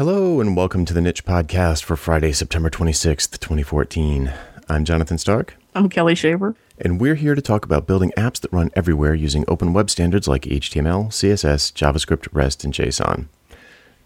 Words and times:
Hello, 0.00 0.40
and 0.40 0.56
welcome 0.56 0.86
to 0.86 0.94
the 0.94 1.02
Niche 1.02 1.26
Podcast 1.26 1.84
for 1.84 1.94
Friday, 1.94 2.32
September 2.32 2.70
26th, 2.70 3.38
2014. 3.38 4.32
I'm 4.66 4.86
Jonathan 4.86 5.18
Stark, 5.18 5.58
I'm 5.74 5.90
Kelli 5.90 6.16
Shaver. 6.16 6.56
and 6.78 6.98
we're 6.98 7.16
here 7.16 7.34
to 7.34 7.42
talk 7.42 7.66
about 7.66 7.86
building 7.86 8.10
apps 8.16 8.40
that 8.40 8.50
run 8.50 8.70
everywhere 8.74 9.12
using 9.12 9.44
open 9.46 9.74
web 9.74 9.90
standards 9.90 10.26
like 10.26 10.44
HTML, 10.44 11.08
CSS, 11.08 11.74
JavaScript, 11.74 12.28
REST, 12.32 12.64
and 12.64 12.72
JSON. 12.72 13.26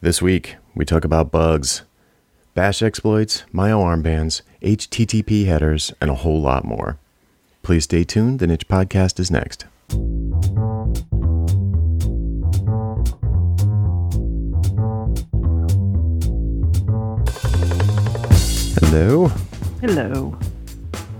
This 0.01 0.21
week, 0.21 0.57
we 0.75 0.85
talk 0.85 1.05
about 1.05 1.31
bugs, 1.31 1.83
bash 2.55 2.83
exploits, 2.83 3.45
Myo 3.53 3.81
armbands, 3.81 4.43
HTTP 4.63 5.47
headers, 5.47 5.93
and 6.01 6.11
a 6.11 6.15
whole 6.15 6.41
lot 6.41 6.65
more. 6.65 6.99
Please 7.63 7.85
stay 7.85 8.03
tuned. 8.03 8.41
The 8.41 8.49
Niche 8.49 8.67
Podcast 8.67 9.21
is 9.21 9.31
next. 9.31 9.67
Hello. 18.87 19.27
Hello. 19.81 20.39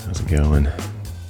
How's 0.05 0.21
it 0.21 0.29
going? 0.29 0.67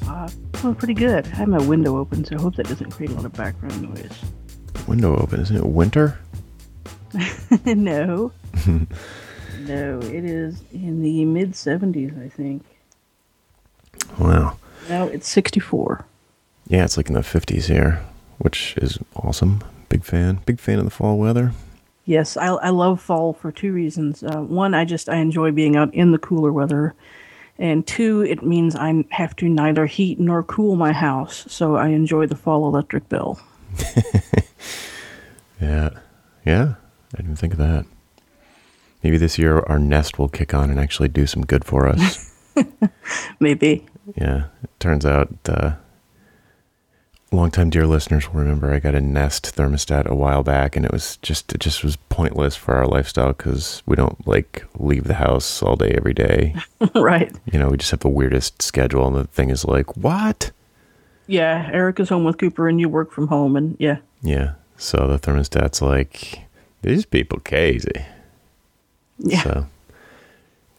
Uh, 0.07 0.29
well, 0.63 0.75
pretty 0.75 0.93
good. 0.93 1.25
I 1.27 1.37
have 1.37 1.49
my 1.49 1.65
window 1.65 1.97
open, 1.97 2.25
so 2.25 2.37
I 2.37 2.41
hope 2.41 2.57
that 2.57 2.69
doesn't 2.69 2.91
create 2.91 3.13
a 3.13 3.15
lot 3.15 3.25
of 3.25 3.33
background 3.33 3.81
noise. 3.81 4.13
Window 4.87 5.17
open. 5.17 5.41
Isn't 5.41 5.57
it 5.57 5.65
winter? 5.65 6.19
no. 7.65 8.33
no, 9.61 10.01
it 10.01 10.25
is 10.25 10.61
in 10.73 11.03
the 11.03 11.25
mid 11.25 11.53
70s, 11.53 12.23
I 12.23 12.29
think. 12.29 12.65
Wow. 14.19 14.59
Now 14.89 15.07
it's 15.07 15.29
64. 15.29 16.05
Yeah, 16.67 16.85
it's 16.85 16.97
like 16.97 17.09
in 17.09 17.15
the 17.15 17.21
50s 17.21 17.67
here, 17.67 18.05
which 18.39 18.75
is 18.77 18.99
awesome. 19.17 19.63
Big 19.89 20.05
fan. 20.05 20.41
Big 20.45 20.59
fan 20.59 20.79
of 20.79 20.85
the 20.85 20.91
fall 20.91 21.17
weather. 21.17 21.53
Yes, 22.07 22.37
I, 22.37 22.49
I 22.49 22.69
love 22.71 23.01
fall 23.01 23.33
for 23.33 23.51
two 23.51 23.73
reasons. 23.73 24.23
Uh, 24.23 24.41
one, 24.43 24.75
I 24.75 24.85
just 24.85 25.09
I 25.09 25.17
enjoy 25.17 25.53
being 25.53 25.75
out 25.77 25.93
in 25.95 26.13
the 26.13 26.19
cooler 26.19 26.53
weather, 26.53 26.95
and 27.59 27.87
two, 27.87 28.23
it 28.23 28.43
means 28.45 28.77
I 28.77 29.05
have 29.11 29.35
to 29.37 29.49
neither 29.49 29.87
heat 29.87 30.21
nor 30.21 30.43
cool 30.43 30.77
my 30.77 30.93
house, 30.93 31.47
so 31.49 31.77
I 31.77 31.89
enjoy 31.89 32.27
the 32.27 32.37
fall 32.37 32.67
electric 32.67 33.09
bill. 33.09 33.39
Yeah. 35.61 35.91
Yeah. 36.45 36.75
I 37.15 37.17
didn't 37.19 37.37
think 37.37 37.53
of 37.55 37.59
that. 37.59 37.87
Maybe 39.03 39.17
this 39.17 39.39
year 39.39 39.61
our 39.61 39.79
Nest 39.79 40.19
will 40.19 40.29
kick 40.29 40.53
on 40.55 40.71
and 40.71 40.79
actually 40.81 41.09
do 41.09 41.27
some 41.27 41.45
good 41.45 41.65
for 41.65 41.89
us. 41.89 42.33
Maybe. 43.41 43.87
yeah. 44.17 44.47
It 44.63 44.71
turns 44.81 45.07
out, 45.07 45.29
uh, 45.49 45.73
longtime 47.35 47.71
dear 47.71 47.87
listeners 47.87 48.29
will 48.33 48.41
remember 48.41 48.73
I 48.73 48.79
got 48.79 48.95
a 48.95 49.01
Nest 49.01 49.55
thermostat 49.57 50.07
a 50.07 50.15
while 50.15 50.43
back 50.43 50.77
and 50.77 50.85
it 50.85 50.93
was 50.93 51.17
just, 51.23 51.53
it 51.53 51.61
just 51.61 51.83
was 51.85 51.97
pointless 52.09 52.57
for 52.57 52.75
our 52.75 52.87
lifestyle 52.87 53.29
because 53.33 53.83
we 53.87 53.97
don't 53.97 54.27
like 54.27 54.65
leave 54.77 55.05
the 55.05 55.15
house 55.15 55.63
all 55.63 55.77
day 55.77 55.91
every 55.97 56.15
day. 56.15 56.55
right. 56.95 57.33
you 57.53 57.59
know, 57.59 57.69
we 57.69 57.77
just 57.77 57.91
have 57.91 58.01
the 58.01 58.09
weirdest 58.09 58.63
schedule 58.63 59.07
and 59.07 59.17
the 59.17 59.25
thing 59.25 59.51
is 59.51 59.65
like, 59.65 59.97
what? 59.97 60.51
Yeah, 61.27 61.71
Eric 61.73 62.01
is 62.01 62.11
home 62.11 62.25
with 62.25 62.37
Cooper, 62.37 62.69
and 62.69 62.79
you 62.79 62.87
work 62.87 63.11
from 63.11 63.29
home, 63.29 63.57
and 63.57 63.77
yeah. 63.79 63.97
Yeah. 64.21 64.57
So 64.77 65.07
the 65.07 65.19
thermostat's 65.19 65.81
like, 65.81 66.41
these 66.83 67.07
people 67.07 67.41
crazy. 67.43 68.05
Yeah. 69.19 69.43
So 69.43 69.67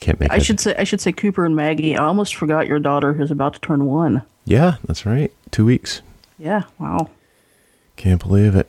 can't 0.02 0.20
make 0.20 0.31
I 0.31 0.36
it- 0.36 0.44
should 0.45 0.59
say 0.59 0.76
I 0.78 0.83
should 0.83 1.02
say 1.02 1.11
Cooper 1.11 1.45
and 1.45 1.56
Maggie. 1.56 1.98
I 1.98 2.06
almost 2.06 2.36
forgot 2.36 2.67
your 2.67 2.78
daughter 2.78 3.14
who's 3.14 3.31
about 3.31 3.56
to 3.56 3.59
turn 3.59 3.86
one. 3.88 4.22
Yeah, 4.45 4.76
that's 4.86 5.03
right. 5.08 5.33
Two 5.50 5.66
weeks. 5.66 6.03
Yeah, 6.38 6.64
wow. 6.80 7.09
Can't 7.95 8.22
believe 8.22 8.55
it. 8.55 8.67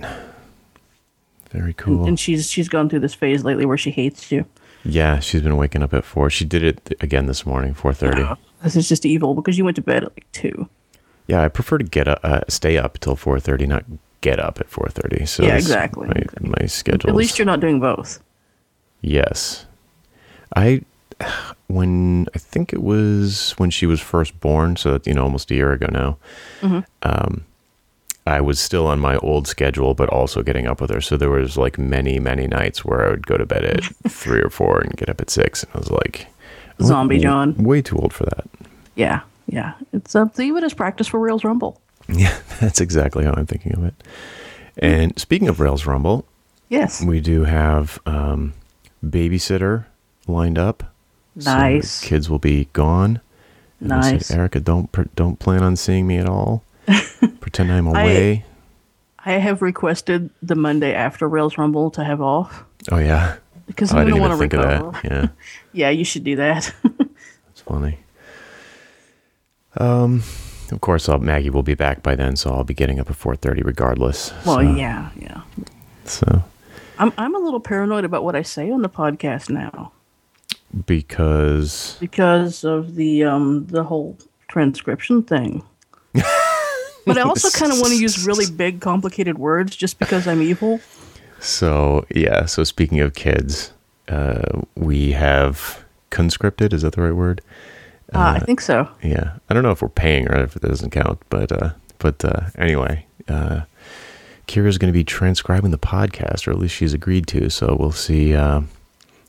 Very 1.50 1.72
cool. 1.72 2.00
And, 2.00 2.08
and 2.10 2.20
she's 2.20 2.50
she's 2.50 2.68
gone 2.68 2.88
through 2.88 3.00
this 3.00 3.14
phase 3.14 3.44
lately 3.44 3.64
where 3.66 3.78
she 3.78 3.90
hates 3.90 4.30
you. 4.30 4.44
yeah, 4.84 5.18
she's 5.20 5.42
been 5.42 5.56
waking 5.56 5.82
up 5.82 5.94
at 5.94 6.04
four. 6.04 6.28
She 6.30 6.44
did 6.44 6.62
it 6.62 6.84
th- 6.84 7.02
again 7.02 7.26
this 7.26 7.46
morning, 7.46 7.74
four 7.74 7.92
thirty. 7.92 8.24
This 8.62 8.76
is 8.76 8.88
just 8.88 9.06
evil 9.06 9.34
because 9.34 9.56
you 9.58 9.64
went 9.64 9.76
to 9.76 9.82
bed 9.82 10.04
at 10.04 10.12
like 10.14 10.26
two. 10.32 10.68
Yeah, 11.26 11.42
I 11.42 11.48
prefer 11.48 11.78
to 11.78 11.84
get 11.84 12.06
up, 12.06 12.20
uh, 12.22 12.40
stay 12.48 12.76
up 12.78 12.98
till 12.98 13.16
four 13.16 13.40
thirty, 13.40 13.66
not 13.66 13.84
get 14.20 14.38
up 14.38 14.60
at 14.60 14.68
four 14.68 14.88
thirty. 14.90 15.24
So 15.26 15.44
Yeah, 15.44 15.56
exactly, 15.56 16.06
My, 16.08 16.14
exactly. 16.14 16.54
my 16.60 16.66
schedule. 16.66 17.10
At 17.10 17.16
least 17.16 17.38
you're 17.38 17.46
not 17.46 17.60
doing 17.60 17.80
both. 17.80 18.20
Yes. 19.00 19.66
I 20.54 20.82
when 21.68 22.26
I 22.34 22.38
think 22.38 22.72
it 22.72 22.82
was 22.82 23.52
when 23.56 23.70
she 23.70 23.86
was 23.86 24.00
first 24.00 24.38
born, 24.40 24.76
so 24.76 25.00
you 25.06 25.14
know, 25.14 25.22
almost 25.24 25.50
a 25.50 25.54
year 25.54 25.72
ago 25.72 25.86
now. 25.90 26.18
Mm-hmm. 26.60 26.80
Um, 27.02 27.44
I 28.26 28.40
was 28.40 28.58
still 28.58 28.86
on 28.88 28.98
my 28.98 29.16
old 29.18 29.46
schedule, 29.46 29.94
but 29.94 30.08
also 30.08 30.42
getting 30.42 30.66
up 30.66 30.80
with 30.80 30.90
her. 30.90 31.00
So 31.00 31.16
there 31.16 31.30
was 31.30 31.56
like 31.56 31.78
many, 31.78 32.18
many 32.18 32.46
nights 32.48 32.84
where 32.84 33.06
I 33.06 33.10
would 33.10 33.26
go 33.26 33.36
to 33.36 33.46
bed 33.46 33.64
at 33.64 33.84
three 34.08 34.40
or 34.40 34.50
four 34.50 34.80
and 34.80 34.96
get 34.96 35.08
up 35.08 35.20
at 35.20 35.30
six, 35.30 35.62
and 35.62 35.72
I 35.74 35.78
was 35.78 35.90
like, 35.90 36.26
Zombie 36.82 37.18
John. 37.18 37.54
way 37.56 37.80
too 37.82 37.96
old 37.96 38.12
for 38.12 38.24
that. 38.24 38.46
Yeah, 38.96 39.20
yeah. 39.46 39.74
It's 39.92 40.14
uh, 40.16 40.26
think 40.26 40.56
of 40.56 40.64
as 40.64 40.74
practice 40.74 41.06
for 41.06 41.20
Rails 41.20 41.44
Rumble. 41.44 41.80
Yeah, 42.08 42.36
that's 42.60 42.80
exactly 42.80 43.24
how 43.24 43.32
I'm 43.32 43.46
thinking 43.46 43.74
of 43.76 43.84
it. 43.84 43.94
And 44.78 45.18
speaking 45.18 45.48
of 45.48 45.60
Rails 45.60 45.86
Rumble, 45.86 46.26
Yes. 46.68 47.02
we 47.02 47.20
do 47.20 47.44
have 47.44 47.98
um, 48.06 48.52
babysitter 49.04 49.84
lined 50.26 50.58
up. 50.58 50.82
So 51.38 51.50
Nice. 51.54 52.00
kids 52.02 52.28
will 52.28 52.38
be 52.38 52.68
gone. 52.72 53.20
And 53.80 53.90
Nice. 53.90 54.26
said, 54.26 54.38
Erica, 54.38 54.58
don't 54.60 54.90
don't 55.14 55.38
plan 55.38 55.62
on 55.62 55.76
seeing 55.76 56.06
me 56.06 56.16
at 56.18 56.28
all. 56.28 56.62
Pretend 57.40 57.72
I'm 57.72 57.86
away. 57.86 58.44
I 59.18 59.32
have 59.32 59.60
requested 59.62 60.30
the 60.42 60.54
Monday 60.54 60.94
after 60.94 61.28
Rails 61.28 61.58
Rumble 61.58 61.90
to 61.92 62.04
have 62.04 62.20
off 62.20 62.64
oh 62.92 62.98
yeah. 62.98 63.36
because 63.66 63.92
Oh, 63.92 63.96
I 63.96 64.00
I'm 64.00 64.06
didn't 64.06 64.20
gonna 64.20 64.28
want 64.36 64.40
to 64.40 64.48
think 64.48 64.52
recover. 64.52 64.86
of 64.86 64.92
that. 65.02 65.04
Yeah, 65.04 65.28
Yeah, 65.72 65.90
you 65.90 66.04
should 66.04 66.22
do 66.24 66.36
that. 66.36 66.72
it's 67.50 67.60
funny. 67.62 67.98
Um, 69.78 70.22
of 70.72 70.80
course, 70.80 71.08
I'll, 71.08 71.18
Maggie 71.18 71.50
will 71.50 71.62
be 71.62 71.74
back 71.74 72.02
by 72.02 72.14
then, 72.14 72.36
so 72.36 72.50
I'll 72.50 72.64
be 72.64 72.74
getting 72.74 72.98
up 73.00 73.10
at 73.10 73.16
four 73.16 73.36
thirty 73.36 73.62
regardless. 73.62 74.32
well, 74.46 74.56
so, 74.56 74.60
yeah, 74.60 75.10
yeah. 75.16 75.42
So 76.04 76.44
I'm 76.98 77.12
I'm 77.18 77.34
a 77.34 77.38
little 77.38 77.60
paranoid 77.60 78.04
about 78.04 78.22
what 78.24 78.36
I 78.36 78.42
say 78.42 78.70
on 78.70 78.82
the 78.82 78.88
podcast 78.88 79.50
now. 79.50 79.92
because 80.86 81.96
because 82.00 82.64
of 82.64 82.94
the 82.94 83.24
um 83.24 83.66
the 83.66 83.84
whole 83.84 84.16
transcription 84.48 85.22
thing. 85.24 85.62
But 87.06 87.16
I 87.16 87.22
also 87.22 87.48
kind 87.50 87.72
of 87.72 87.78
want 87.78 87.92
to 87.92 87.98
use 88.00 88.26
really 88.26 88.50
big, 88.50 88.80
complicated 88.80 89.38
words 89.38 89.74
just 89.74 89.98
because 89.98 90.26
I'm 90.26 90.42
evil. 90.42 90.80
so 91.40 92.04
yeah. 92.14 92.44
So 92.44 92.64
speaking 92.64 93.00
of 93.00 93.14
kids, 93.14 93.72
uh, 94.08 94.60
we 94.74 95.12
have 95.12 95.84
conscripted. 96.10 96.72
Is 96.72 96.82
that 96.82 96.94
the 96.94 97.02
right 97.02 97.14
word? 97.14 97.40
Uh, 98.14 98.34
I 98.36 98.38
think 98.40 98.60
so. 98.60 98.88
Yeah, 99.02 99.38
I 99.48 99.54
don't 99.54 99.62
know 99.62 99.70
if 99.70 99.82
we're 99.82 99.88
paying 99.88 100.28
or 100.28 100.36
if 100.36 100.54
it 100.56 100.62
doesn't 100.62 100.90
count, 100.90 101.20
but 101.30 101.50
uh, 101.50 101.70
but 101.98 102.24
uh, 102.24 102.50
anyway, 102.56 103.06
uh, 103.28 103.62
Kira's 104.46 104.78
going 104.78 104.92
to 104.92 104.96
be 104.96 105.04
transcribing 105.04 105.70
the 105.70 105.78
podcast, 105.78 106.46
or 106.46 106.52
at 106.52 106.58
least 106.58 106.74
she's 106.74 106.94
agreed 106.94 107.26
to. 107.28 107.50
So 107.50 107.76
we'll 107.78 107.92
see 107.92 108.34
uh, 108.34 108.60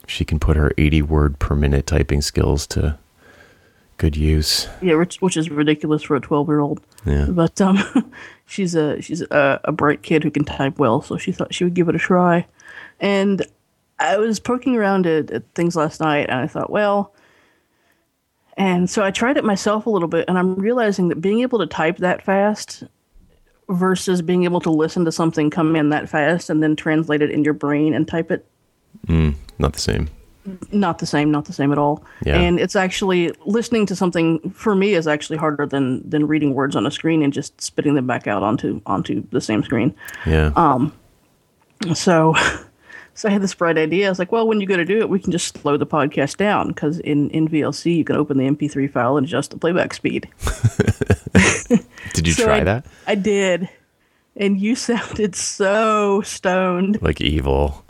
if 0.03 0.09
she 0.09 0.25
can 0.25 0.39
put 0.39 0.57
her 0.57 0.73
eighty 0.77 1.01
word 1.01 1.39
per 1.39 1.55
minute 1.55 1.87
typing 1.87 2.21
skills 2.21 2.67
to 2.67 2.97
good 3.97 4.15
use. 4.15 4.67
Yeah, 4.81 4.95
which, 4.95 5.17
which 5.21 5.35
is 5.37 5.49
ridiculous 5.49 6.03
for 6.03 6.15
a 6.15 6.19
12 6.21 6.47
year 6.47 6.59
old. 6.59 6.81
Yeah, 7.05 7.27
But 7.29 7.59
um, 7.61 8.11
she's 8.45 8.75
a 8.75 9.01
she's 9.01 9.21
a, 9.21 9.61
a 9.63 9.71
bright 9.71 10.01
kid 10.01 10.23
who 10.23 10.31
can 10.31 10.43
type 10.43 10.79
well, 10.79 11.01
so 11.01 11.17
she 11.17 11.31
thought 11.31 11.53
she 11.53 11.63
would 11.63 11.73
give 11.73 11.89
it 11.89 11.95
a 11.95 11.99
try. 11.99 12.47
And 12.99 13.45
I 13.99 14.17
was 14.17 14.39
poking 14.39 14.75
around 14.75 15.05
at, 15.05 15.31
at 15.31 15.43
things 15.53 15.75
last 15.75 15.99
night, 15.99 16.29
and 16.29 16.39
I 16.39 16.47
thought, 16.47 16.69
well. 16.69 17.13
And 18.59 18.89
so 18.89 19.03
I 19.03 19.11
tried 19.11 19.37
it 19.37 19.43
myself 19.43 19.85
a 19.85 19.89
little 19.91 20.07
bit, 20.07 20.25
and 20.27 20.35
I'm 20.35 20.55
realizing 20.55 21.09
that 21.09 21.21
being 21.21 21.41
able 21.41 21.59
to 21.59 21.67
type 21.67 21.97
that 21.97 22.23
fast 22.23 22.83
versus 23.69 24.23
being 24.23 24.45
able 24.45 24.61
to 24.61 24.71
listen 24.71 25.05
to 25.05 25.11
something 25.11 25.51
come 25.51 25.75
in 25.75 25.89
that 25.89 26.09
fast 26.09 26.49
and 26.49 26.63
then 26.63 26.75
translate 26.75 27.21
it 27.21 27.29
in 27.29 27.43
your 27.43 27.53
brain 27.53 27.93
and 27.93 28.07
type 28.07 28.31
it, 28.31 28.45
not 29.59 29.73
the 29.73 29.79
same. 29.79 30.09
Not 30.71 30.99
the 30.99 31.05
same, 31.05 31.31
not 31.31 31.45
the 31.45 31.53
same 31.53 31.71
at 31.71 31.77
all. 31.77 32.03
Yeah. 32.25 32.37
And 32.37 32.59
it's 32.59 32.75
actually 32.75 33.31
listening 33.45 33.85
to 33.87 33.95
something 33.95 34.49
for 34.51 34.75
me 34.75 34.93
is 34.93 35.07
actually 35.07 35.37
harder 35.37 35.65
than 35.65 36.07
than 36.09 36.27
reading 36.27 36.53
words 36.53 36.75
on 36.75 36.85
a 36.85 36.91
screen 36.91 37.21
and 37.23 37.33
just 37.33 37.59
spitting 37.61 37.95
them 37.95 38.07
back 38.07 38.27
out 38.27 38.43
onto 38.43 38.81
onto 38.85 39.23
the 39.31 39.41
same 39.41 39.63
screen. 39.63 39.93
Yeah, 40.25 40.51
Um. 40.55 40.93
So 41.93 42.33
so 43.13 43.27
I 43.29 43.31
had 43.31 43.41
this 43.41 43.53
bright 43.55 43.77
idea. 43.77 44.07
I 44.07 44.09
was 44.09 44.19
like, 44.19 44.31
well, 44.31 44.47
when 44.47 44.61
you 44.61 44.67
go 44.67 44.77
to 44.77 44.85
do 44.85 44.99
it, 44.99 45.09
we 45.09 45.19
can 45.19 45.31
just 45.31 45.57
slow 45.59 45.77
the 45.77 45.85
podcast 45.87 46.37
down 46.37 46.69
because 46.69 46.99
in 46.99 47.29
in 47.31 47.47
VLC 47.47 47.97
you 47.97 48.03
can 48.03 48.15
open 48.15 48.37
the 48.37 48.45
MP3 48.45 48.91
file 48.91 49.17
and 49.17 49.25
adjust 49.25 49.51
the 49.51 49.57
playback 49.57 49.93
speed. 49.93 50.27
did 52.13 52.27
you 52.27 52.33
so 52.33 52.45
try 52.45 52.59
I- 52.59 52.63
that? 52.63 52.85
I 53.05 53.15
did. 53.15 53.69
And 54.39 54.61
you 54.61 54.75
sounded 54.75 55.35
so 55.35 56.21
stoned. 56.21 57.01
Like 57.01 57.19
evil. 57.21 57.83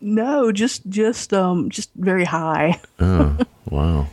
No, 0.00 0.50
just 0.52 0.88
just 0.88 1.32
um 1.34 1.68
just 1.70 1.90
very 1.94 2.24
high. 2.24 2.80
Oh 2.98 3.36
wow. 3.70 4.06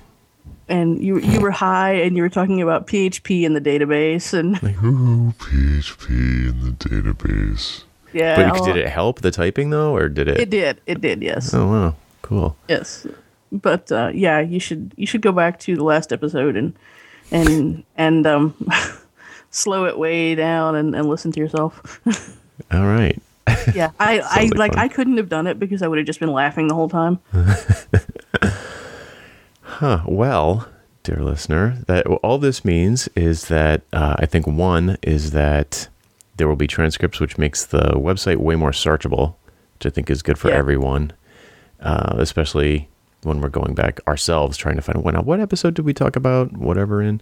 and 0.68 1.02
you 1.02 1.20
you 1.20 1.40
were 1.40 1.52
high 1.52 1.94
and 1.94 2.16
you 2.18 2.24
were 2.24 2.30
talking 2.30 2.62
about 2.62 2.88
PHP 2.88 3.44
in 3.44 3.54
the 3.54 3.62
database 3.62 4.34
and 4.34 4.62
like 4.62 4.82
Ooh, 4.84 5.34
PHP 5.38 6.10
in 6.10 6.62
the 6.62 6.72
database. 6.72 7.84
Yeah. 8.14 8.36
But 8.36 8.46
I'll- 8.58 8.66
did 8.66 8.78
it 8.78 8.90
help 8.90 9.22
the 9.22 9.32
typing 9.32 9.70
though, 9.70 9.96
or 9.96 10.10
did 10.10 10.28
it? 10.28 10.40
It 10.40 10.50
did. 10.50 10.82
It 10.86 11.02
did. 11.02 11.22
Yes. 11.22 11.54
Oh 11.54 11.68
wow, 11.68 11.96
cool. 12.22 12.58
Yes. 12.68 13.08
But 13.52 13.90
uh, 13.92 14.12
yeah, 14.14 14.40
you 14.42 14.60
should 14.60 14.94
you 14.98 15.08
should 15.08 15.22
go 15.22 15.32
back 15.32 15.58
to 15.62 15.76
the 15.76 15.84
last 15.84 16.12
episode 16.12 16.58
and 16.58 16.74
and 17.32 17.84
and 17.96 18.28
um, 18.28 18.54
slow 19.52 19.86
it 19.86 19.98
way 19.98 20.36
down 20.36 20.76
and, 20.76 20.94
and 20.96 21.08
listen 21.08 21.32
to 21.32 21.40
yourself. 21.40 22.02
All 22.72 22.86
right. 22.86 23.22
Yeah, 23.74 23.92
I, 24.00 24.20
I 24.20 24.50
like 24.56 24.74
fun. 24.74 24.80
I 24.84 24.88
couldn't 24.88 25.18
have 25.18 25.30
done 25.30 25.48
it 25.48 25.60
because 25.60 25.82
I 25.82 25.88
would 25.88 25.98
have 25.98 26.08
just 26.08 26.20
been 26.20 26.32
laughing 26.32 26.68
the 26.68 26.76
whole 26.76 26.90
time. 26.90 27.20
Huh. 29.62 30.02
Well, 30.08 30.68
dear 31.04 31.18
listener, 31.22 31.78
that 31.88 32.08
all 32.08 32.38
this 32.40 32.66
means 32.66 33.08
is 33.16 33.48
that 33.48 33.82
uh, 33.94 34.16
I 34.18 34.26
think 34.26 34.48
one 34.48 34.98
is 35.04 35.32
that 35.32 35.88
there 36.38 36.48
will 36.48 36.56
be 36.56 36.68
transcripts, 36.68 37.20
which 37.20 37.38
makes 37.38 37.66
the 37.66 37.92
website 37.96 38.38
way 38.38 38.56
more 38.56 38.72
searchable, 38.72 39.36
which 39.76 39.86
I 39.86 39.90
think 39.90 40.10
is 40.10 40.24
good 40.24 40.40
for 40.40 40.50
Yeah. 40.50 40.56
everyone, 40.56 41.12
uh, 41.80 42.16
especially 42.18 42.88
when 43.24 43.42
we're 43.42 43.50
going 43.50 43.76
back 43.76 44.00
ourselves 44.08 44.58
trying 44.58 44.78
to 44.78 44.82
find 44.82 45.04
now 45.04 45.22
what 45.22 45.40
episode 45.40 45.74
did 45.74 45.86
we 45.86 45.94
talk 45.94 46.16
about 46.16 46.54
whatever 46.54 47.02
in, 47.02 47.22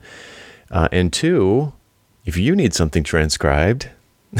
uh, 0.71 0.87
and 0.91 1.11
two, 1.11 1.73
if 2.25 2.37
you 2.37 2.55
need 2.55 2.73
something 2.73 3.03
transcribed, 3.03 3.89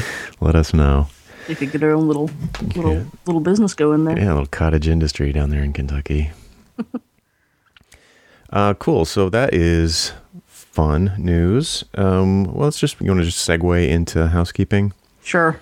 let 0.40 0.54
us 0.54 0.72
know. 0.74 1.08
They 1.48 1.54
could 1.54 1.70
get 1.70 1.82
our 1.82 1.90
own 1.92 2.06
little 2.08 2.30
little 2.74 2.94
Yeah. 2.94 3.04
little 3.26 3.40
business 3.40 3.74
going 3.74 4.04
there. 4.04 4.18
Yeah, 4.18 4.28
a 4.28 4.34
little 4.34 4.46
cottage 4.46 4.88
industry 4.88 5.32
down 5.32 5.50
there 5.50 5.62
in 5.62 5.72
Kentucky. 5.72 6.30
uh, 8.50 8.74
cool. 8.74 9.04
So 9.04 9.28
that 9.30 9.54
is 9.54 10.12
fun 10.46 11.12
news. 11.18 11.84
Um, 11.94 12.44
well, 12.44 12.64
let's 12.64 12.78
just 12.80 13.00
you 13.00 13.08
want 13.08 13.20
to 13.20 13.24
just 13.26 13.48
segue 13.48 13.88
into 13.88 14.28
housekeeping. 14.28 14.92
Sure. 15.22 15.60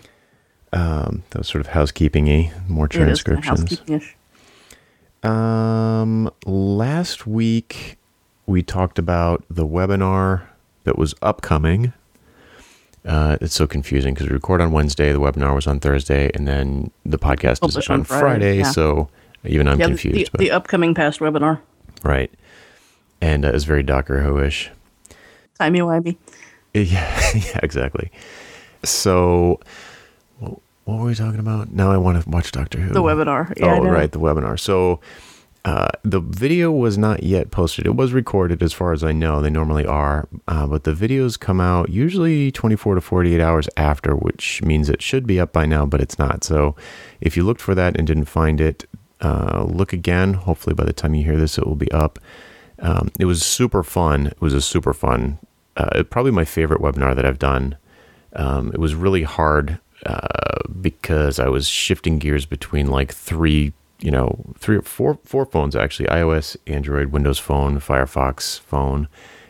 Um, 0.72 1.22
that 1.30 1.38
was 1.38 1.48
sort 1.48 1.60
of 1.60 1.68
housekeeping-y, 1.68 2.52
more 2.68 2.86
It 2.86 2.96
is 2.96 3.22
kinda 3.22 3.40
transcriptions. 3.40 4.04
Um, 5.22 6.30
last 6.44 7.26
week 7.26 7.96
we 8.46 8.62
talked 8.62 8.98
about 8.98 9.44
the 9.48 9.66
webinar 9.66 10.42
that 10.82 10.98
was 10.98 11.14
upcoming. 11.22 11.92
Uh, 13.04 13.36
it's 13.40 13.54
so 13.54 13.66
confusing 13.66 14.14
because 14.14 14.28
we 14.28 14.32
record 14.34 14.60
on 14.62 14.72
Wednesday, 14.72 15.12
the 15.12 15.20
webinar 15.20 15.54
was 15.54 15.66
on 15.66 15.78
Thursday, 15.78 16.30
and 16.34 16.48
then 16.48 16.90
the 17.04 17.18
podcast 17.18 17.66
is 17.68 17.76
on, 17.90 18.00
on 18.00 18.04
Friday. 18.04 18.20
Friday, 18.22 18.58
yeah. 18.58 18.70
So 18.70 19.08
even 19.44 19.68
I'm 19.68 19.78
Yeah, 19.78 19.86
confused. 19.88 20.16
the, 20.16 20.28
but, 20.32 20.40
the 20.40 20.50
upcoming 20.50 20.94
past 20.94 21.20
webinar. 21.20 21.60
right, 22.02 22.30
and 23.20 23.44
uh, 23.44 23.48
it's 23.48 23.64
very 23.64 23.82
Doctor 23.82 24.20
Who-ish. 24.22 24.70
Timey 25.58 25.80
wimey. 25.80 26.16
Yeah, 26.76 27.30
yeah, 27.36 27.60
exactly. 27.62 28.10
So, 28.82 29.60
what, 30.40 30.58
what 30.86 30.98
were 30.98 31.04
we 31.06 31.14
talking 31.14 31.38
about? 31.38 31.70
Now 31.70 31.92
I 31.92 31.96
want 31.98 32.20
to 32.20 32.28
watch 32.28 32.50
Doctor 32.50 32.80
Who. 32.80 32.92
The 32.92 33.00
webinar. 33.02 33.52
Yeah, 33.56 33.78
oh, 33.78 33.84
right, 33.84 34.10
the 34.10 34.18
webinar. 34.18 34.58
So, 34.58 34.98
uh, 35.64 35.88
the 36.02 36.20
video 36.20 36.70
was 36.70 36.98
not 36.98 37.22
yet 37.22 37.50
posted. 37.50 37.86
It 37.86 37.96
was 37.96 38.12
recorded, 38.12 38.62
as 38.62 38.72
far 38.72 38.92
as 38.92 39.02
I 39.02 39.12
know. 39.12 39.40
They 39.40 39.50
normally 39.50 39.86
are, 39.86 40.28
uh, 40.46 40.66
but 40.66 40.84
the 40.84 40.92
videos 40.92 41.40
come 41.40 41.60
out 41.60 41.88
usually 41.88 42.52
24 42.52 42.96
to 42.96 43.00
48 43.00 43.40
hours 43.40 43.68
after, 43.76 44.14
which 44.14 44.62
means 44.62 44.88
it 44.88 45.00
should 45.00 45.26
be 45.26 45.40
up 45.40 45.52
by 45.52 45.64
now, 45.64 45.86
but 45.86 46.02
it's 46.02 46.18
not. 46.18 46.44
So, 46.44 46.76
if 47.20 47.36
you 47.36 47.44
looked 47.44 47.62
for 47.62 47.74
that 47.74 47.96
and 47.96 48.06
didn't 48.06 48.26
find 48.26 48.60
it, 48.60 48.84
uh, 49.22 49.64
look 49.66 49.92
again. 49.92 50.34
Hopefully, 50.34 50.74
by 50.74 50.84
the 50.84 50.92
time 50.92 51.14
you 51.14 51.24
hear 51.24 51.38
this, 51.38 51.56
it 51.56 51.66
will 51.66 51.76
be 51.76 51.90
up. 51.92 52.18
Um, 52.78 53.10
it 53.18 53.24
was 53.24 53.42
super 53.42 53.82
fun. 53.82 54.26
It 54.26 54.40
was 54.40 54.52
a 54.52 54.60
super 54.60 54.92
fun, 54.92 55.38
uh, 55.76 56.02
probably 56.04 56.32
my 56.32 56.44
favorite 56.44 56.80
webinar 56.80 57.16
that 57.16 57.24
I've 57.24 57.38
done. 57.38 57.76
Um, 58.34 58.70
it 58.72 58.80
was 58.80 58.94
really 58.94 59.22
hard 59.22 59.78
uh, 60.04 60.58
because 60.80 61.38
I 61.38 61.48
was 61.48 61.66
shifting 61.66 62.18
gears 62.18 62.44
between 62.46 62.88
like 62.88 63.12
three, 63.14 63.72
you 64.00 64.10
know, 64.10 64.44
three 64.58 64.76
or 64.76 64.82
four, 64.82 65.18
four 65.24 65.46
phones 65.46 65.74
actually: 65.76 66.08
iOS, 66.08 66.56
Android, 66.66 67.08
Windows 67.08 67.38
Phone, 67.38 67.78
Firefox 67.80 68.60
phone, 68.60 69.08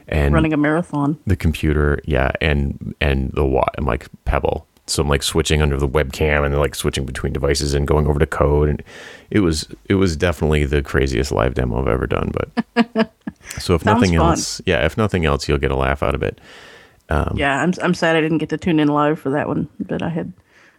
and 0.09 0.35
Running 0.35 0.53
a 0.53 0.57
marathon. 0.57 1.19
the 1.27 1.37
computer. 1.37 1.99
Yeah, 2.05 2.33
and 2.41 2.95
and 3.01 3.31
the 3.33 3.45
wa- 3.45 3.69
and 3.77 3.87
like 3.87 4.09
Pebble. 4.25 4.67
So 4.87 5.03
I'm 5.03 5.09
like 5.09 5.23
switching 5.23 5.63
under 5.63 5.79
the 5.79 5.89
webcam 5.89 6.45
and 6.45 6.55
like 6.59 6.75
switching 6.75 7.07
between 7.07 7.33
devices 7.33 7.73
and 7.73 7.87
going 7.89 8.07
over 8.07 8.19
to 8.19 8.27
code, 8.27 8.69
and 8.69 8.83
it 9.31 9.41
was 9.41 9.67
it 9.89 9.95
was 9.95 10.15
definitely 10.17 10.67
the 10.67 10.83
craziest 10.83 11.33
live 11.33 11.55
demo 11.55 11.81
I've 11.81 11.89
ever 11.89 12.07
done. 12.07 12.31
But 12.35 13.11
so 13.59 13.75
if 13.75 13.85
nothing 13.87 14.11
fun. 14.11 14.33
else, 14.33 14.61
yeah, 14.67 14.85
if 14.85 14.99
nothing 14.99 15.25
else, 15.25 15.49
you'll 15.49 15.57
get 15.59 15.71
a 15.71 15.77
laugh 15.77 16.03
out 16.03 16.15
of 16.15 16.23
it. 16.23 16.39
Um, 17.09 17.33
yeah, 17.37 17.63
I'm 17.63 17.73
I'm 17.83 17.95
sad 17.95 18.15
I 18.15 18.21
didn't 18.21 18.39
get 18.39 18.51
to 18.51 18.59
tune 18.59 18.79
in 18.79 18.89
live 18.89 19.19
for 19.19 19.31
that 19.31 19.49
one, 19.49 19.69
but 19.81 20.03
I 20.03 20.11
had 20.11 20.33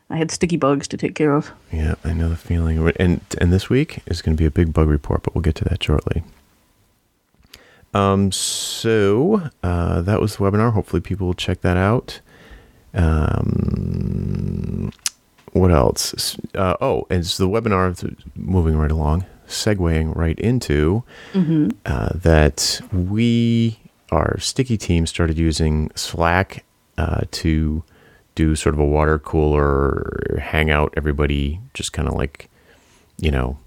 I 0.09 0.17
had 0.17 0.31
sticky 0.31 0.57
bugs 0.57 0.87
to 0.89 0.97
take 0.97 1.15
care 1.15 1.33
of. 1.33 1.51
Yeah, 1.71 1.95
I 2.03 2.13
know 2.13 2.29
the 2.29 2.35
feeling. 2.35 2.77
And 2.97 3.21
and 3.39 3.51
this 3.51 3.69
week 3.69 4.01
is 4.05 4.21
going 4.21 4.35
to 4.37 4.41
be 4.41 4.45
a 4.45 4.51
big 4.51 4.71
bug 4.73 4.87
report, 4.87 5.23
but 5.23 5.33
we'll 5.33 5.41
get 5.41 5.55
to 5.55 5.63
that 5.65 5.83
shortly. 5.83 6.23
Um, 7.93 8.31
so 8.31 9.49
uh, 9.63 10.01
that 10.01 10.21
was 10.21 10.35
the 10.35 10.43
webinar. 10.43 10.73
Hopefully, 10.73 11.01
people 11.01 11.27
will 11.27 11.33
check 11.33 11.61
that 11.61 11.77
out. 11.77 12.19
Um, 12.93 14.91
what 15.53 15.71
else? 15.71 16.37
Uh, 16.53 16.75
oh, 16.81 17.07
and 17.09 17.19
it's 17.19 17.37
the 17.37 17.47
webinar. 17.47 18.15
Moving 18.35 18.77
right 18.77 18.91
along, 18.91 19.25
segueing 19.47 20.15
right 20.15 20.37
into 20.39 21.03
uh, 21.85 22.09
that 22.13 22.81
we 22.91 23.79
our 24.11 24.39
sticky 24.39 24.77
team 24.77 25.07
started 25.07 25.37
using 25.37 25.89
Slack 25.95 26.63
uh, 26.97 27.21
to 27.31 27.83
do 28.35 28.55
sort 28.55 28.75
of 28.75 28.79
a 28.79 28.85
water 28.85 29.17
cooler 29.19 30.37
hangout. 30.41 30.93
Everybody 30.97 31.59
just 31.73 31.93
kind 31.93 32.07
of 32.07 32.13
like, 32.13 32.49
you 33.17 33.31
know, 33.31 33.57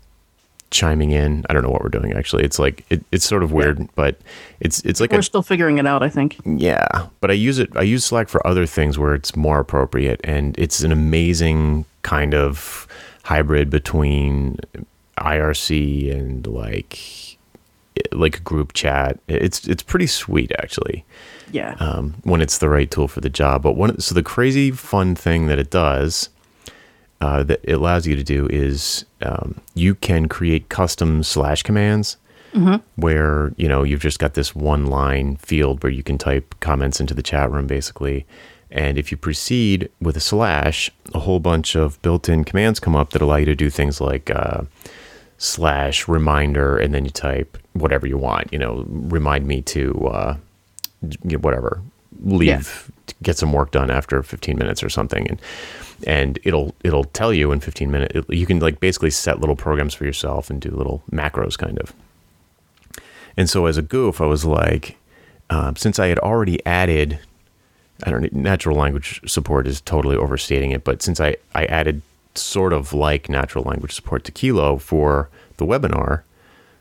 chiming 0.70 1.11
in. 1.11 1.44
I 1.49 1.55
don't 1.55 1.62
know 1.62 1.70
what 1.70 1.82
we're 1.82 1.88
doing 1.88 2.12
actually. 2.12 2.44
It's 2.44 2.59
like 2.59 2.85
it, 2.91 3.03
it's 3.11 3.25
sort 3.25 3.43
of 3.43 3.53
weird, 3.53 3.88
but 3.94 4.19
it's 4.61 4.81
it's 4.85 5.00
like 5.00 5.12
We're 5.12 5.20
a 5.20 5.23
still 5.23 5.43
figuring 5.43 5.79
it 5.79 5.87
out, 5.87 6.03
I 6.03 6.09
think. 6.09 6.37
yeah, 6.44 7.06
but 7.20 7.31
I 7.31 7.35
use 7.35 7.59
it. 7.59 7.70
I 7.76 7.82
use 7.82 8.05
Slack 8.05 8.29
for 8.29 8.47
other 8.47 8.67
things 8.67 8.99
where 8.99 9.15
it's 9.15 9.35
more 9.35 9.59
appropriate, 9.61 10.20
and 10.25 10.59
it's 10.59 10.81
an 10.81 10.93
amazing 10.93 11.85
kind 12.03 12.35
of 12.35 12.87
hybrid 13.25 13.71
between 13.71 14.59
IRC 15.19 16.12
and 16.14 16.47
like 16.47 16.99
like 18.12 18.37
a 18.37 18.41
group 18.41 18.75
chat. 18.75 19.19
It's 19.29 19.67
it's 19.67 19.82
pretty 19.82 20.06
sweet 20.06 20.53
actually 20.59 21.05
Yeah. 21.53 21.75
um, 21.79 22.15
when 22.25 22.41
it's 22.41 22.59
the 22.59 22.69
right 22.69 22.91
tool 22.91 23.09
for 23.09 23.21
the 23.21 23.31
job. 23.31 23.62
But 23.62 23.73
one, 23.73 24.00
so 24.00 24.15
the 24.15 24.23
crazy 24.23 24.71
fun 24.71 25.15
thing 25.15 25.47
that 25.47 25.59
it 25.59 25.71
does, 25.71 26.29
uh, 27.21 27.43
that 27.45 27.61
it 27.62 27.73
allows 27.73 28.06
you 28.06 28.17
to 28.17 28.23
do 28.23 28.47
is 28.49 29.05
um, 29.23 29.61
you 29.75 29.95
can 29.95 30.29
create 30.29 30.69
custom 30.69 31.23
slash 31.23 31.62
commands 31.62 32.17
where 32.97 33.52
you 33.57 33.69
know 33.69 33.83
you've 33.83 34.00
just 34.00 34.19
got 34.19 34.33
this 34.35 34.55
one 34.55 34.87
line 34.87 35.37
field 35.37 35.83
where 35.83 35.93
you 35.93 36.02
can 36.02 36.17
type 36.17 36.55
comments 36.61 36.99
into 36.99 37.12
the 37.14 37.23
chat 37.23 37.50
room 37.50 37.67
basically. 37.67 38.26
And 38.71 38.99
if 38.99 39.11
you 39.11 39.17
proceed 39.17 39.90
with 40.00 40.17
a 40.17 40.21
slash, 40.21 40.90
a 41.14 41.21
whole 41.21 41.40
bunch 41.40 41.75
of 41.75 42.00
built-in 42.02 42.45
commands 42.45 42.81
come 42.81 42.97
up 42.97 43.11
that 43.11 43.23
allow 43.23 43.37
you 43.37 43.47
to 43.47 43.55
do 43.55 43.71
things 43.71 44.00
like 44.00 44.31
uh, 44.31 44.62
slash 45.38 46.09
reminder, 46.09 46.76
and 46.76 46.93
then 46.93 47.05
you 47.05 47.11
type 47.11 47.57
whatever 47.73 48.07
you 48.07 48.19
want. 48.19 48.52
You 48.52 48.59
know, 48.59 48.85
remind 48.88 49.47
me 49.47 49.62
to 49.62 50.09
uh, 50.09 50.37
you 51.02 51.37
know, 51.37 51.38
whatever 51.38 51.81
leave 52.21 52.90
to 53.07 53.14
get 53.23 53.37
some 53.37 53.52
work 53.52 53.71
done 53.71 53.90
after 53.90 54.23
15 54.23 54.57
minutes 54.57 54.83
or 54.83 54.88
something. 54.88 55.28
And 55.28 55.40
and 56.07 56.38
it'll 56.45 56.75
it'll 56.85 57.05
tell 57.05 57.33
you 57.33 57.52
in 57.52 57.61
15 57.61 57.90
minutes 57.90 58.14
it, 58.14 58.31
you 58.31 58.47
can 58.47 58.61
like 58.61 58.81
basically 58.81 59.11
set 59.11 59.40
little 59.40 59.57
programs 59.57 59.95
for 59.95 60.05
yourself 60.05 60.50
and 60.50 60.61
do 60.61 60.71
little 60.71 61.02
macros 61.11 61.59
kind 61.59 61.78
of. 61.78 61.93
And 63.37 63.49
so 63.49 63.67
as 63.67 63.76
a 63.76 63.83
goof 63.83 64.21
i 64.21 64.26
was 64.26 64.45
like 64.45 64.97
um, 65.50 65.76
since 65.76 65.99
i 65.99 66.09
had 66.09 66.19
already 66.19 66.64
added 66.67 67.19
i 68.05 68.11
don't 68.11 68.23
know 68.23 68.28
natural 68.33 68.76
language 68.76 69.21
support 69.31 69.67
is 69.67 69.81
totally 69.81 70.17
overstating 70.17 70.73
it 70.73 70.83
but 70.85 71.02
since 71.02 71.21
i 71.21 71.37
i 71.55 71.64
added 71.67 72.02
sort 72.35 72.73
of 72.73 72.93
like 72.93 73.28
natural 73.28 73.64
language 73.64 73.93
support 73.93 74.25
to 74.25 74.33
kilo 74.33 74.76
for 74.76 75.28
the 75.57 75.67
webinar 75.67 76.23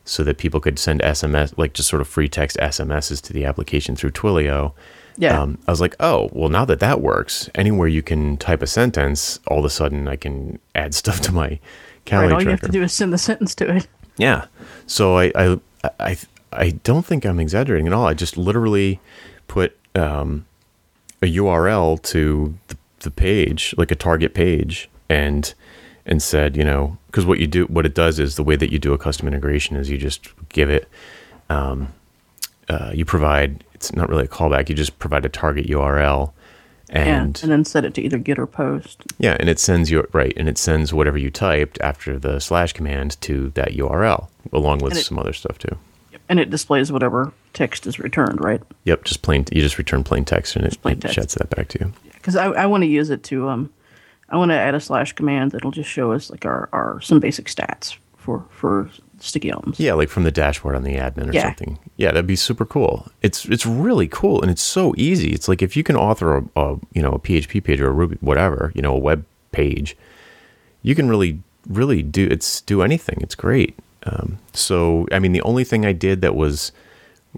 so 0.08 0.24
that 0.24 0.38
people 0.38 0.62
could 0.62 0.80
send 0.80 1.02
SMS, 1.02 1.54
like 1.58 1.74
just 1.74 1.90
sort 1.90 2.02
of 2.02 2.08
free 2.08 2.30
text 2.30 2.58
SMSs 2.58 3.22
to 3.24 3.34
the 3.34 3.44
application 3.44 3.96
through 3.96 4.12
Twilio. 4.12 4.74
Yeah. 5.18 5.42
Um, 5.42 5.58
I 5.68 5.72
was 5.72 5.82
like, 5.82 5.96
oh, 6.00 6.30
well, 6.32 6.48
now 6.48 6.64
that 6.64 6.80
that 6.80 7.02
works, 7.02 7.50
anywhere 7.56 7.90
you 7.90 8.02
can 8.02 8.38
type 8.38 8.62
a 8.62 8.68
sentence, 8.68 9.40
all 9.48 9.60
of 9.60 9.66
a 9.66 9.70
sudden 9.70 10.08
I 10.08 10.16
can 10.16 10.60
add 10.76 10.94
stuff 11.02 11.20
to 11.22 11.34
my 11.34 11.48
right. 11.48 11.62
calorie 12.06 12.34
All 12.34 12.42
you 12.42 12.50
have 12.50 12.62
to 12.62 12.70
do 12.70 12.84
is 12.84 12.94
send 12.94 13.12
the 13.12 13.18
sentence 13.18 13.54
to 13.56 13.76
it. 13.76 13.88
Yeah. 14.18 14.46
So 14.86 15.18
I, 15.18 15.32
I, 15.36 15.60
I, 16.00 16.18
I 16.54 16.70
don't 16.72 17.06
think 17.06 17.26
I'm 17.26 17.40
exaggerating 17.40 17.88
at 17.88 17.94
all. 17.94 18.08
I 18.08 18.14
just 18.14 18.38
literally 18.38 19.02
put 19.50 19.78
um, 19.94 20.46
a 21.22 21.26
URL 21.26 22.02
to 22.04 22.58
the, 22.70 22.78
the 23.00 23.12
page, 23.12 23.76
like 23.78 23.92
a 23.92 23.96
target 23.96 24.34
page, 24.34 24.90
and 25.10 25.54
and 26.08 26.24
said, 26.24 26.56
you 26.58 26.64
know, 26.64 26.98
because 27.08 27.26
what 27.26 27.38
you 27.40 27.46
do, 27.48 27.66
what 27.66 27.86
it 27.86 27.94
does 27.94 28.18
is 28.18 28.36
the 28.36 28.44
way 28.44 28.56
that 28.56 28.72
you 28.72 28.80
do 28.80 28.94
a 28.94 28.98
custom 28.98 29.28
integration 29.28 29.76
is 29.76 29.90
you 29.90 29.98
just 29.98 30.30
give 30.50 30.70
it, 30.70 30.88
um, 31.50 31.94
uh, 32.70 32.92
you 32.94 33.06
provide. 33.06 33.64
It's 33.74 33.94
not 33.94 34.10
really 34.10 34.24
a 34.24 34.28
callback. 34.28 34.70
You 34.70 34.76
just 34.76 34.98
provide 34.98 35.24
a 35.26 35.30
target 35.30 35.68
URL, 35.68 36.32
And 36.90 37.40
and 37.44 37.52
then 37.52 37.64
set 37.66 37.86
it 37.86 37.94
to 37.96 38.02
either 38.02 38.18
GET 38.18 38.40
or 38.40 38.48
Post. 38.48 39.04
yeah, 39.20 39.38
and 39.40 39.50
it 39.50 39.60
sends 39.60 39.92
you 39.92 40.08
right, 40.14 40.34
and 40.36 40.50
it 40.50 40.58
sends 40.58 40.94
whatever 40.94 41.18
you 41.18 41.30
typed 41.30 41.78
after 41.82 42.18
the 42.18 42.40
slash 42.40 42.74
command 42.74 43.20
to 43.22 43.50
that 43.52 43.74
URL, 43.74 44.30
along 44.52 44.80
with 44.80 44.94
it- 44.98 45.04
some 45.06 45.20
other 45.20 45.34
stuff 45.34 45.60
too. 45.60 45.78
And 46.30 46.40
it 46.42 46.50
displays 46.50 46.92
whatever 46.92 47.32
text 47.54 47.86
is 47.88 48.00
returned, 48.00 48.44
right? 48.44 48.62
Yep, 48.84 49.06
just 49.06 49.22
plain. 49.22 49.46
You 49.52 49.62
just 49.62 49.78
return 49.78 50.04
plain 50.04 50.26
text, 50.26 50.56
and 50.58 50.66
it, 50.66 50.82
plain 50.82 50.98
it 50.98 51.02
text. 51.02 51.16
sheds 51.16 51.34
that 51.36 51.50
back 51.50 51.68
to 51.70 51.80
you. 51.80 51.94
Because 52.14 52.36
I, 52.36 52.48
I 52.48 52.66
want 52.66 52.82
to 52.84 52.88
use 52.88 53.10
it 53.10 53.24
to 53.26 53.48
um, 53.48 53.70
I 54.30 54.38
want 54.38 54.52
to 54.52 54.56
add 54.58 54.76
a 54.76 54.80
slash 54.80 55.14
command 55.14 55.52
that'll 55.52 55.72
just 55.72 55.90
show 55.90 56.12
us 56.12 56.30
like 56.30 56.46
our, 56.46 56.68
our 56.74 57.00
some 57.02 57.20
basic 57.20 57.48
stats 57.48 57.98
for 58.18 58.46
for 58.50 58.90
sticky 59.20 59.52
albums. 59.52 59.80
Yeah, 59.80 59.94
like 59.94 60.10
from 60.10 60.24
the 60.24 60.32
dashboard 60.32 60.76
on 60.76 60.84
the 60.84 60.96
admin 60.96 61.30
or 61.30 61.34
Yeah. 61.34 61.44
something. 61.44 61.80
Yeah, 61.96 62.08
that'd 62.12 62.28
be 62.28 62.36
super 62.36 62.66
cool. 62.66 63.08
It's 63.22 63.46
it's 63.46 63.66
really 63.66 64.08
cool 64.08 64.42
and 64.42 64.52
it's 64.52 64.62
so 64.62 64.94
easy. 64.98 65.32
It's 65.32 65.48
like 65.48 65.62
if 65.62 65.76
you 65.78 65.84
can 65.84 65.96
author 65.96 66.38
a, 66.38 66.44
a 66.56 66.76
you 66.94 67.02
know 67.02 67.12
a 67.14 67.20
PHP 67.20 67.64
page 67.64 67.80
or 67.82 67.88
a 67.88 67.92
Ruby 67.92 68.18
whatever 68.22 68.72
you 68.76 68.82
know 68.82 68.94
a 68.94 69.00
web 69.00 69.26
page, 69.52 69.96
you 70.84 70.94
can 70.94 71.08
really 71.10 71.40
really 71.68 72.04
do 72.04 72.28
it's 72.30 72.62
do 72.62 72.82
anything. 72.82 73.18
It's 73.22 73.36
great. 73.36 73.78
Um, 74.04 74.38
so 74.54 75.08
I 75.12 75.20
mean, 75.20 75.32
the 75.32 75.42
only 75.42 75.64
thing 75.64 75.86
I 75.86 75.94
did 75.94 76.22
that 76.22 76.36
was 76.36 76.72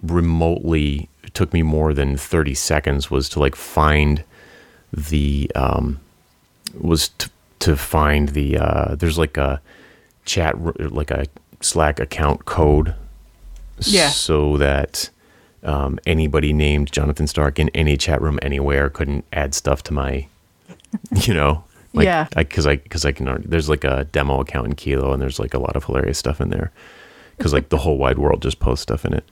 remotely 0.02 1.10
took 1.34 1.54
me 1.54 1.62
more 1.62 1.94
than 1.94 2.18
thirty 2.18 2.54
seconds 2.56 3.10
was 3.12 3.30
to 3.30 3.40
like 3.40 3.56
find 3.56 4.24
the 4.92 5.52
um, 5.56 6.00
was 6.80 7.10
to 7.10 7.30
to 7.60 7.76
find 7.76 8.30
the 8.30 8.58
uh, 8.58 8.96
there's 8.96 9.18
like 9.18 9.38
a 9.38 9.62
chat 10.26 10.56
like 10.94 11.12
a 11.12 11.26
Slack 11.62 12.00
account 12.00 12.46
code, 12.46 12.96
Yeah. 13.82 14.10
so 14.10 14.58
that 14.58 15.10
um, 15.64 16.00
anybody 16.06 16.54
named 16.54 16.90
Jonathan 16.92 17.28
Stark 17.28 17.60
in 17.60 17.68
any 17.70 17.98
chat 17.98 18.22
room 18.22 18.40
anywhere 18.42 18.90
couldn't 18.90 19.26
add 19.34 19.54
stuff 19.54 19.84
to 19.84 19.94
my, 19.94 20.28
you 21.24 21.34
know, 21.34 21.66
like, 21.94 22.06
Yeah. 22.06 22.28
because 22.34 22.66
I 22.66 22.78
because 22.78 23.04
I, 23.04 23.12
can 23.12 23.28
already, 23.28 23.48
there's 23.48 23.68
like 23.68 23.84
a 23.84 24.06
demo 24.06 24.40
account 24.40 24.68
in 24.68 24.76
Kilo 24.76 25.12
and 25.12 25.22
there's 25.22 25.38
like 25.40 25.54
a 25.54 25.60
lot 25.60 25.76
of 25.76 25.84
hilarious 25.84 26.18
stuff 26.18 26.40
in 26.40 26.50
there 26.50 26.72
because 27.38 27.52
like 27.52 27.68
the 27.70 27.78
whole 27.78 27.98
wide 27.98 28.18
world 28.20 28.42
just 28.42 28.60
posts 28.60 28.84
stuff 28.84 29.04
in 29.04 29.14
it. 29.14 29.26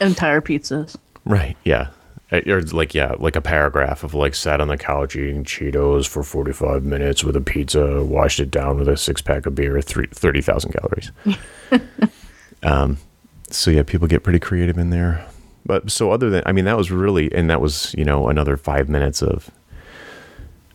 Entire 0.00 0.40
pizzas. 0.40 0.96
Right. 1.26 1.56
Yeah. 1.64 1.88
Uh, 2.34 2.52
Or 2.52 2.62
like 2.62 2.94
yeah, 2.94 3.14
like 3.18 3.36
a 3.36 3.40
paragraph 3.40 4.02
of 4.04 4.14
like 4.14 4.34
sat 4.34 4.60
on 4.60 4.68
the 4.68 4.76
couch 4.76 5.16
eating 5.16 5.44
Cheetos 5.44 6.06
for 6.06 6.22
forty 6.22 6.52
five 6.52 6.84
minutes 6.84 7.24
with 7.24 7.36
a 7.36 7.40
pizza, 7.40 8.02
washed 8.04 8.40
it 8.40 8.50
down 8.50 8.78
with 8.78 8.88
a 8.88 8.96
six 8.96 9.22
pack 9.22 9.46
of 9.46 9.54
beer, 9.54 9.80
three, 9.80 10.06
30,000 10.06 10.72
calories. 10.72 11.12
um, 12.62 12.98
so 13.50 13.70
yeah, 13.70 13.82
people 13.82 14.08
get 14.08 14.22
pretty 14.22 14.38
creative 14.38 14.78
in 14.78 14.90
there. 14.90 15.26
But 15.66 15.90
so 15.90 16.10
other 16.10 16.30
than 16.30 16.42
I 16.46 16.52
mean, 16.52 16.64
that 16.66 16.76
was 16.76 16.90
really 16.90 17.32
and 17.32 17.48
that 17.50 17.60
was 17.60 17.94
you 17.96 18.04
know 18.04 18.28
another 18.28 18.56
five 18.56 18.88
minutes 18.88 19.22
of 19.22 19.50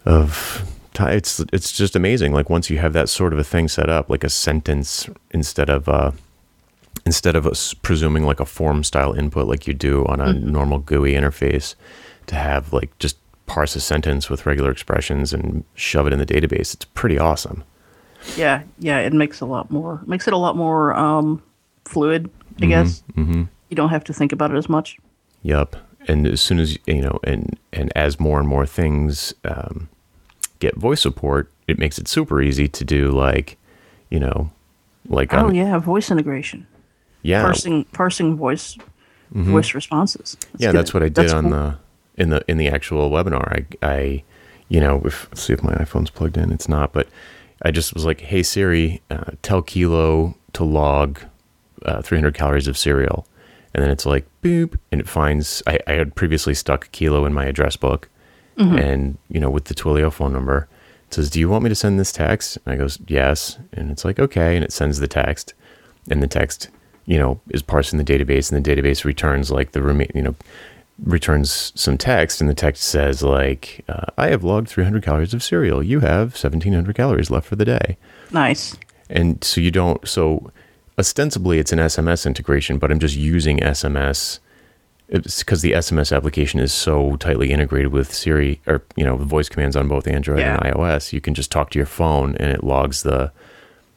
of 0.05 0.65
it's 0.99 1.39
it's 1.53 1.71
just 1.71 1.95
amazing. 1.95 2.33
Like 2.33 2.49
once 2.49 2.69
you 2.69 2.77
have 2.79 2.93
that 2.93 3.09
sort 3.09 3.33
of 3.33 3.39
a 3.39 3.43
thing 3.43 3.67
set 3.67 3.89
up, 3.89 4.09
like 4.09 4.23
a 4.23 4.29
sentence 4.29 5.07
instead 5.31 5.69
of 5.69 5.87
uh 5.87 6.11
instead 7.09 7.35
of 7.35 7.47
us 7.47 7.73
presuming 7.73 8.23
like 8.23 8.39
a 8.39 8.45
form 8.45 8.83
style 8.83 9.13
input 9.13 9.47
like 9.47 9.65
you 9.65 9.73
do 9.73 10.05
on 10.05 10.21
a 10.21 10.31
normal 10.31 10.77
GUI 10.77 11.13
interface 11.13 11.73
to 12.27 12.35
have 12.35 12.71
like 12.71 12.95
just 12.99 13.17
parse 13.47 13.75
a 13.75 13.81
sentence 13.81 14.29
with 14.29 14.45
regular 14.45 14.69
expressions 14.69 15.33
and 15.33 15.63
shove 15.73 16.05
it 16.05 16.13
in 16.13 16.19
the 16.19 16.25
database. 16.25 16.71
It's 16.75 16.85
pretty 16.93 17.17
awesome. 17.17 17.63
Yeah, 18.37 18.61
yeah. 18.77 18.99
It 18.99 19.11
makes 19.11 19.41
a 19.41 19.47
lot 19.47 19.71
more 19.71 20.03
makes 20.05 20.27
it 20.27 20.35
a 20.35 20.37
lot 20.37 20.55
more 20.55 20.93
um, 20.93 21.41
fluid. 21.85 22.29
I 22.61 22.67
guess 22.67 23.01
mm-hmm. 23.15 23.45
you 23.69 23.75
don't 23.75 23.89
have 23.89 24.03
to 24.03 24.13
think 24.13 24.31
about 24.31 24.51
it 24.51 24.57
as 24.57 24.69
much. 24.69 24.99
Yep. 25.41 25.77
And 26.07 26.27
as 26.27 26.41
soon 26.41 26.59
as 26.59 26.77
you 26.85 27.01
know, 27.01 27.19
and 27.23 27.57
and 27.73 27.91
as 27.95 28.19
more 28.19 28.39
and 28.39 28.47
more 28.47 28.67
things 28.67 29.33
um, 29.45 29.89
get 30.59 30.75
voice 30.75 31.01
support, 31.01 31.51
it 31.67 31.79
makes 31.79 31.97
it 31.97 32.07
super 32.07 32.39
easy 32.39 32.67
to 32.67 32.83
do 32.85 33.09
like, 33.09 33.57
you 34.11 34.19
know, 34.19 34.51
like 35.07 35.33
Oh 35.33 35.47
on- 35.47 35.55
yeah, 35.55 35.79
voice 35.79 36.11
integration, 36.11 36.67
yeah, 37.21 37.41
parsing 37.43 37.83
parsing 37.85 38.35
voice 38.37 38.77
voice 39.31 39.73
responses. 39.75 40.37
yeah, 40.57 40.71
good. 40.71 40.79
that's 40.79 40.93
what 40.93 41.03
I 41.03 41.07
did 41.07 41.15
That's 41.15 41.33
on 41.33 41.43
cool. 41.43 41.51
the 41.51 41.77
in 42.17 42.29
the 42.29 42.43
in 42.47 42.57
the 42.57 42.67
actual 42.69 43.09
webinar. 43.09 43.47
I 43.81 43.87
I 43.87 44.23
you 44.69 44.79
know, 44.79 45.01
if 45.05 45.27
let's 45.29 45.41
see 45.41 45.53
if 45.53 45.63
my 45.63 45.73
iPhone's 45.73 46.09
plugged 46.11 46.37
in. 46.37 46.51
It's 46.51 46.69
not, 46.69 46.93
but 46.93 47.07
I 47.63 47.71
just 47.71 47.93
was 47.93 48.05
like, 48.05 48.21
"Hey 48.21 48.43
Siri, 48.43 49.01
uh, 49.09 49.31
tell 49.41 49.61
Kilo 49.61 50.35
to 50.53 50.63
log 50.63 51.19
uh, 51.85 52.01
300 52.01 52.33
calories 52.33 52.67
of 52.67 52.77
cereal," 52.77 53.25
and 53.73 53.83
then 53.83 53.89
it's 53.91 54.05
like 54.05 54.25
boop, 54.43 54.77
and 54.91 55.01
it 55.01 55.07
finds. 55.09 55.61
I, 55.67 55.79
I 55.87 55.93
had 55.93 56.13
previously 56.15 56.53
stuck 56.53 56.91
Kilo 56.91 57.25
in 57.25 57.33
my 57.33 57.45
address 57.45 57.75
book, 57.77 58.09
and 58.57 59.17
you 59.29 59.39
know, 59.39 59.49
with 59.49 59.65
the 59.65 59.73
Twilio 59.73 60.11
phone 60.11 60.33
number, 60.33 60.67
it 61.07 61.13
says, 61.13 61.29
"Do 61.29 61.39
you 61.39 61.49
want 61.49 61.63
me 61.63 61.69
to 61.69 61.75
send 61.75 61.99
this 61.99 62.11
text?" 62.11 62.57
And 62.65 62.73
I 62.73 62.77
goes, 62.77 62.99
"Yes," 63.07 63.57
and 63.73 63.89
it's 63.89 64.03
like, 64.05 64.19
"Okay," 64.19 64.55
and 64.55 64.63
it 64.65 64.71
sends 64.73 64.99
the 64.99 65.07
text, 65.07 65.53
and 66.11 66.21
the 66.21 66.27
text, 66.27 66.69
you 67.09 67.17
know, 67.17 67.39
is 67.49 67.61
parsing 67.63 67.97
the 67.97 68.05
database, 68.13 68.45
and 68.51 68.63
the 68.63 68.69
database 68.75 69.03
returns 69.03 69.49
like 69.51 69.71
the 69.71 69.81
remain, 69.81 70.11
you 70.13 70.21
know, 70.21 70.35
returns 71.03 71.71
some 71.75 71.97
text, 71.97 72.39
and 72.39 72.49
the 72.49 72.53
text 72.53 72.83
says 72.83 73.23
like, 73.23 73.83
uh, 73.89 74.05
"I 74.17 74.27
have 74.29 74.43
logged 74.43 74.67
300 74.69 75.03
calories 75.03 75.33
of 75.33 75.41
cereal. 75.43 75.81
You 75.81 76.01
have 76.01 76.35
1,700 76.35 76.95
calories 76.95 77.29
left 77.31 77.47
for 77.47 77.55
the 77.55 77.65
day." 77.65 77.97
nice. 78.31 78.77
and 79.09 79.43
so 79.43 79.59
you 79.59 79.71
don't 79.71 80.07
so 80.07 80.51
ostensibly 80.99 81.57
it's 81.57 81.71
an 81.71 81.79
sms 81.79 82.27
integration 82.27 82.77
but 82.77 82.91
i'm 82.91 82.99
just 82.99 83.15
using 83.15 83.57
sms 83.57 84.37
because 85.09 85.61
the 85.63 85.71
sms 85.71 86.15
application 86.15 86.59
is 86.59 86.71
so 86.71 87.15
tightly 87.15 87.49
integrated 87.51 87.91
with 87.91 88.13
siri 88.13 88.61
or 88.67 88.83
you 88.95 89.03
know 89.03 89.17
the 89.17 89.25
voice 89.25 89.49
commands 89.49 89.75
on 89.75 89.87
both 89.87 90.05
android 90.07 90.41
and 90.41 90.75
ios 90.75 91.11
you 91.11 91.19
can 91.19 91.33
just 91.33 91.49
talk 91.51 91.71
to 91.71 91.79
your 91.79 91.87
phone 91.87 92.35
and 92.35 92.51
it 92.51 92.63
logs 92.63 93.01
the, 93.01 93.31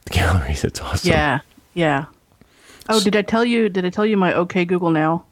the 0.05 0.09
calories 0.19 0.63
it's 0.63 0.79
awesome 0.81 1.11
Yeah, 1.11 1.39
yeah. 1.75 2.05
Oh, 2.89 2.99
did 3.01 3.15
I 3.15 3.21
tell 3.21 3.45
you? 3.45 3.69
Did 3.69 3.85
I 3.85 3.89
tell 3.89 4.05
you 4.05 4.17
my 4.17 4.33
OK 4.33 4.65
Google 4.65 4.91
now? 4.91 5.25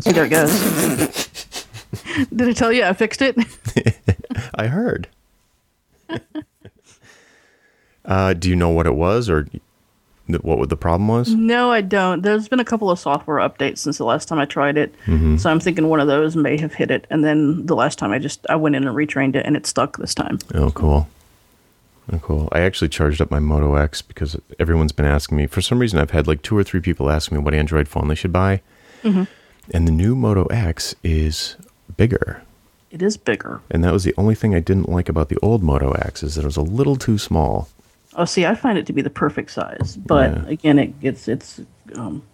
See, 0.00 0.12
there 0.12 0.24
it 0.26 0.30
goes. 0.30 0.50
did 2.34 2.48
I 2.48 2.52
tell 2.52 2.72
you 2.72 2.84
I 2.84 2.92
fixed 2.92 3.22
it? 3.22 3.36
i 4.54 4.66
heard 4.66 5.08
uh, 8.04 8.32
do 8.34 8.48
you 8.48 8.56
know 8.56 8.68
what 8.68 8.86
it 8.86 8.94
was 8.94 9.28
or 9.28 9.48
what 10.42 10.68
the 10.68 10.76
problem 10.76 11.08
was 11.08 11.30
no, 11.30 11.72
I 11.72 11.80
don't. 11.80 12.22
There's 12.22 12.48
been 12.48 12.60
a 12.60 12.64
couple 12.64 12.88
of 12.90 12.98
software 13.00 13.38
updates 13.38 13.78
since 13.78 13.98
the 13.98 14.04
last 14.04 14.28
time 14.28 14.38
I 14.38 14.44
tried 14.44 14.76
it, 14.76 14.94
so 15.38 15.50
I'm 15.50 15.58
thinking 15.58 15.88
one 15.88 15.98
of 15.98 16.06
those 16.06 16.36
may 16.36 16.56
have 16.58 16.72
hit 16.72 16.92
it. 16.92 17.06
And 17.10 17.24
then 17.24 17.66
the 17.66 17.74
last 17.74 17.98
time 17.98 18.12
I 18.12 18.20
just 18.20 18.46
I 18.48 18.54
went 18.54 18.76
in 18.76 18.86
and 18.86 18.96
retrained 18.96 19.34
it, 19.34 19.44
and 19.44 19.56
it 19.56 19.66
stuck 19.66 19.96
this 19.96 20.14
time. 20.14 20.38
Oh, 20.54 20.70
cool. 20.70 21.08
Cool. 22.22 22.48
I 22.52 22.60
actually 22.60 22.88
charged 22.88 23.20
up 23.20 23.30
my 23.30 23.38
Moto 23.38 23.74
X 23.76 24.02
because 24.02 24.36
everyone's 24.58 24.92
been 24.92 25.06
asking 25.06 25.36
me. 25.36 25.46
For 25.46 25.60
some 25.60 25.78
reason, 25.78 25.98
I've 26.00 26.10
had 26.10 26.26
like 26.26 26.42
two 26.42 26.56
or 26.56 26.64
three 26.64 26.80
people 26.80 27.10
ask 27.10 27.30
me 27.30 27.38
what 27.38 27.54
Android 27.54 27.86
phone 27.88 28.08
they 28.08 28.14
should 28.14 28.32
buy. 28.32 28.62
And 29.02 29.26
the 29.72 29.92
new 29.92 30.16
Moto 30.16 30.44
X 30.46 30.94
is 31.04 31.56
bigger. 31.96 32.42
It 32.90 33.00
is 33.02 33.16
bigger. 33.16 33.60
And 33.70 33.84
that 33.84 33.92
was 33.92 34.02
the 34.02 34.14
only 34.18 34.34
thing 34.34 34.54
I 34.54 34.60
didn't 34.60 34.88
like 34.88 35.08
about 35.08 35.28
the 35.28 35.38
old 35.42 35.62
Moto 35.62 35.92
X 35.92 36.24
is 36.24 36.34
that 36.34 36.42
it 36.42 36.46
was 36.46 36.56
a 36.56 36.62
little 36.62 36.96
too 36.96 37.16
small. 37.18 37.68
Oh, 38.16 38.24
see, 38.24 38.44
I 38.44 38.56
find 38.56 38.76
it 38.76 38.86
to 38.86 38.92
be 38.92 39.02
the 39.02 39.10
perfect 39.10 39.52
size, 39.52 39.96
but 40.04 40.32
Yeah. 40.32 40.46
again, 40.48 40.78
it 40.80 40.98
gets 41.00 41.28
it's 41.28 41.60
um, 41.94 42.24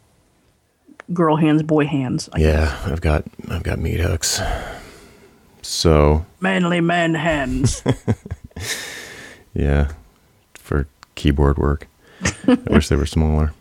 girl 1.12 1.36
hands, 1.36 1.62
boy 1.62 1.84
hands. 1.84 2.30
I 2.32 2.38
Yeah, 2.40 2.78
I've 2.86 3.02
got 3.02 3.24
I've 3.50 3.62
got 3.62 3.78
meat 3.78 4.00
hooks. 4.00 4.40
So 5.60 6.24
manly 6.40 6.80
man 6.80 7.12
hands. 7.14 7.82
Yeah, 9.58 9.92
for 10.54 10.86
keyboard 11.14 11.56
work. 11.56 11.88
I 12.46 12.58
wish 12.68 12.88
they 12.88 12.96
were 12.96 13.06
smaller. 13.06 13.52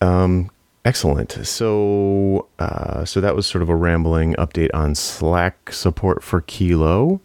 Um, 0.00 0.50
excellent. 0.84 1.32
So, 1.46 2.48
uh, 2.58 3.04
so 3.04 3.20
that 3.20 3.36
was 3.36 3.46
sort 3.46 3.62
of 3.62 3.68
a 3.68 3.76
rambling 3.76 4.34
update 4.34 4.70
on 4.74 4.94
Slack 4.96 5.72
support 5.72 6.22
for 6.24 6.40
Kilo. 6.42 7.20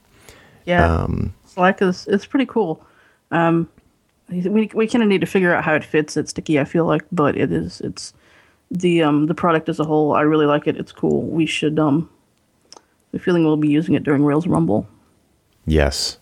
Yeah, 0.66 0.86
Um, 1.04 1.34
Slack 1.46 1.82
is 1.82 2.06
it's 2.08 2.26
pretty 2.28 2.46
cool. 2.46 2.86
Um, 3.32 3.68
we 4.30 4.70
we 4.76 4.88
kind 4.88 5.02
of 5.02 5.10
need 5.10 5.22
to 5.22 5.28
figure 5.28 5.52
out 5.54 5.64
how 5.64 5.74
it 5.74 5.84
fits 5.84 6.16
at 6.18 6.30
Sticky. 6.30 6.60
I 6.60 6.66
feel 6.66 6.86
like, 6.86 7.02
but 7.12 7.36
it 7.36 7.52
is 7.52 7.82
it's 7.82 8.14
the 8.70 9.02
um 9.02 9.26
the 9.26 9.34
product 9.34 9.68
as 9.70 9.80
a 9.80 9.84
whole. 9.84 10.14
I 10.14 10.22
really 10.22 10.46
like 10.46 10.68
it. 10.68 10.78
It's 10.78 10.92
cool. 10.92 11.24
We 11.24 11.48
should 11.48 11.80
um. 11.80 12.08
The 13.12 13.18
feeling 13.18 13.44
we'll 13.44 13.58
be 13.58 13.70
using 13.70 13.96
it 13.96 14.04
during 14.04 14.24
Rails 14.24 14.46
Rumble. 14.46 14.88
yes. 15.66 16.19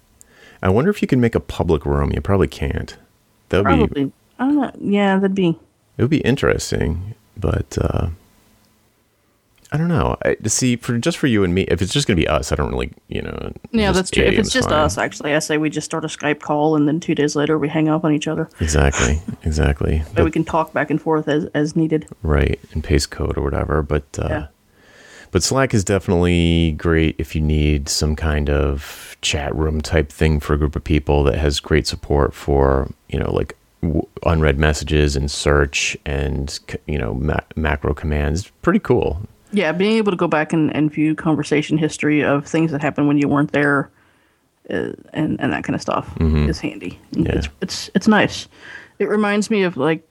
I 0.62 0.70
wonder 0.70 0.90
if 0.90 1.02
you 1.02 1.08
can 1.08 1.22
make 1.22 1.36
a 1.36 1.40
public 1.40 1.86
room. 1.86 2.12
You 2.14 2.22
probably 2.22 2.48
can't. 2.48 2.98
That 3.50 3.64
would 3.64 3.68
be 3.70 3.78
Probably. 3.78 4.12
I 4.40 4.46
don't 4.46 4.56
know. 4.56 4.72
Yeah, 4.80 5.16
that'd 5.18 5.36
be. 5.36 5.58
it 5.98 6.02
would 6.02 6.10
be 6.10 6.20
interesting, 6.22 7.16
but 7.36 7.78
uh, 7.80 8.10
I 9.72 9.78
don't 9.78 9.88
know. 9.90 10.16
I, 10.24 10.36
to 10.36 10.50
see 10.50 10.76
for 10.78 10.98
just 10.98 11.18
for 11.18 11.28
you 11.28 11.44
and 11.44 11.54
me, 11.54 11.64
if 11.64 11.82
it's 11.82 11.92
just 11.94 12.08
gonna 12.08 12.16
be 12.18 12.28
us, 12.28 12.52
I 12.52 12.56
don't 12.56 12.72
really, 12.72 12.92
you 13.08 13.22
know. 13.22 13.52
Yeah, 13.72 13.92
that's 13.92 14.10
true. 14.12 14.24
If 14.24 14.40
it's 14.40 14.52
just 14.54 14.70
fine. 14.70 14.80
us, 14.80 14.98
actually, 14.98 15.34
I 15.34 15.40
say 15.40 15.58
we 15.58 15.70
just 15.70 15.86
start 15.86 16.06
a 16.06 16.08
Skype 16.08 16.40
call 16.40 16.76
and 16.76 16.88
then 16.88 17.00
two 17.00 17.16
days 17.16 17.36
later 17.36 17.58
we 17.58 17.68
hang 17.68 17.90
up 17.90 18.04
on 18.06 18.14
each 18.14 18.28
other. 18.28 18.50
exactly, 18.60 19.22
exactly. 19.44 20.04
That 20.14 20.24
we 20.24 20.32
can 20.32 20.46
talk 20.46 20.72
back 20.74 20.90
and 20.90 21.02
forth 21.02 21.28
as, 21.28 21.46
as 21.54 21.76
needed. 21.76 22.08
right 22.24 22.60
and 22.74 22.84
paste 22.84 23.12
code 23.12 23.38
or 23.38 23.44
whatever 23.44 23.82
but 23.82 24.04
uh 24.20 24.28
Yeah. 24.30 24.48
But 25.32 25.44
Slack 25.44 25.74
is 25.74 25.84
definitely 25.84 26.72
great 26.74 27.16
if 27.18 27.36
you 27.36 27.42
need 27.42 27.90
some 27.90 28.16
kind 28.16 28.50
of 28.50 29.16
chat 29.22 29.54
room 29.56 29.82
type 29.82 30.12
thing 30.12 30.40
for 30.40 30.54
a 30.54 30.58
group 30.58 30.76
of 30.76 30.84
people 30.84 31.24
that 31.24 31.36
has 31.36 31.60
great 31.60 31.88
support 31.88 32.34
for, 32.34 32.90
you 33.10 33.20
know, 33.20 33.32
like 33.32 33.56
unread 34.26 34.58
messages 34.58 35.16
and 35.16 35.30
search 35.30 35.98
and, 36.06 36.60
you 36.88 36.98
know, 36.98 37.14
ma- 37.14 37.40
macro 37.56 37.94
commands. 37.94 38.52
Pretty 38.62 38.80
cool. 38.80 39.22
Yeah, 39.52 39.72
being 39.72 39.98
able 39.98 40.12
to 40.12 40.18
go 40.18 40.28
back 40.28 40.52
and, 40.52 40.76
and 40.76 40.92
view 40.92 41.16
conversation 41.16 41.78
history 41.78 42.24
of 42.24 42.46
things 42.46 42.72
that 42.72 42.82
happened 42.82 43.08
when 43.08 43.18
you 43.18 43.28
weren't 43.28 43.54
there, 43.54 43.90
uh, 44.70 44.92
and 45.14 45.40
and 45.40 45.54
that 45.54 45.64
kind 45.64 45.74
of 45.74 45.82
stuff 45.82 46.14
is 46.20 46.60
handy. 46.60 47.00
Yeah. 47.12 47.32
It's 47.32 47.50
it's 47.62 47.90
it's 47.96 48.08
nice. 48.10 48.50
It 49.00 49.08
reminds 49.08 49.50
me 49.50 49.64
of 49.64 49.78
like 49.78 50.06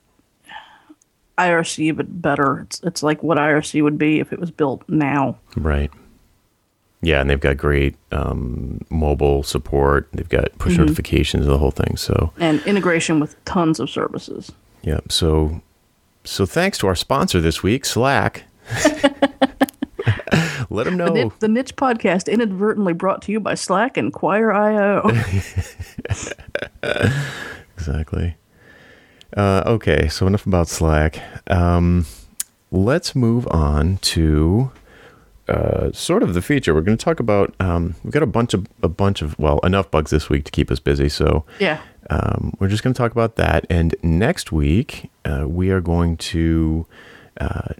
IRC, 1.37 1.95
but 1.95 2.21
better. 2.21 2.61
It's 2.61 2.79
it's 2.83 3.03
like 3.03 3.21
what 3.23 3.37
IRC 3.37 3.81
would 3.83 3.97
be 3.97 4.19
if 4.19 4.33
it 4.33 4.39
was 4.39 4.51
built 4.51 4.83
now. 4.87 5.37
Right. 5.55 5.91
Yeah, 7.01 7.21
and 7.21 7.29
they've 7.29 7.39
got 7.39 7.57
great 7.57 7.95
um, 8.11 8.81
mobile 8.89 9.43
support. 9.43 10.09
They've 10.13 10.27
got 10.27 10.57
push 10.57 10.77
notifications, 10.77 11.45
the 11.45 11.59
whole 11.59 11.69
thing. 11.71 11.95
So, 11.95 12.33
and 12.39 12.59
integration 12.65 13.19
with 13.19 13.35
tons 13.45 13.79
of 13.79 13.87
services. 13.89 14.51
yeah. 14.81 15.01
So, 15.07 15.61
so 16.23 16.47
thanks 16.47 16.79
to 16.79 16.87
our 16.87 16.95
sponsor 16.95 17.39
this 17.39 17.61
week, 17.61 17.85
Slack. 17.85 18.45
Let 20.69 20.83
them 20.85 20.97
The, 20.97 21.05
know. 21.05 21.33
The 21.39 21.47
niche 21.47 21.75
podcast 21.75 22.31
inadvertently 22.31 22.93
brought 22.93 23.21
to 23.23 23.31
you 23.31 23.39
by 23.39 23.53
Slack 23.53 23.95
and 23.95 24.11
Choir.io. 24.11 25.09
Exactly. 27.77 28.35
Uh, 29.35 29.63
okay, 29.65 30.07
so 30.07 30.25
enough 30.27 30.45
about 30.45 30.67
Slack. 30.67 31.21
Um, 31.51 32.05
let's 32.71 33.15
move 33.15 33.47
on 33.49 33.97
to 33.97 34.71
uh, 35.47 35.91
sort 35.91 36.23
of 36.23 36.33
the 36.33 36.41
feature. 36.41 36.73
We're 36.73 36.81
going 36.81 36.97
to 36.97 37.03
talk 37.03 37.19
about. 37.19 37.53
Um, 37.59 37.95
we've 38.03 38.13
got 38.13 38.23
a 38.23 38.27
bunch 38.27 38.53
of 38.53 38.67
a 38.81 38.87
bunch 38.89 39.21
of 39.21 39.37
well 39.39 39.59
enough 39.59 39.89
bugs 39.91 40.11
this 40.11 40.29
week 40.29 40.45
to 40.45 40.51
keep 40.51 40.69
us 40.71 40.79
busy. 40.79 41.09
So 41.09 41.45
yeah. 41.59 41.81
um, 42.09 42.53
we're 42.59 42.67
just 42.67 42.83
going 42.83 42.93
to 42.93 42.97
talk 42.97 43.11
about 43.11 43.35
that. 43.35 43.65
And 43.69 43.95
next 44.03 44.51
week 44.51 45.09
uh, 45.25 45.45
we 45.47 45.71
are 45.71 45.81
going 45.81 46.17
to 46.17 46.85
uh, 47.39 47.73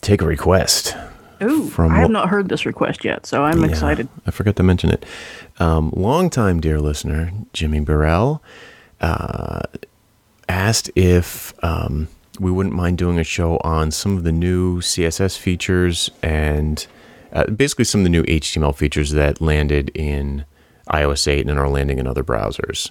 take 0.00 0.22
a 0.22 0.26
request. 0.26 0.96
Ooh, 1.42 1.66
From 1.68 1.92
I 1.92 1.96
have 1.98 2.10
not 2.10 2.28
heard 2.30 2.48
this 2.48 2.64
request 2.64 3.04
yet, 3.04 3.26
so 3.26 3.44
I'm 3.44 3.60
Yeah, 3.60 3.68
excited. 3.68 4.08
I 4.26 4.30
forgot 4.30 4.56
to 4.56 4.62
mention 4.62 4.90
it. 4.90 5.04
Um, 5.58 5.92
longtime 5.94 6.60
dear 6.60 6.80
listener, 6.80 7.32
Jimmy 7.52 7.80
Burrell, 7.80 8.40
uh, 9.00 9.60
asked 10.48 10.90
if 10.94 11.52
um, 11.64 12.08
we 12.38 12.50
wouldn't 12.50 12.74
mind 12.74 12.98
doing 12.98 13.18
a 13.18 13.24
show 13.24 13.58
on 13.58 13.90
some 13.90 14.16
of 14.16 14.24
the 14.24 14.32
new 14.32 14.80
CSS 14.80 15.38
features 15.38 16.10
and 16.22 16.86
uh, 17.32 17.46
basically 17.46 17.84
some 17.84 18.00
of 18.00 18.04
the 18.04 18.10
new 18.10 18.22
HTML 18.24 18.74
features 18.74 19.10
that 19.10 19.40
landed 19.40 19.90
in 19.94 20.44
iOS 20.90 21.26
8 21.28 21.48
and 21.48 21.58
are 21.58 21.68
landing 21.68 21.98
in 21.98 22.06
other 22.06 22.24
browsers. 22.24 22.90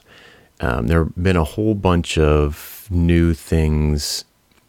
Um, 0.60 0.88
there 0.88 1.06
have 1.06 1.16
been 1.22 1.36
a 1.36 1.44
whole 1.44 1.76
bunch 1.76 2.18
of 2.18 2.88
new 2.90 3.34
things. 3.34 4.26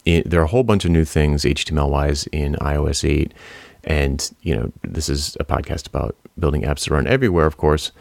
i 0.06 0.22
there 0.24 0.40
are 0.40 0.44
a 0.44 0.48
whole 0.48 0.62
bunch 0.62 0.84
of 0.84 0.90
new 0.90 1.04
things 1.04 1.44
HTML 1.44 1.90
wise 1.90 2.26
in 2.28 2.54
iOS 2.56 3.08
8. 3.08 3.32
And, 3.84 4.32
you 4.42 4.56
know, 4.56 4.72
this 4.82 5.08
is 5.08 5.36
a 5.40 5.44
podcast 5.44 5.86
about 5.86 6.16
building 6.38 6.62
apps 6.62 6.84
that 6.84 6.94
run 6.94 7.06
everywhere, 7.06 7.46
of 7.46 7.56
course. 7.56 7.92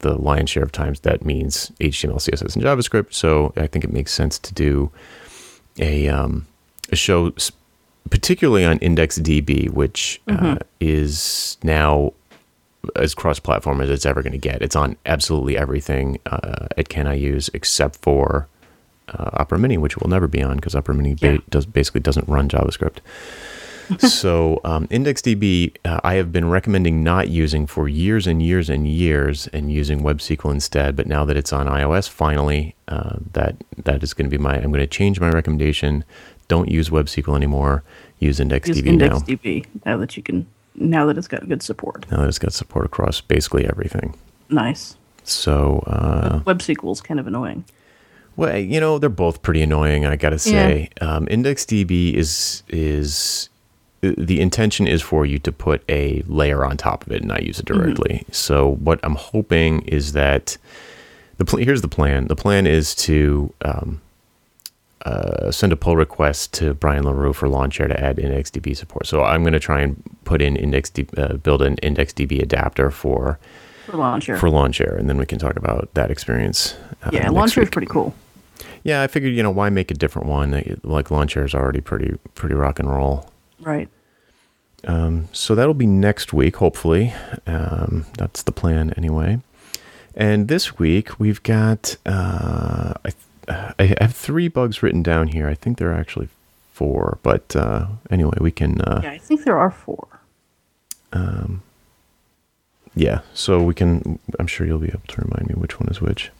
The 0.00 0.14
lion's 0.14 0.50
share 0.50 0.62
of 0.62 0.72
times 0.72 1.00
that 1.00 1.24
means 1.24 1.72
HTML, 1.80 2.16
CSS, 2.16 2.54
and 2.54 2.64
JavaScript. 2.64 3.12
So 3.14 3.52
I 3.56 3.66
think 3.66 3.84
it 3.84 3.92
makes 3.92 4.12
sense 4.12 4.38
to 4.38 4.54
do 4.54 4.90
a, 5.78 6.08
um, 6.08 6.46
a 6.90 6.96
show 6.96 7.32
particularly 8.10 8.64
on 8.64 8.78
IndexDB, 8.78 9.70
which 9.70 10.20
uh, 10.28 10.56
is 10.80 11.58
now 11.62 12.12
as 12.96 13.14
cross-platform 13.14 13.80
as 13.80 13.90
it's 13.90 14.06
ever 14.06 14.22
going 14.22 14.32
to 14.32 14.38
get. 14.38 14.62
It's 14.62 14.76
on 14.76 14.96
absolutely 15.04 15.58
everything 15.58 16.18
uh, 16.26 16.68
at 16.76 16.88
Can 16.88 17.06
I 17.06 17.14
Use 17.14 17.50
except 17.52 17.96
for 17.96 18.48
uh, 19.08 19.30
Opera 19.34 19.58
Mini, 19.58 19.78
which 19.78 19.94
it 19.94 20.02
will 20.02 20.10
never 20.10 20.28
be 20.28 20.42
on 20.42 20.56
because 20.56 20.74
Opera 20.74 20.94
Mini 20.94 21.14
ba- 21.14 21.42
does 21.50 21.66
basically 21.66 22.00
doesn't 22.00 22.28
run 22.28 22.48
JavaScript. 22.48 22.98
so 23.98 24.60
um, 24.64 24.86
IndexDB, 24.88 25.76
uh, 25.84 26.00
I 26.04 26.14
have 26.14 26.32
been 26.32 26.48
recommending 26.48 27.02
not 27.02 27.28
using 27.28 27.66
for 27.66 27.88
years 27.88 28.26
and 28.26 28.42
years 28.42 28.68
and 28.68 28.86
years, 28.86 29.46
and 29.48 29.72
using 29.72 30.02
WebSQL 30.02 30.50
instead. 30.52 30.96
But 30.96 31.06
now 31.06 31.24
that 31.24 31.36
it's 31.36 31.52
on 31.52 31.66
iOS, 31.66 32.08
finally, 32.08 32.74
uh, 32.88 33.16
that 33.32 33.56
that 33.76 34.02
is 34.02 34.14
going 34.14 34.28
to 34.28 34.36
be 34.36 34.42
my. 34.42 34.56
I'm 34.56 34.70
going 34.70 34.80
to 34.80 34.86
change 34.86 35.20
my 35.20 35.30
recommendation. 35.30 36.04
Don't 36.48 36.70
use 36.70 36.90
WebSQL 36.90 37.36
anymore. 37.36 37.82
Use 38.18 38.38
Use 38.38 38.48
IndexDB 38.48 38.96
now. 38.96 39.18
IndexDB 39.18 39.66
now 39.84 39.96
that 39.98 40.16
you 40.16 40.22
can 40.22 40.46
now 40.74 41.06
that 41.06 41.18
it's 41.18 41.28
got 41.28 41.48
good 41.48 41.62
support. 41.62 42.10
Now 42.10 42.18
that 42.18 42.28
it's 42.28 42.38
got 42.38 42.52
support 42.52 42.84
across 42.84 43.20
basically 43.20 43.66
everything. 43.66 44.16
Nice. 44.48 44.96
So, 45.24 45.80
uh, 45.86 46.40
Web 46.46 46.60
SQL's 46.60 47.00
kind 47.00 47.20
of 47.20 47.26
annoying. 47.26 47.64
well, 48.36 48.56
you 48.56 48.80
know, 48.80 48.98
they're 48.98 49.10
both 49.10 49.42
pretty 49.42 49.60
annoying. 49.62 50.06
I 50.06 50.16
gotta 50.16 50.38
say, 50.38 50.88
um, 51.00 51.26
IndexDB 51.26 52.14
is 52.14 52.62
is 52.68 53.50
the 54.00 54.40
intention 54.40 54.86
is 54.86 55.02
for 55.02 55.26
you 55.26 55.38
to 55.40 55.50
put 55.52 55.82
a 55.88 56.22
layer 56.28 56.64
on 56.64 56.76
top 56.76 57.06
of 57.06 57.12
it 57.12 57.20
and 57.20 57.28
not 57.28 57.42
use 57.42 57.58
it 57.58 57.66
directly. 57.66 58.24
So, 58.30 58.74
what 58.76 59.00
I'm 59.02 59.16
hoping 59.16 59.80
is 59.82 60.12
that 60.12 60.56
the 61.38 61.44
pl- 61.44 61.58
here's 61.58 61.82
the 61.82 61.88
plan. 61.88 62.28
The 62.28 62.36
plan 62.36 62.66
is 62.66 62.94
to 62.96 63.52
um, 63.64 64.00
uh, 65.04 65.50
send 65.50 65.72
a 65.72 65.76
pull 65.76 65.96
request 65.96 66.52
to 66.54 66.74
Brian 66.74 67.04
LeRoux 67.04 67.34
for 67.34 67.48
LawnChair 67.48 67.88
to 67.88 68.00
add 68.00 68.16
IndexDB 68.18 68.76
support. 68.76 69.06
So, 69.06 69.24
I'm 69.24 69.42
going 69.42 69.52
to 69.52 69.60
try 69.60 69.80
and 69.80 70.00
put 70.24 70.42
in 70.42 70.54
IndexDB, 70.56 71.18
uh, 71.18 71.36
build 71.38 71.62
an 71.62 71.76
IndexDB 71.76 72.40
adapter 72.42 72.90
for 72.90 73.38
For 73.86 73.92
LawnChair. 73.92 74.38
for 74.38 74.96
and 74.96 75.08
then 75.08 75.18
we 75.18 75.26
can 75.26 75.38
talk 75.38 75.56
about 75.56 75.92
that 75.94 76.10
experience. 76.10 76.76
uh, 77.02 77.10
yeah, 77.12 77.26
LawnChair 77.28 77.62
is 77.62 77.70
pretty 77.70 77.86
cool. 77.88 78.14
Yeah, 78.84 79.02
I 79.02 79.06
figured 79.08 79.34
you 79.34 79.42
know 79.42 79.50
why 79.50 79.70
make 79.70 79.90
a 79.90 79.94
different 79.94 80.28
one? 80.28 80.52
Like 80.82 81.08
LawnChair 81.08 81.44
is 81.44 81.54
already 81.54 81.80
pretty 81.80 82.16
pretty 82.34 82.54
rock 82.54 82.78
and 82.78 82.88
roll. 82.90 83.28
Right. 83.60 83.88
Um, 84.84 85.28
So 85.32 85.54
that'll 85.54 85.74
be 85.74 85.86
next 85.86 86.32
week, 86.32 86.56
hopefully. 86.56 87.12
Um, 87.46 88.06
that's 88.16 88.42
the 88.42 88.52
plan 88.52 88.92
anyway. 88.96 89.40
And 90.14 90.48
this 90.48 90.78
week 90.78 91.18
we've 91.20 91.42
got 91.42 91.96
uh, 92.06 92.94
I, 93.04 93.12
I 93.78 93.96
have 94.00 94.14
three 94.14 94.48
bugs 94.48 94.82
written 94.82 95.02
down 95.02 95.28
here. 95.28 95.48
I 95.48 95.54
think 95.54 95.78
there 95.78 95.90
are 95.90 96.00
actually 96.00 96.28
four, 96.72 97.18
but 97.22 97.54
uh, 97.56 97.86
anyway, 98.10 98.36
we 98.40 98.50
can. 98.50 98.80
Uh, 98.80 99.00
Yeah, 99.02 99.10
I 99.12 99.18
think 99.18 99.44
there 99.44 99.58
are 99.58 99.70
four. 99.70 100.06
Um. 101.12 101.62
Yeah, 102.94 103.20
so 103.32 103.62
we 103.62 103.74
can. 103.74 104.18
I'm 104.40 104.46
sure 104.48 104.66
you'll 104.66 104.80
be 104.80 104.88
able 104.88 105.02
to 105.08 105.20
remind 105.20 105.48
me 105.48 105.54
which 105.54 105.78
one 105.78 105.88
is 105.88 106.00
which. 106.00 106.30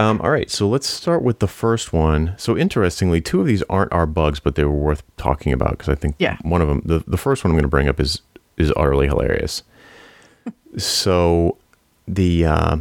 Um, 0.00 0.18
all 0.22 0.30
right, 0.30 0.50
so 0.50 0.66
let's 0.66 0.86
start 0.86 1.22
with 1.22 1.40
the 1.40 1.46
first 1.46 1.92
one. 1.92 2.32
So 2.38 2.56
interestingly, 2.56 3.20
two 3.20 3.40
of 3.42 3.46
these 3.46 3.62
aren't 3.68 3.92
our 3.92 4.06
bugs, 4.06 4.40
but 4.40 4.54
they 4.54 4.64
were 4.64 4.70
worth 4.70 5.02
talking 5.18 5.52
about 5.52 5.72
because 5.72 5.90
I 5.90 5.94
think 5.94 6.14
Yeah. 6.18 6.38
one 6.40 6.62
of 6.62 6.68
them, 6.68 6.80
the, 6.86 7.00
the 7.06 7.18
first 7.18 7.44
one 7.44 7.50
I'm 7.50 7.54
going 7.56 7.64
to 7.64 7.68
bring 7.68 7.86
up 7.88 8.00
is 8.00 8.22
is 8.56 8.72
utterly 8.76 9.08
hilarious. 9.08 9.62
so 10.78 11.56
the 12.08 12.46
uh, 12.46 12.76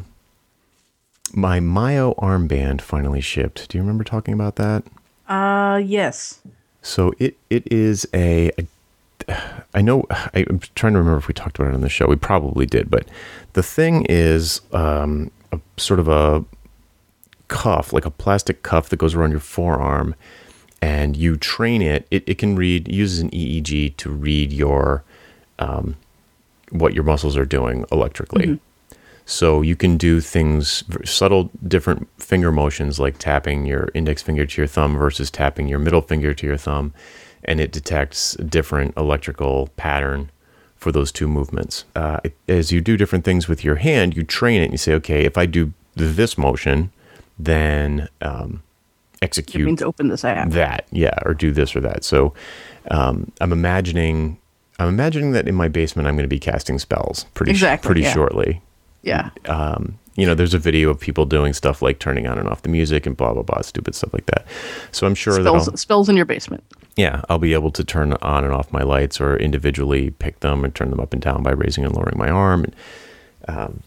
my 1.33 1.59
Myo 1.59 2.13
armband 2.15 2.79
finally 2.81 3.21
shipped. 3.21 3.69
Do 3.69 3.77
you 3.77 3.81
remember 3.81 4.03
talking 4.05 4.33
about 4.33 4.55
that? 4.55 4.83
Uh, 5.27 5.81
yes. 5.83 6.41
So 6.81 7.13
it 7.19 7.35
it 7.49 7.69
is 7.71 8.07
a, 8.13 8.51
a 8.57 9.35
I 9.73 9.81
know 9.81 10.05
I, 10.09 10.45
I'm 10.49 10.59
trying 10.75 10.93
to 10.93 10.99
remember 10.99 11.17
if 11.19 11.27
we 11.27 11.33
talked 11.33 11.59
about 11.59 11.71
it 11.71 11.75
on 11.75 11.81
the 11.81 11.89
show. 11.89 12.07
We 12.07 12.15
probably 12.15 12.65
did, 12.65 12.89
but 12.89 13.07
the 13.53 13.63
thing 13.63 14.05
is 14.07 14.61
um, 14.71 15.31
a 15.51 15.59
sort 15.77 15.99
of 15.99 16.07
a 16.07 16.45
cuff, 17.49 17.91
like 17.91 18.05
a 18.05 18.11
plastic 18.11 18.63
cuff 18.63 18.89
that 18.89 18.97
goes 18.97 19.13
around 19.13 19.31
your 19.31 19.41
forearm, 19.41 20.15
and 20.81 21.17
you 21.17 21.35
train 21.35 21.81
it. 21.81 22.07
It, 22.09 22.23
it 22.25 22.37
can 22.37 22.55
read 22.55 22.87
uses 22.87 23.19
an 23.19 23.29
EEG 23.31 23.97
to 23.97 24.09
read 24.09 24.53
your 24.53 25.03
um, 25.59 25.97
what 26.71 26.93
your 26.93 27.03
muscles 27.03 27.35
are 27.35 27.45
doing 27.45 27.85
electrically. 27.91 28.59
So 29.25 29.61
you 29.61 29.75
can 29.75 29.97
do 29.97 30.21
things 30.21 30.83
subtle, 31.05 31.51
different 31.67 32.07
finger 32.17 32.51
motions 32.51 32.99
like 32.99 33.19
tapping 33.19 33.65
your 33.65 33.89
index 33.93 34.23
finger 34.23 34.45
to 34.45 34.61
your 34.61 34.67
thumb 34.67 34.97
versus 34.97 35.29
tapping 35.29 35.67
your 35.67 35.77
middle 35.77 36.01
finger 36.01 36.33
to 36.33 36.47
your 36.47 36.57
thumb, 36.57 36.93
and 37.43 37.59
it 37.59 37.71
detects 37.71 38.33
a 38.35 38.43
different 38.43 38.97
electrical 38.97 39.69
pattern 39.77 40.31
for 40.77 40.91
those 40.91 41.11
two 41.11 41.27
movements. 41.27 41.85
Uh, 41.95 42.19
as 42.47 42.71
you 42.71 42.81
do 42.81 42.97
different 42.97 43.25
things 43.25 43.47
with 43.47 43.63
your 43.63 43.75
hand, 43.75 44.15
you 44.15 44.23
train 44.23 44.61
it 44.61 44.65
and 44.65 44.73
you 44.73 44.77
say, 44.77 44.93
okay, 44.93 45.25
if 45.25 45.37
I 45.37 45.45
do 45.45 45.73
this 45.95 46.37
motion, 46.37 46.91
then 47.39 48.07
um, 48.21 48.61
It 49.21 49.25
execute 49.25 49.65
means 49.65 49.81
open 49.81 50.09
this 50.09 50.23
app. 50.25 50.49
that 50.51 50.85
yeah 50.91 51.17
or 51.25 51.33
do 51.33 51.51
this 51.51 51.75
or 51.75 51.79
that 51.81 52.03
so 52.03 52.33
um, 52.91 53.31
i'm 53.41 53.51
imagining 53.53 54.37
i'm 54.79 54.89
imagining 54.89 55.31
that 55.31 55.47
in 55.47 55.55
my 55.55 55.67
basement 55.69 56.07
i'm 56.07 56.15
going 56.15 56.23
to 56.23 56.35
be 56.35 56.39
casting 56.39 56.77
spells 56.79 57.23
pretty 57.33 57.51
Exactly, 57.51 57.87
pretty 57.87 58.01
yeah. 58.01 58.13
shortly 58.13 58.61
Yeah. 59.03 59.29
you 60.15 60.25
know, 60.25 60.35
there's 60.35 60.53
a 60.53 60.59
video 60.59 60.89
of 60.89 60.99
people 60.99 61.25
doing 61.25 61.53
stuff 61.53 61.81
like 61.81 61.97
turning 61.99 62.27
on 62.27 62.37
and 62.37 62.49
off 62.49 62.61
the 62.63 62.67
music 62.69 63.05
and 63.05 63.15
blah 63.15 63.33
blah 63.33 63.43
blah, 63.43 63.61
stupid 63.61 63.95
stuff 63.95 64.11
like 64.13 64.25
that. 64.25 64.45
So 64.91 65.07
I'm 65.07 65.15
sure 65.15 65.33
that 65.41 65.47
I'll, 65.47 65.61
spells, 65.61 65.79
spells 65.79 66.09
in 66.09 66.17
your 66.17 66.25
basement. 66.25 66.61
yeah, 66.97 67.21
I'll 67.29 67.39
be 67.39 67.53
able 67.53 67.71
to 67.71 67.85
turn 67.85 68.11
on 68.21 68.43
and 68.43 68.53
off 68.53 68.73
my 68.73 68.83
lights 68.83 69.21
or 69.21 69.37
individually 69.37 70.09
pick 70.11 70.41
them 70.41 70.65
and 70.65 70.75
turn 70.75 70.89
them 70.89 70.99
up 70.99 71.13
and 71.13 71.21
down 71.21 71.41
by 71.41 71.51
raising 71.51 71.85
and 71.85 71.95
lowering 71.95 72.17
my 72.17 72.29
arm. 72.29 72.65
And, 72.65 72.75
um, 73.47 73.83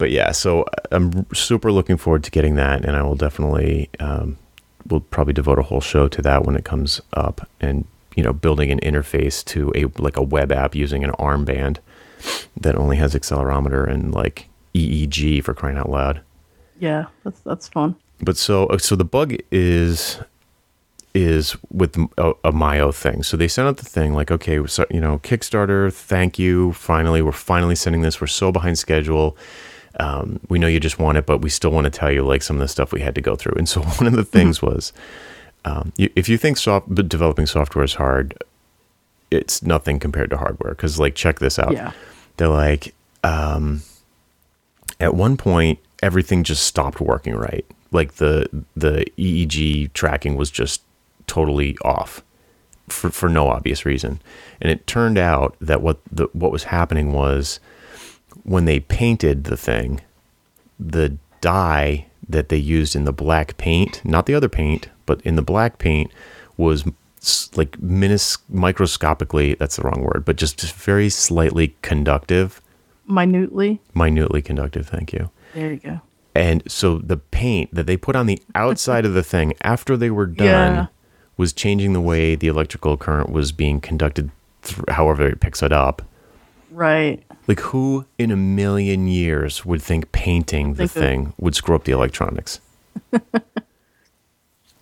but 0.00 0.10
yeah, 0.10 0.32
so 0.32 0.64
I'm 0.90 1.26
super 1.34 1.70
looking 1.70 1.98
forward 1.98 2.24
to 2.24 2.30
getting 2.30 2.54
that, 2.54 2.86
and 2.86 2.96
I 2.96 3.02
will 3.02 3.14
definitely 3.14 3.90
um, 4.00 4.38
will 4.88 5.00
probably 5.00 5.34
devote 5.34 5.58
a 5.58 5.62
whole 5.62 5.82
show 5.82 6.08
to 6.08 6.22
that 6.22 6.44
when 6.46 6.56
it 6.56 6.64
comes 6.64 7.02
up, 7.12 7.46
and 7.60 7.84
you 8.16 8.22
know, 8.22 8.32
building 8.32 8.72
an 8.72 8.80
interface 8.80 9.44
to 9.44 9.70
a 9.76 9.84
like 10.02 10.16
a 10.16 10.22
web 10.22 10.50
app 10.50 10.74
using 10.74 11.04
an 11.04 11.10
armband 11.12 11.78
that 12.56 12.76
only 12.76 12.96
has 12.96 13.14
accelerometer 13.14 13.86
and 13.86 14.14
like 14.14 14.48
EEG 14.74 15.44
for 15.44 15.52
crying 15.52 15.76
out 15.76 15.90
loud 15.90 16.22
Yeah, 16.78 17.06
that's 17.22 17.40
that's 17.40 17.68
fun. 17.68 17.94
but 18.20 18.38
so 18.38 18.66
uh, 18.66 18.78
so 18.78 18.96
the 18.96 19.04
bug 19.04 19.36
is 19.50 20.18
is 21.12 21.56
with 21.70 21.96
a, 22.16 22.32
a 22.44 22.52
Myo 22.52 22.90
thing. 22.92 23.22
So 23.22 23.36
they 23.36 23.48
sent 23.48 23.68
out 23.68 23.78
the 23.78 23.84
thing 23.84 24.14
like, 24.14 24.30
okay, 24.30 24.64
so, 24.66 24.86
you 24.90 25.00
know, 25.00 25.18
Kickstarter, 25.18 25.92
thank 25.92 26.38
you. 26.38 26.72
Finally, 26.72 27.20
we're 27.20 27.32
finally 27.32 27.74
sending 27.74 28.02
this. 28.02 28.20
We're 28.20 28.28
so 28.28 28.52
behind 28.52 28.78
schedule. 28.78 29.36
Um, 29.98 30.40
we 30.48 30.58
know 30.58 30.66
you 30.66 30.80
just 30.80 30.98
want 30.98 31.18
it, 31.18 31.26
but 31.26 31.38
we 31.38 31.50
still 31.50 31.70
want 31.70 31.84
to 31.84 31.90
tell 31.90 32.10
you 32.10 32.22
like 32.22 32.42
some 32.42 32.56
of 32.56 32.60
the 32.60 32.68
stuff 32.68 32.92
we 32.92 33.00
had 33.00 33.14
to 33.16 33.20
go 33.20 33.36
through. 33.36 33.54
And 33.56 33.68
so 33.68 33.82
one 33.98 34.06
of 34.06 34.12
the 34.14 34.24
things 34.24 34.62
was, 34.62 34.92
um, 35.64 35.92
you, 35.96 36.10
if 36.14 36.28
you 36.28 36.38
think 36.38 36.56
soft, 36.56 36.94
developing 36.94 37.46
software 37.46 37.84
is 37.84 37.94
hard, 37.94 38.42
it's 39.30 39.62
nothing 39.62 39.98
compared 39.98 40.30
to 40.30 40.36
hardware. 40.36 40.72
Because 40.72 40.98
like, 40.98 41.14
check 41.14 41.38
this 41.38 41.58
out. 41.58 41.72
Yeah. 41.72 41.92
They're 42.36 42.48
like, 42.48 42.94
um, 43.22 43.82
at 45.00 45.14
one 45.14 45.36
point 45.36 45.78
everything 46.02 46.44
just 46.44 46.64
stopped 46.64 47.00
working 47.00 47.34
right 47.34 47.64
like 47.90 48.14
the 48.14 48.46
the 48.76 49.04
eeg 49.18 49.92
tracking 49.92 50.36
was 50.36 50.50
just 50.50 50.82
totally 51.26 51.76
off 51.84 52.22
for, 52.88 53.10
for 53.10 53.28
no 53.28 53.48
obvious 53.48 53.84
reason 53.84 54.20
and 54.60 54.70
it 54.70 54.86
turned 54.86 55.18
out 55.18 55.56
that 55.60 55.80
what 55.80 55.98
the 56.10 56.28
what 56.32 56.52
was 56.52 56.64
happening 56.64 57.12
was 57.12 57.58
when 58.44 58.64
they 58.64 58.80
painted 58.80 59.44
the 59.44 59.56
thing 59.56 60.00
the 60.78 61.16
dye 61.40 62.06
that 62.28 62.48
they 62.48 62.56
used 62.56 62.94
in 62.96 63.04
the 63.04 63.12
black 63.12 63.56
paint 63.56 64.00
not 64.04 64.26
the 64.26 64.34
other 64.34 64.48
paint 64.48 64.88
but 65.06 65.20
in 65.22 65.36
the 65.36 65.42
black 65.42 65.78
paint 65.78 66.10
was 66.56 66.84
like 67.54 67.72
minis- 67.80 68.38
microscopically 68.48 69.54
that's 69.54 69.76
the 69.76 69.82
wrong 69.82 70.00
word 70.02 70.22
but 70.24 70.36
just 70.36 70.60
very 70.72 71.08
slightly 71.10 71.74
conductive 71.82 72.60
Minutely. 73.06 73.80
minutely 73.94 74.40
conductive 74.40 74.86
thank 74.86 75.12
you 75.12 75.30
There 75.54 75.72
you 75.72 75.78
go. 75.78 76.00
and 76.34 76.62
so 76.70 76.98
the 76.98 77.16
paint 77.16 77.74
that 77.74 77.86
they 77.86 77.96
put 77.96 78.14
on 78.16 78.26
the 78.26 78.40
outside 78.54 79.04
of 79.04 79.14
the 79.14 79.22
thing 79.24 79.52
after 79.62 79.96
they 79.96 80.10
were 80.10 80.26
done 80.26 80.46
Yeah. 80.46 80.86
was 81.36 81.52
changing 81.52 81.92
the 81.92 82.00
way 82.00 82.36
the 82.36 82.46
electrical 82.46 82.96
current 82.96 83.30
was 83.30 83.50
being 83.52 83.80
conducted 83.80 84.30
through 84.62 84.84
however 84.88 85.26
it 85.26 85.40
picks 85.40 85.62
it 85.62 85.72
up 85.72 86.02
Right. 86.70 87.24
Like 87.50 87.60
who 87.60 88.06
in 88.16 88.30
a 88.30 88.36
million 88.36 89.08
years 89.08 89.64
would 89.66 89.82
think 89.82 90.12
painting 90.12 90.74
the 90.74 90.84
of- 90.84 90.90
thing 90.92 91.32
would 91.40 91.56
screw 91.56 91.74
up 91.74 91.82
the 91.82 91.90
electronics 91.90 92.60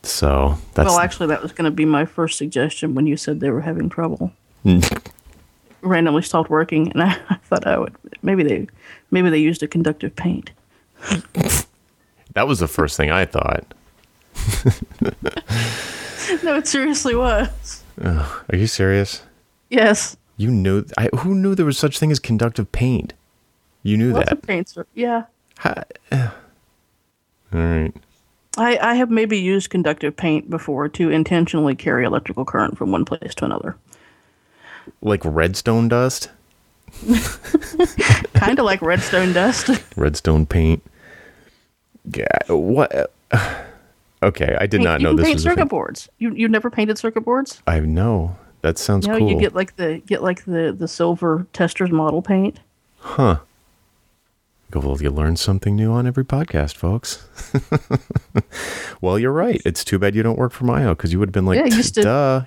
so 0.03 0.59
that's 0.75 0.89
well, 0.91 0.99
actually, 0.99 1.29
that 1.29 1.43
was 1.43 1.53
going 1.53 1.65
to 1.65 1.71
be 1.75 1.85
my 1.87 2.05
first 2.05 2.37
suggestion 2.37 2.95
when 2.95 3.07
you 3.07 3.17
said 3.17 3.41
they 3.41 3.51
were 3.51 3.63
having 3.63 3.89
trouble. 3.89 4.33
Randomly 5.83 6.23
stopped 6.23 6.51
working, 6.51 6.91
and 6.93 7.03
I, 7.03 7.19
I 7.31 7.35
thought 7.37 7.67
oh, 7.67 7.71
I 7.73 7.79
would 7.79 7.95
maybe 8.23 8.43
they 8.43 8.67
maybe 9.11 9.31
they 9.31 9.39
used 9.39 9.63
a 9.63 9.69
conductive 9.69 10.15
paint. 10.15 10.51
that 12.35 12.47
was 12.47 12.59
the 12.59 12.69
first 12.69 12.97
thing 12.99 13.11
i 13.11 13.25
thought 13.25 13.65
No, 16.43 16.57
it 16.57 16.67
seriously 16.67 17.15
was. 17.15 17.83
are 18.05 18.57
you 18.57 18.67
serious 18.67 19.23
Yes. 19.71 20.18
You 20.39 20.51
knew 20.51 20.85
I, 20.97 21.11
who 21.19 21.35
knew 21.35 21.55
there 21.55 21.67
was 21.67 21.77
such 21.77 21.99
thing 21.99 22.11
as 22.11 22.19
conductive 22.19 22.73
paint 22.73 23.13
you 23.83 23.97
knew 23.97 24.13
Lots 24.13 24.31
that 24.31 24.43
paints. 24.43 24.77
Are, 24.77 24.87
yeah. 24.95 25.25
Ha- 25.59 25.85
eh. 26.11 26.29
all 27.53 27.61
right 27.61 27.95
I, 28.57 28.79
I 28.79 28.95
have 28.95 29.11
maybe 29.11 29.39
used 29.39 29.69
conductive 29.69 30.17
paint 30.17 30.49
before 30.49 30.89
to 30.89 31.11
intentionally 31.11 31.75
carry 31.75 32.05
electrical 32.05 32.45
current 32.47 32.79
from 32.79 32.91
one 32.91 33.05
place 33.05 33.35
to 33.37 33.45
another. 33.45 33.77
like 35.03 35.21
redstone 35.25 35.89
dust 35.89 36.31
kind 38.35 38.59
of 38.59 38.65
like 38.65 38.81
redstone 38.83 39.33
dust. 39.33 39.71
redstone 39.97 40.47
paint. 40.47 40.83
Yeah, 42.15 42.27
what? 42.49 43.13
Eh. 43.33 43.55
Okay, 44.21 44.57
I 44.61 44.67
did 44.67 44.81
not 44.81 44.99
you 44.99 45.07
know 45.07 45.15
this 45.15 45.27
paint 45.27 45.37
was 45.37 45.45
circuit 45.45 45.69
boards. 45.69 46.09
You 46.19 46.35
you 46.35 46.49
never 46.49 46.71
painted 46.71 46.99
circuit 46.99 47.21
boards? 47.21 47.63
I 47.69 47.79
know 47.79 48.37
that 48.63 48.79
sounds 48.79 49.07
You 49.07 49.13
know, 49.13 49.19
cool. 49.19 49.31
you 49.31 49.39
get 49.39 49.55
like 49.55 49.77
the 49.77 49.99
get 50.07 50.23
like 50.23 50.45
the 50.45 50.75
the 50.77 50.89
silver 50.89 51.47
Testors 51.53 51.91
model 51.91 52.23
paint. 52.23 52.61
huh? 52.99 53.39
Well, 54.75 55.01
you 55.01 55.09
learn 55.11 55.37
something 55.37 55.75
new 55.77 55.91
on 55.93 56.07
every 56.07 56.25
podcast, 56.27 56.75
folks. 56.77 57.27
well, 59.01 59.19
you're 59.19 59.33
right. 59.33 59.63
It's 59.65 59.83
too 59.83 59.99
bad 59.99 60.15
you 60.15 60.23
don't 60.23 60.39
work 60.39 60.53
for 60.53 60.65
Myo 60.65 60.91
because 60.95 61.11
you 61.13 61.19
would 61.19 61.29
have 61.29 61.33
been 61.33 61.47
like, 61.47 61.59
Yeah, 61.59 61.75
used 61.75 61.95
to- 61.95 62.03
duh, 62.03 62.43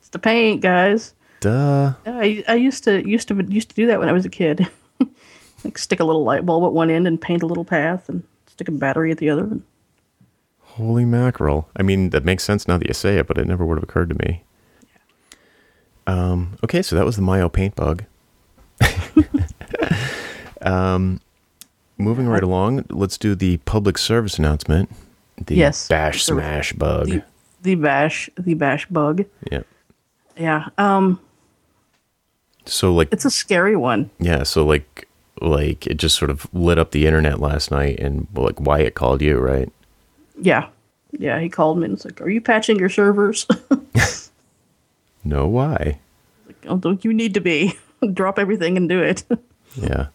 It's 0.00 0.08
the 0.10 0.18
paint, 0.18 0.60
guys. 0.60 1.14
duh. 1.40 1.92
I, 2.04 2.42
I 2.48 2.54
used 2.56 2.82
to 2.84 3.06
used 3.08 3.28
to 3.28 3.34
used 3.48 3.68
to 3.70 3.74
do 3.76 3.86
that 3.86 4.00
when 4.00 4.08
I 4.08 4.12
was 4.12 4.24
a 4.24 4.28
kid. 4.28 4.66
like 5.64 5.78
stick 5.78 6.00
a 6.00 6.04
little 6.04 6.24
light 6.24 6.44
bulb 6.44 6.64
at 6.64 6.72
one 6.72 6.90
end 6.90 7.06
and 7.06 7.20
paint 7.20 7.42
a 7.42 7.46
little 7.46 7.64
path, 7.64 8.08
and 8.08 8.24
stick 8.48 8.66
a 8.68 8.72
battery 8.72 9.12
at 9.12 9.18
the 9.18 9.30
other. 9.30 9.60
Holy 10.60 11.04
mackerel. 11.04 11.68
I 11.76 11.82
mean, 11.82 12.10
that 12.10 12.24
makes 12.24 12.42
sense 12.42 12.66
now 12.66 12.78
that 12.78 12.88
you 12.88 12.94
say 12.94 13.18
it, 13.18 13.26
but 13.28 13.38
it 13.38 13.46
never 13.46 13.64
would 13.64 13.76
have 13.76 13.84
occurred 13.84 14.08
to 14.08 14.16
me. 14.26 14.42
Um, 16.06 16.56
okay, 16.64 16.82
so 16.82 16.96
that 16.96 17.04
was 17.04 17.16
the 17.16 17.22
Myo 17.22 17.48
paint 17.48 17.74
bug. 17.76 18.04
um, 20.62 21.20
moving 21.98 22.26
right 22.28 22.42
along, 22.42 22.84
let's 22.90 23.18
do 23.18 23.34
the 23.34 23.58
public 23.58 23.98
service 23.98 24.38
announcement. 24.38 24.90
The 25.46 25.54
Yes. 25.56 25.88
Bash 25.88 26.26
The- 26.26 26.34
Smash 26.34 26.72
bug. 26.74 27.06
the 27.08 27.22
the 27.62 27.74
bash 27.76 28.28
the 28.36 28.54
bash 28.54 28.86
bug. 28.88 29.24
yeah. 29.50 29.62
Yeah. 30.36 30.68
Um. 30.78 31.20
So 32.64 32.92
like 32.94 33.12
It's 33.12 33.24
a 33.24 33.30
scary 33.30 33.76
one. 33.76 34.10
yeah, 34.18 34.42
so 34.42 34.64
like 34.64 35.08
like 35.40 35.86
it 35.86 35.96
just 35.96 36.16
sort 36.16 36.30
of 36.30 36.46
lit 36.52 36.78
up 36.78 36.90
the 36.92 37.06
internet 37.06 37.40
last 37.40 37.70
night 37.70 37.98
and 38.00 38.26
like 38.34 38.60
Wyatt 38.60 38.94
called 38.94 39.20
you, 39.22 39.38
right? 39.38 39.70
Yeah. 40.40 40.68
Yeah. 41.12 41.38
He 41.40 41.48
called 41.48 41.78
me 41.78 41.84
and 41.86 41.94
was 41.94 42.04
like, 42.04 42.20
"Are 42.20 42.28
you 42.30 42.40
patching 42.40 42.78
your 42.78 42.88
servers?" 42.88 43.46
No, 45.24 45.46
why? 45.46 45.98
don't 46.78 47.04
you 47.04 47.12
need 47.12 47.34
to 47.34 47.40
be? 47.40 47.78
Drop 48.12 48.38
everything 48.38 48.76
and 48.76 48.88
do 48.88 49.00
it. 49.02 49.24
Yeah. 49.74 50.08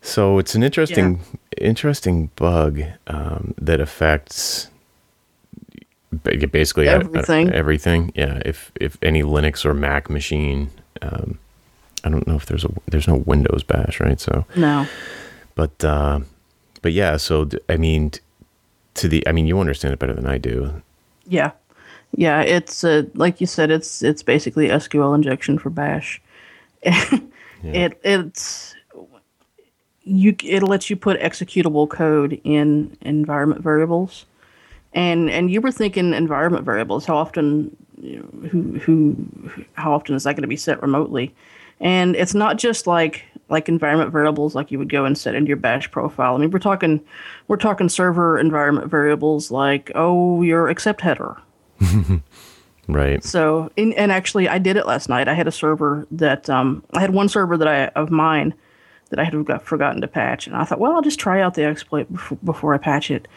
So 0.00 0.38
it's 0.38 0.54
an 0.54 0.62
interesting, 0.62 1.20
interesting 1.58 2.30
bug 2.36 2.80
um, 3.06 3.52
that 3.60 3.80
affects 3.82 4.70
basically 6.24 6.88
uh, 6.88 7.00
Everything. 7.00 7.50
everything. 7.52 8.12
Yeah. 8.14 8.40
If 8.46 8.72
if 8.80 8.96
any 9.02 9.22
Linux 9.22 9.66
or 9.66 9.74
Mac 9.74 10.08
machine, 10.08 10.70
um, 11.02 11.38
I 12.04 12.08
don't 12.08 12.26
know 12.26 12.36
if 12.36 12.46
there's 12.46 12.64
a 12.64 12.70
there's 12.86 13.06
no 13.06 13.16
Windows 13.16 13.62
Bash, 13.62 14.00
right? 14.00 14.18
So, 14.18 14.46
no. 14.56 14.86
but 15.54 15.84
uh, 15.84 16.20
but 16.80 16.92
yeah. 16.92 17.18
So 17.18 17.48
I 17.68 17.76
mean, 17.76 18.12
to 18.94 19.08
the 19.08 19.26
I 19.28 19.32
mean, 19.32 19.46
you 19.46 19.58
understand 19.60 19.92
it 19.92 19.98
better 19.98 20.14
than 20.14 20.26
I 20.26 20.38
do. 20.38 20.82
Yeah. 21.26 21.50
Yeah, 22.16 22.40
it's 22.40 22.84
uh, 22.84 23.04
like 23.14 23.40
you 23.40 23.46
said, 23.46 23.70
it's 23.70 24.02
it's 24.02 24.22
basically 24.22 24.68
SQL 24.68 25.14
injection 25.14 25.58
for 25.58 25.70
Bash. 25.70 26.20
It 27.62 28.00
it's 28.04 28.74
you 30.04 30.34
it 30.44 30.62
lets 30.62 30.88
you 30.88 30.96
put 30.96 31.20
executable 31.20 31.88
code 31.88 32.40
in 32.44 32.96
environment 33.00 33.62
variables, 33.62 34.26
and 34.92 35.28
and 35.30 35.50
you 35.50 35.60
were 35.60 35.72
thinking 35.72 36.14
environment 36.14 36.64
variables. 36.64 37.04
How 37.04 37.16
often, 37.16 37.76
you 38.00 38.18
know, 38.18 38.48
who 38.48 38.78
who 38.78 39.16
how 39.74 39.92
often 39.92 40.14
is 40.14 40.24
that 40.24 40.34
going 40.34 40.42
to 40.42 40.48
be 40.48 40.56
set 40.56 40.80
remotely? 40.82 41.34
And 41.80 42.16
it's 42.16 42.34
not 42.34 42.58
just 42.58 42.86
like 42.86 43.24
like 43.48 43.68
environment 43.68 44.12
variables 44.12 44.54
like 44.54 44.70
you 44.70 44.78
would 44.78 44.90
go 44.90 45.04
and 45.04 45.16
set 45.16 45.34
into 45.34 45.48
your 45.48 45.56
bash 45.56 45.90
profile. 45.90 46.34
I 46.34 46.38
mean, 46.38 46.50
we're 46.50 46.58
talking 46.58 47.00
we're 47.48 47.56
talking 47.56 47.88
server 47.88 48.38
environment 48.38 48.88
variables 48.88 49.50
like 49.50 49.90
oh 49.94 50.42
your 50.42 50.68
accept 50.68 51.00
header 51.00 51.36
Right. 52.90 53.22
so, 53.22 53.70
in, 53.76 53.92
and 53.92 54.10
actually, 54.10 54.48
I 54.48 54.56
did 54.58 54.78
it 54.78 54.86
last 54.86 55.10
night. 55.10 55.28
I 55.28 55.34
had 55.34 55.46
a 55.46 55.52
server 55.52 56.06
that 56.10 56.48
um, 56.48 56.82
I 56.94 57.00
had 57.02 57.10
one 57.10 57.28
server 57.28 57.58
that 57.58 57.68
I 57.68 57.88
of 58.00 58.10
mine 58.10 58.54
that 59.10 59.18
I 59.18 59.24
had 59.24 59.44
got 59.44 59.62
forgotten 59.62 60.00
to 60.00 60.08
patch, 60.08 60.46
and 60.46 60.56
I 60.56 60.64
thought, 60.64 60.80
well, 60.80 60.92
I'll 60.92 61.02
just 61.02 61.18
try 61.20 61.42
out 61.42 61.52
the 61.52 61.64
exploit 61.64 62.10
before, 62.10 62.38
before 62.42 62.74
I 62.74 62.78
patch 62.78 63.10
it. 63.10 63.28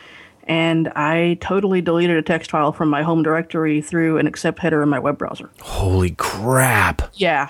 And 0.45 0.87
I 0.95 1.37
totally 1.41 1.81
deleted 1.81 2.15
a 2.15 2.21
text 2.21 2.49
file 2.49 2.71
from 2.71 2.87
my 2.89 3.03
home 3.03 3.23
directory 3.23 3.81
through 3.81 4.17
an 4.19 4.25
accept 4.25 4.59
header 4.59 4.81
in 4.81 4.87
my 4.89 4.99
web 4.99 5.17
browser. 5.17 5.49
Holy 5.59 6.11
crap! 6.11 7.11
Yeah, 7.15 7.49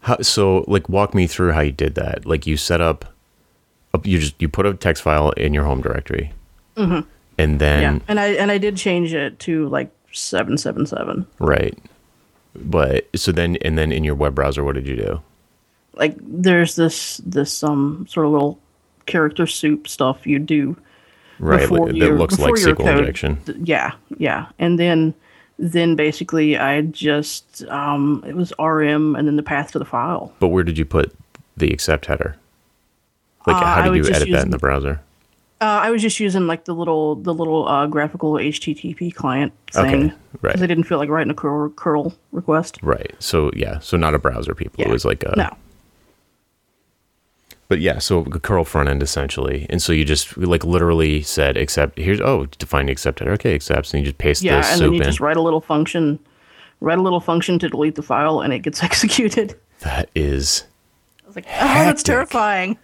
How, 0.00 0.18
so, 0.22 0.64
like, 0.68 0.88
walk 0.88 1.12
me 1.12 1.26
through 1.26 1.52
how 1.52 1.60
you 1.62 1.72
did 1.72 1.96
that. 1.96 2.24
Like, 2.24 2.46
you 2.46 2.56
set 2.56 2.80
up, 2.80 3.04
up- 3.92 4.06
you 4.06 4.20
just 4.20 4.40
you 4.40 4.48
put 4.48 4.64
a 4.64 4.74
text 4.74 5.02
file 5.02 5.30
in 5.32 5.52
your 5.54 5.64
home 5.64 5.80
directory, 5.82 6.32
and 7.42 7.58
then 7.60 7.82
Yeah, 7.82 7.98
and 8.08 8.20
I 8.20 8.26
and 8.28 8.50
I 8.50 8.58
did 8.58 8.76
change 8.76 9.12
it 9.14 9.38
to 9.40 9.68
like 9.68 9.90
seven 10.12 10.56
seven 10.58 10.86
seven. 10.86 11.26
right. 11.38 11.76
But 12.54 13.08
so 13.16 13.32
then, 13.32 13.56
and 13.62 13.78
then 13.78 13.92
in 13.92 14.04
your 14.04 14.14
web 14.14 14.34
browser, 14.34 14.62
what 14.62 14.74
did 14.74 14.86
you 14.86 14.96
do? 14.96 15.22
Like 15.94 16.16
there's 16.20 16.76
this 16.76 17.16
this 17.24 17.62
um 17.64 18.06
sort 18.08 18.26
of 18.26 18.32
little 18.32 18.58
character 19.06 19.46
soup 19.46 19.88
stuff 19.88 20.26
you 20.26 20.38
do 20.38 20.76
Right, 21.38 21.60
before 21.62 21.86
that 21.88 21.96
your- 21.96 22.18
looks 22.18 22.38
like 22.38 22.52
SQL 22.54 22.76
code. 22.76 22.98
injection. 23.00 23.38
Yeah, 23.64 23.92
yeah, 24.18 24.46
and 24.58 24.78
then 24.78 25.14
then 25.58 25.96
basically 25.96 26.58
I 26.58 26.82
just 26.82 27.64
um 27.68 28.22
it 28.26 28.34
was 28.36 28.52
RM 28.58 29.16
and 29.16 29.26
then 29.26 29.36
the 29.36 29.42
path 29.42 29.72
to 29.72 29.78
the 29.78 29.84
file. 29.86 30.32
But 30.38 30.48
where 30.48 30.62
did 30.64 30.76
you 30.76 30.84
put 30.84 31.14
the 31.56 31.70
accept 31.72 32.06
header? 32.06 32.36
Like, 33.46 33.56
Uh, 33.56 33.64
how 33.64 33.90
did 33.90 33.96
you 34.06 34.12
edit 34.12 34.30
that 34.32 34.44
in 34.44 34.50
the 34.50 34.58
browser? 34.58 35.00
Uh, 35.62 35.78
I 35.80 35.92
was 35.92 36.02
just 36.02 36.18
using 36.18 36.48
like 36.48 36.64
the 36.64 36.74
little 36.74 37.14
the 37.14 37.32
little 37.32 37.68
uh, 37.68 37.86
graphical 37.86 38.32
HTTP 38.32 39.14
client 39.14 39.52
thing 39.70 40.06
Okay, 40.06 40.14
right. 40.40 40.60
I 40.60 40.66
didn't 40.66 40.84
feel 40.84 40.98
like 40.98 41.08
writing 41.08 41.30
a 41.30 41.34
curl, 41.34 41.70
curl 41.70 42.12
request. 42.32 42.80
Right. 42.82 43.14
So 43.20 43.52
yeah. 43.54 43.78
So 43.78 43.96
not 43.96 44.12
a 44.12 44.18
browser, 44.18 44.56
people. 44.56 44.82
Yeah. 44.82 44.88
It 44.88 44.92
was 44.92 45.04
like 45.04 45.22
a 45.22 45.34
no, 45.36 45.56
But 47.68 47.78
yeah, 47.78 48.00
so 48.00 48.24
curl 48.24 48.64
front 48.64 48.88
end 48.88 49.04
essentially, 49.04 49.68
and 49.70 49.80
so 49.80 49.92
you 49.92 50.04
just 50.04 50.36
like 50.36 50.64
literally 50.64 51.22
said 51.22 51.56
accept. 51.56 51.96
Here's 51.96 52.20
oh 52.20 52.46
define 52.58 52.86
the 52.86 52.92
accept 52.92 53.20
header. 53.20 53.30
Okay, 53.34 53.54
accepts, 53.54 53.94
and 53.94 54.00
you 54.00 54.06
just 54.06 54.18
paste 54.18 54.42
yeah, 54.42 54.62
the 54.62 54.66
and 54.66 54.80
then 54.80 54.92
you 54.94 54.98
in. 55.00 55.04
just 55.04 55.20
write 55.20 55.36
a 55.36 55.42
little 55.42 55.60
function, 55.60 56.18
write 56.80 56.98
a 56.98 57.02
little 57.02 57.20
function 57.20 57.60
to 57.60 57.68
delete 57.68 57.94
the 57.94 58.02
file, 58.02 58.40
and 58.40 58.52
it 58.52 58.60
gets 58.60 58.82
executed. 58.90 59.54
that 59.82 60.10
is 60.16 60.64
I 61.22 61.26
was 61.28 61.36
like, 61.36 61.46
oh, 61.46 61.84
that's 61.84 62.02
terrifying. 62.02 62.78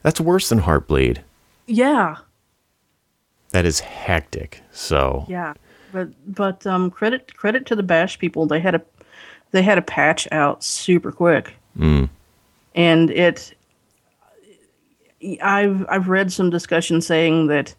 that's 0.00 0.18
worse 0.18 0.48
than 0.48 0.62
Heartbleed. 0.62 1.18
Yeah, 1.74 2.16
That 3.50 3.64
is 3.64 3.80
hectic. 3.80 4.60
So 4.72 5.24
yeah, 5.28 5.54
but 5.92 6.08
but 6.26 6.66
um, 6.66 6.90
credit 6.90 7.34
credit 7.36 7.64
to 7.66 7.76
the 7.76 7.82
Bash 7.82 8.18
people. 8.18 8.46
They 8.46 8.60
had 8.60 8.74
a 8.74 8.82
they 9.52 9.62
had 9.62 9.78
a 9.78 9.82
patch 9.82 10.28
out 10.32 10.62
super 10.62 11.10
quick, 11.12 11.54
Mm. 11.78 12.08
and 12.74 13.10
it. 13.10 13.54
I've 15.42 15.86
I've 15.88 16.08
read 16.08 16.32
some 16.32 16.50
discussion 16.50 17.00
saying 17.00 17.46
that 17.46 17.74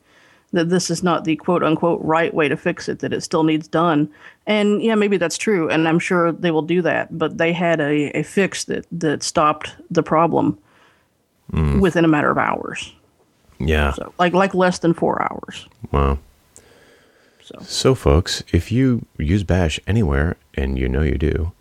that 0.54 0.70
this 0.70 0.90
is 0.90 1.04
not 1.04 1.24
the 1.26 1.36
quote 1.36 1.64
unquote 1.64 2.00
right 2.02 2.34
way 2.34 2.48
to 2.48 2.56
fix 2.58 2.88
it. 2.90 3.00
That 3.00 3.14
it 3.14 3.22
still 3.22 3.44
needs 3.44 3.68
done, 3.68 4.10
and 4.48 4.82
yeah, 4.82 4.96
maybe 4.96 5.18
that's 5.18 5.38
true, 5.38 5.70
and 5.70 5.88
I'm 5.88 6.00
sure 6.00 6.32
they 6.32 6.52
will 6.52 6.62
do 6.62 6.82
that. 6.84 7.16
But 7.18 7.38
they 7.38 7.52
had 7.54 7.80
a, 7.82 8.18
a 8.18 8.24
fix 8.24 8.64
that 8.66 8.86
that 8.92 9.22
stopped 9.24 9.76
the 9.92 10.04
problem 10.04 10.58
within 11.80 12.06
a 12.06 12.08
matter 12.08 12.32
of 12.32 12.38
hours. 12.40 12.94
Yeah, 13.68 13.94
So 13.94 14.14
like 14.20 14.34
like 14.34 14.54
less 14.54 14.80
than 14.80 14.94
four 14.94 15.22
hours. 15.22 15.68
wow. 15.92 16.18
So 17.44 17.60
So 17.62 17.96
folks, 17.96 18.44
if 18.54 18.72
you 18.72 19.06
use 19.18 19.44
Bash 19.44 19.80
anywhere, 19.88 20.38
and 20.56 20.78
you 20.80 20.88
know 20.88 21.02
you 21.02 21.18
do, 21.18 21.52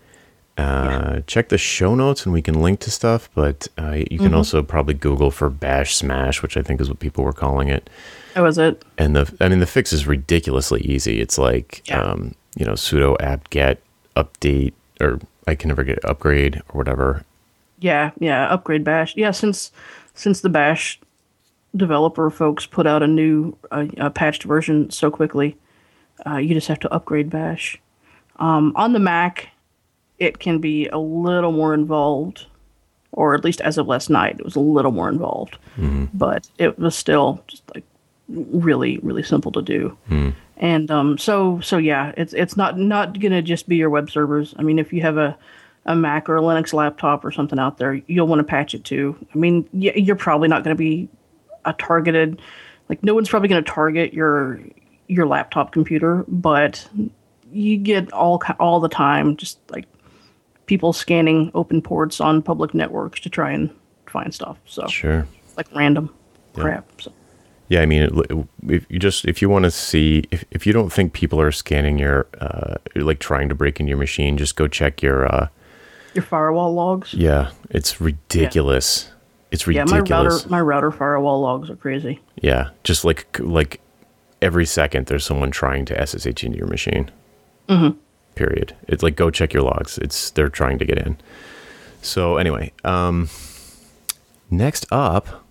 uh, 0.58 1.20
check 1.26 1.48
the 1.48 1.58
show 1.58 1.94
notes, 1.94 2.24
and 2.24 2.32
we 2.32 2.42
can 2.42 2.60
link 2.60 2.80
to 2.80 2.90
stuff. 2.90 3.28
But 3.34 3.68
uh, 3.78 3.92
you 3.92 4.04
Mm-hmm. 4.04 4.24
can 4.24 4.34
also 4.34 4.62
probably 4.62 4.94
Google 4.94 5.30
for 5.30 5.50
Bash 5.50 5.96
Smash, 5.96 6.42
which 6.42 6.56
I 6.56 6.62
think 6.62 6.80
is 6.80 6.88
what 6.88 7.00
people 7.00 7.24
were 7.24 7.32
calling 7.32 7.68
it. 7.68 7.88
that 8.34 8.42
was 8.42 8.58
it. 8.58 8.84
and 8.98 9.16
the 9.16 9.34
I 9.40 9.48
mean 9.48 9.58
the 9.60 9.66
fix 9.66 9.92
is 9.92 10.06
ridiculously 10.06 10.82
easy. 10.82 11.20
It's 11.20 11.38
like 11.38 11.82
Yeah. 11.88 12.00
um, 12.02 12.34
you 12.56 12.64
know 12.66 12.72
sudo 12.74 13.16
apt 13.20 13.50
get 13.50 13.80
update 14.16 14.72
or 15.00 15.18
I 15.48 15.54
can 15.56 15.68
never 15.68 15.82
get 15.84 16.04
upgrade 16.04 16.56
or 16.68 16.78
whatever. 16.78 17.24
Yeah, 17.80 18.12
yeah, 18.20 18.46
upgrade 18.46 18.84
Bash. 18.84 19.16
Yeah, 19.16 19.32
since 19.32 19.72
since 20.14 20.42
the 20.42 20.48
Bash 20.48 21.00
developer 21.76 22.30
folks 22.30 22.66
put 22.66 22.86
out 22.86 23.02
a 23.02 23.06
new 23.06 23.56
uh, 23.70 23.86
uh, 23.98 24.10
patched 24.10 24.44
version 24.44 24.90
so 24.90 25.10
quickly, 25.10 25.56
uh, 26.26 26.36
you 26.36 26.54
just 26.54 26.68
have 26.68 26.80
to 26.80 26.92
upgrade 26.92 27.30
Bash. 27.30 27.80
Um, 28.36 28.72
on 28.76 28.92
the 28.92 28.98
Mac, 28.98 29.48
it 30.18 30.38
can 30.38 30.58
be 30.58 30.88
a 30.88 30.98
little 30.98 31.52
more 31.52 31.74
involved, 31.74 32.46
or 33.12 33.34
at 33.34 33.44
least 33.44 33.60
as 33.60 33.78
of 33.78 33.86
last 33.86 34.10
night, 34.10 34.36
it 34.38 34.44
was 34.44 34.56
a 34.56 34.60
little 34.60 34.92
more 34.92 35.08
involved. 35.08 35.58
But 36.14 36.48
it 36.58 36.78
was 36.78 36.94
still 36.96 37.42
just 37.46 37.62
like 37.74 37.84
really, 38.28 38.98
really 38.98 39.22
simple 39.22 39.52
to 39.52 39.62
do. 39.62 39.96
And 40.56 40.90
um, 40.90 41.18
so, 41.18 41.60
so 41.60 41.76
yeah, 41.78 42.12
it's 42.16 42.32
it's 42.34 42.56
not 42.56 42.78
not 42.78 43.18
gonna 43.18 43.42
just 43.42 43.68
be 43.68 43.76
your 43.76 43.90
web 43.90 44.10
servers. 44.10 44.54
I 44.58 44.62
mean, 44.62 44.78
if 44.78 44.92
you 44.92 45.02
have 45.02 45.16
a 45.18 45.36
a 45.86 45.96
Mac 45.96 46.28
or 46.28 46.36
a 46.36 46.40
Linux 46.40 46.72
laptop 46.72 47.24
or 47.24 47.32
something 47.32 47.58
out 47.58 47.78
there, 47.78 47.94
you'll 48.06 48.28
want 48.28 48.38
to 48.38 48.44
patch 48.44 48.72
it 48.74 48.84
too. 48.84 49.16
I 49.34 49.38
mean, 49.38 49.68
you're 49.72 50.14
probably 50.14 50.46
not 50.46 50.62
going 50.62 50.76
to 50.76 50.78
be 50.78 51.08
a 51.64 51.72
targeted, 51.74 52.40
like 52.88 53.02
no 53.02 53.14
one's 53.14 53.28
probably 53.28 53.48
going 53.48 53.62
to 53.62 53.70
target 53.70 54.12
your 54.12 54.60
your 55.08 55.26
laptop 55.26 55.72
computer, 55.72 56.24
but 56.28 56.88
you 57.52 57.76
get 57.76 58.10
all 58.12 58.42
all 58.58 58.80
the 58.80 58.88
time 58.88 59.36
just 59.36 59.58
like 59.70 59.86
people 60.66 60.92
scanning 60.92 61.50
open 61.54 61.82
ports 61.82 62.20
on 62.20 62.40
public 62.40 62.72
networks 62.72 63.20
to 63.20 63.28
try 63.28 63.50
and 63.50 63.68
find 64.06 64.34
stuff. 64.34 64.56
So 64.64 64.86
Sure. 64.86 65.26
like 65.56 65.66
random 65.74 66.14
crap. 66.54 66.86
So 67.00 67.12
Yeah, 67.68 67.80
I 67.80 67.86
mean, 67.86 68.46
if 68.68 68.86
you 68.90 68.98
just 68.98 69.24
if 69.26 69.42
you 69.42 69.48
want 69.48 69.64
to 69.64 69.70
see 69.70 70.24
if, 70.30 70.44
if 70.50 70.66
you 70.66 70.72
don't 70.72 70.90
think 70.92 71.12
people 71.12 71.40
are 71.40 71.52
scanning 71.52 71.98
your 71.98 72.26
uh, 72.40 72.76
like 72.94 73.18
trying 73.18 73.48
to 73.48 73.54
break 73.54 73.80
into 73.80 73.90
your 73.90 73.98
machine, 73.98 74.36
just 74.38 74.56
go 74.56 74.66
check 74.68 75.02
your 75.02 75.26
uh, 75.26 75.48
your 76.14 76.22
firewall 76.24 76.72
logs. 76.74 77.14
yeah. 77.14 77.50
It's 77.70 78.00
ridiculous. 78.00 79.10
It's 79.52 79.66
Yeah, 79.68 79.84
my 79.84 79.98
ridiculous. 79.98 80.34
router 80.42 80.48
my 80.48 80.60
router 80.60 80.90
firewall 80.90 81.40
logs 81.40 81.70
are 81.70 81.76
crazy. 81.76 82.18
Yeah, 82.40 82.70
just 82.82 83.04
like 83.04 83.38
like 83.38 83.80
every 84.40 84.66
second 84.66 85.06
there's 85.06 85.24
someone 85.24 85.50
trying 85.52 85.84
to 85.86 85.94
SSH 86.06 86.42
into 86.42 86.58
your 86.58 86.66
machine. 86.66 87.10
Mm-hmm. 87.68 87.96
Period. 88.34 88.74
It's 88.88 89.02
like 89.04 89.14
go 89.14 89.30
check 89.30 89.52
your 89.52 89.62
logs. 89.62 89.98
It's 89.98 90.30
they're 90.30 90.48
trying 90.48 90.78
to 90.78 90.84
get 90.84 90.98
in. 90.98 91.16
So 92.00 92.36
anyway, 92.38 92.72
um, 92.82 93.28
next 94.50 94.86
up, 94.90 95.44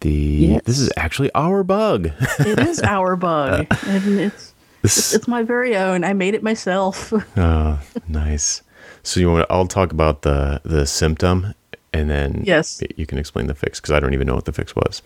the 0.00 0.10
Yes. 0.12 0.62
this 0.64 0.78
is 0.78 0.92
actually 0.96 1.30
our 1.34 1.64
bug. 1.64 2.10
It 2.38 2.58
is 2.58 2.80
our 2.82 3.16
bug, 3.28 3.66
and 3.86 4.20
it's 4.20 4.52
This- 4.82 5.14
it's 5.14 5.26
my 5.26 5.42
very 5.42 5.74
own. 5.76 6.04
I 6.04 6.12
made 6.12 6.34
it 6.34 6.42
myself. 6.42 7.12
oh, 7.36 7.80
nice. 8.06 8.62
So 9.02 9.20
you 9.20 9.30
want? 9.30 9.46
I'll 9.50 9.66
talk 9.66 9.90
about 9.92 10.22
the 10.22 10.60
the 10.64 10.86
symptom, 10.86 11.54
and 11.96 12.10
then 12.10 12.42
Yes. 12.44 12.82
you 12.96 13.06
can 13.06 13.18
explain 13.18 13.46
the 13.46 13.54
fix 13.54 13.80
because 13.80 13.92
I 13.92 14.00
don't 14.00 14.14
even 14.14 14.26
know 14.26 14.34
what 14.34 14.44
the 14.44 14.52
fix 14.52 14.74
was. 14.76 15.02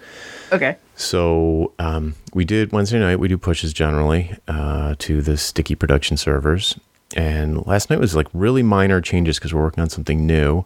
okay. 0.52 0.76
So 0.96 1.72
um, 1.78 2.14
we 2.34 2.44
did 2.44 2.72
Wednesday 2.72 2.98
night. 2.98 3.18
We 3.20 3.28
do 3.28 3.38
pushes 3.38 3.72
generally 3.72 4.34
uh, 4.48 4.94
to 4.98 5.22
the 5.22 5.36
sticky 5.36 5.74
production 5.74 6.16
servers, 6.16 6.78
and 7.16 7.66
last 7.66 7.90
night 7.90 7.98
was 8.00 8.14
like 8.14 8.26
really 8.32 8.62
minor 8.62 9.00
changes 9.00 9.38
because 9.38 9.52
we're 9.54 9.62
working 9.62 9.82
on 9.82 9.90
something 9.90 10.26
new. 10.26 10.64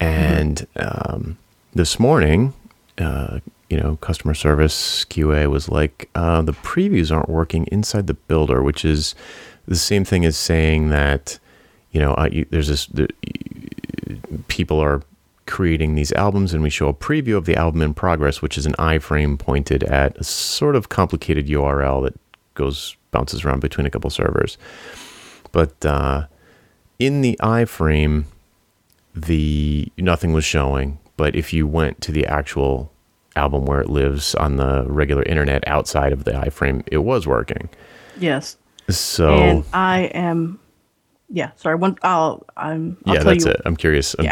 And 0.00 0.66
um, 0.76 1.36
this 1.74 1.98
morning, 2.00 2.52
uh, 2.98 3.40
you 3.68 3.76
know, 3.76 3.96
customer 3.96 4.34
service 4.34 5.04
QA 5.04 5.48
was 5.48 5.68
like, 5.68 6.08
uh, 6.14 6.42
the 6.42 6.52
previews 6.54 7.14
aren't 7.14 7.28
working 7.28 7.66
inside 7.66 8.06
the 8.08 8.14
builder, 8.14 8.62
which 8.62 8.84
is 8.84 9.14
the 9.68 9.76
same 9.76 10.04
thing 10.04 10.24
as 10.24 10.36
saying 10.36 10.88
that, 10.90 11.38
you 11.92 12.00
know, 12.00 12.14
uh, 12.14 12.28
you, 12.32 12.46
there's 12.50 12.68
this. 12.68 12.86
The, 12.86 13.08
people 14.48 14.80
are 14.80 15.02
creating 15.50 15.94
these 15.96 16.12
albums 16.12 16.54
and 16.54 16.62
we 16.62 16.70
show 16.70 16.88
a 16.88 16.94
preview 16.94 17.36
of 17.36 17.44
the 17.44 17.56
album 17.56 17.82
in 17.82 17.92
progress 17.92 18.40
which 18.40 18.56
is 18.56 18.64
an 18.66 18.72
iframe 18.74 19.38
pointed 19.38 19.82
at 19.84 20.16
a 20.16 20.24
sort 20.24 20.76
of 20.76 20.88
complicated 20.88 21.46
url 21.48 22.02
that 22.04 22.14
goes 22.54 22.96
bounces 23.10 23.44
around 23.44 23.60
between 23.60 23.86
a 23.86 23.90
couple 23.90 24.08
servers 24.10 24.56
but 25.52 25.84
uh, 25.84 26.24
in 26.98 27.20
the 27.20 27.36
iframe 27.42 28.24
the 29.14 29.90
nothing 29.98 30.32
was 30.32 30.44
showing 30.44 30.98
but 31.16 31.34
if 31.34 31.52
you 31.52 31.66
went 31.66 32.00
to 32.00 32.12
the 32.12 32.24
actual 32.26 32.90
album 33.36 33.64
where 33.66 33.80
it 33.80 33.88
lives 33.90 34.34
on 34.36 34.56
the 34.56 34.84
regular 34.86 35.22
internet 35.24 35.66
outside 35.66 36.12
of 36.12 36.24
the 36.24 36.30
iframe 36.32 36.82
it 36.86 36.98
was 36.98 37.26
working 37.26 37.68
Yes. 38.18 38.56
so 38.88 39.32
And 39.34 39.64
I 39.72 40.00
am. 40.14 40.58
Yeah. 41.32 41.52
Sorry. 41.56 41.76
One. 41.76 41.96
I'll. 42.02 42.44
I'm. 42.56 42.98
I'll 43.06 43.14
yeah 43.14 43.20
tell 43.22 43.32
that's 43.32 43.44
you, 43.46 43.52
it 43.52 43.60
i'm 43.64 43.76
curious 43.76 44.14
I'm- 44.18 44.26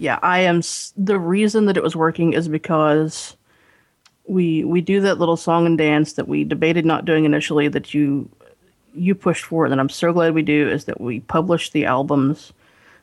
Yeah. 0.00 0.18
I 0.22 0.38
am. 0.40 0.58
s- 0.58 0.92
The 0.96 1.18
reason 1.18 1.66
that 1.66 1.76
it 1.76 1.82
was 1.82 1.96
working 1.96 2.32
is 2.32 2.46
because 2.48 3.36
we 4.26 4.62
we 4.64 4.80
do 4.80 5.00
that 5.00 5.18
little 5.18 5.36
song 5.36 5.66
and 5.66 5.76
dance 5.78 6.12
that 6.14 6.28
we 6.28 6.44
debated 6.44 6.84
not 6.86 7.04
doing 7.04 7.24
initially 7.24 7.66
that 7.68 7.92
you 7.94 8.28
you 8.94 9.14
pushed 9.14 9.44
for 9.44 9.64
and 9.66 9.80
I'm 9.80 9.88
so 9.88 10.12
glad 10.12 10.34
we 10.34 10.42
do 10.42 10.68
is 10.68 10.84
that 10.86 11.00
we 11.00 11.20
publish 11.20 11.70
the 11.70 11.84
albums 11.84 12.52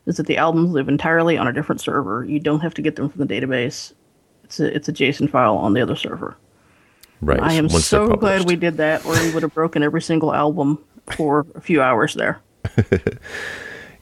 is 0.06 0.18
that 0.18 0.28
the 0.28 0.38
albums 0.38 0.72
live 0.72 0.88
entirely 0.90 1.36
on 1.38 1.48
a 1.48 1.54
different 1.54 1.82
server. 1.82 2.24
You 2.26 2.40
don't 2.40 2.60
have 2.60 2.74
to 2.76 2.82
get 2.82 2.96
them 2.96 3.10
from 3.10 3.26
the 3.26 3.34
database. 3.34 3.94
It's 4.44 4.60
a 4.60 4.76
it's 4.76 4.88
a 4.88 4.94
JSON 4.94 5.30
file 5.30 5.58
on 5.58 5.74
the 5.74 5.82
other 5.82 5.96
server. 5.96 6.38
right 7.22 7.42
I 7.42 7.54
am 7.54 7.68
once 7.70 7.86
so 7.88 8.08
glad 8.10 8.48
we 8.48 8.56
did 8.56 8.78
that, 8.78 9.04
or 9.06 9.14
we 9.14 9.34
would 9.34 9.42
have 9.44 9.54
broken 9.54 9.82
every 9.84 10.02
single 10.02 10.34
album 10.34 10.78
for 11.18 11.46
a 11.56 11.62
few 11.62 11.82
hours 11.82 12.14
there. 12.14 12.40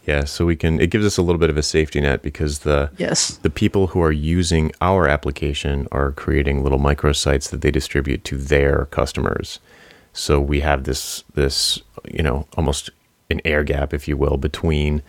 Yeah, 0.06 0.26
so 0.26 0.46
we 0.46 0.56
can. 0.56 0.82
It 0.82 0.90
gives 0.90 1.06
us 1.06 1.18
a 1.18 1.22
little 1.22 1.40
bit 1.40 1.50
of 1.50 1.58
a 1.58 1.64
safety 1.64 2.02
net 2.02 2.22
because 2.22 2.60
the 2.60 2.92
Yes. 2.98 3.38
the 3.42 3.50
people 3.50 3.88
who 3.88 4.02
are 4.02 4.12
using 4.12 4.72
our 4.82 5.08
application 5.08 5.88
are 5.92 6.12
creating 6.12 6.62
little 6.62 6.80
microsites 6.80 7.50
that 7.52 7.62
they 7.62 7.72
distribute 7.72 8.24
to 8.26 8.38
their 8.38 8.86
customers. 8.92 9.60
So 10.12 10.40
we 10.42 10.60
have 10.60 10.84
this 10.84 11.24
this 11.36 11.82
you 12.12 12.22
know 12.22 12.48
almost 12.58 12.90
an 13.30 13.40
air 13.46 13.64
gap, 13.64 13.94
if 13.94 14.08
you 14.08 14.18
will, 14.18 14.38
between 14.38 15.02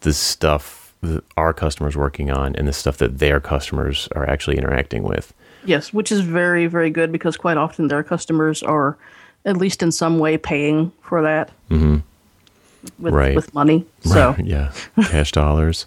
the 0.00 0.12
stuff 0.12 0.94
that 1.02 1.24
our 1.36 1.52
customers 1.52 1.96
working 1.96 2.30
on 2.30 2.56
and 2.56 2.66
the 2.66 2.72
stuff 2.72 2.98
that 2.98 3.18
their 3.18 3.40
customers 3.40 4.08
are 4.14 4.28
actually 4.28 4.56
interacting 4.56 5.02
with. 5.02 5.34
Yes, 5.64 5.92
which 5.92 6.12
is 6.12 6.20
very, 6.20 6.66
very 6.66 6.90
good 6.90 7.12
because 7.12 7.36
quite 7.36 7.56
often 7.56 7.88
their 7.88 8.02
customers 8.02 8.62
are 8.62 8.96
at 9.44 9.56
least 9.56 9.82
in 9.82 9.92
some 9.92 10.18
way 10.18 10.36
paying 10.38 10.92
for 11.02 11.22
that 11.22 11.50
mm-hmm. 11.70 11.98
With, 12.98 13.12
Right. 13.14 13.36
with 13.36 13.52
money. 13.54 13.84
So, 14.02 14.34
yeah, 14.42 14.72
cash 15.04 15.32
dollars. 15.32 15.86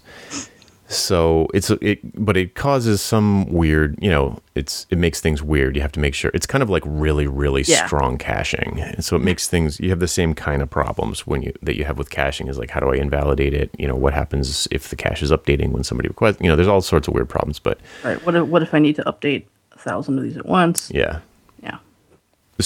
So 0.88 1.46
it's 1.54 1.70
it, 1.70 2.00
but 2.24 2.36
it 2.36 2.56
causes 2.56 3.00
some 3.00 3.44
weird, 3.52 3.96
you 4.02 4.10
know, 4.10 4.40
it's 4.56 4.86
it 4.90 4.98
makes 4.98 5.20
things 5.20 5.40
weird. 5.40 5.76
You 5.76 5.82
have 5.82 5.92
to 5.92 6.00
make 6.00 6.14
sure 6.14 6.32
it's 6.34 6.46
kind 6.46 6.62
of 6.64 6.68
like 6.68 6.82
really, 6.84 7.28
really 7.28 7.62
Yeah. 7.62 7.86
strong 7.86 8.18
caching. 8.18 8.80
And 8.80 9.04
so 9.04 9.14
it 9.14 9.22
makes 9.22 9.46
things 9.46 9.78
you 9.78 9.88
have 9.90 10.00
the 10.00 10.08
same 10.08 10.34
kind 10.34 10.62
of 10.62 10.68
problems 10.68 11.28
when 11.28 11.42
you 11.42 11.52
that 11.62 11.76
you 11.76 11.84
have 11.84 11.96
with 11.96 12.10
caching 12.10 12.48
is 12.48 12.58
like 12.58 12.70
how 12.70 12.80
do 12.80 12.88
I 12.92 12.96
invalidate 12.96 13.54
it? 13.54 13.70
You 13.78 13.86
know, 13.86 13.94
what 13.94 14.14
happens 14.14 14.66
if 14.72 14.88
the 14.88 14.96
cache 14.96 15.22
is 15.22 15.30
updating 15.30 15.70
when 15.70 15.84
somebody 15.84 16.08
requests? 16.08 16.38
You 16.40 16.48
know, 16.48 16.56
there's 16.56 16.66
all 16.68 16.80
sorts 16.80 17.06
of 17.06 17.14
weird 17.14 17.28
problems. 17.28 17.60
But 17.60 17.78
right, 18.02 18.20
what 18.26 18.34
if, 18.34 18.48
what 18.48 18.62
if 18.64 18.74
I 18.74 18.80
need 18.80 18.96
to 18.96 19.04
update 19.04 19.44
a 19.70 19.78
thousand 19.78 20.18
of 20.18 20.24
these 20.24 20.36
at 20.36 20.46
once? 20.46 20.90
Yeah. 20.92 21.20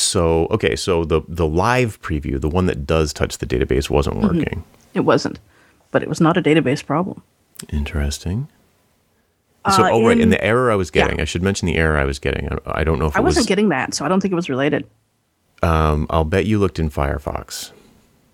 So 0.01 0.47
okay, 0.51 0.77
so 0.77 1.05
the 1.05 1.23
the 1.29 1.47
live 1.47 2.01
preview, 2.03 2.41
the 2.41 2.49
one 2.49 2.67
that 2.67 2.87
does 2.87 3.13
touch 3.13 3.39
the 3.39 3.47
database, 3.47 3.89
wasn't 3.91 4.17
Mm-hmm. 4.17 4.39
working. 4.39 4.65
It 4.95 5.01
wasn't, 5.01 5.39
but 5.91 6.03
it 6.03 6.09
was 6.09 6.21
not 6.21 6.37
a 6.37 6.43
database 6.43 6.85
problem. 6.85 7.23
Interesting. 7.73 8.49
So, 9.71 9.83
Uh, 9.83 9.91
oh 9.93 10.07
right, 10.07 10.17
in- 10.17 10.23
and 10.25 10.33
the 10.33 10.45
error 10.45 10.71
I 10.71 10.75
was 10.75 10.91
yeah. 10.95 11.05
getting, 11.05 11.21
I 11.21 11.25
should 11.25 11.43
mention 11.43 11.67
the 11.67 11.77
error 11.77 11.97
I 11.97 12.05
was 12.05 12.19
getting. 12.19 12.53
I, 12.53 12.81
I 12.81 12.85
don't 12.85 12.99
know 12.99 13.07
if 13.07 13.17
I 13.17 13.21
it 13.21 13.23
was. 13.23 13.31
wasn't 13.37 13.49
getting 13.49 13.71
that, 13.71 13.95
so 13.95 14.05
I 14.05 14.09
don't 14.09 14.21
think 14.21 14.33
it 14.33 14.35
was 14.37 14.49
related. 14.51 14.87
um, 15.63 16.07
I'll 16.11 16.25
bet 16.25 16.45
you 16.45 16.59
looked 16.59 16.79
in 16.79 16.91
Firefox. 16.91 17.71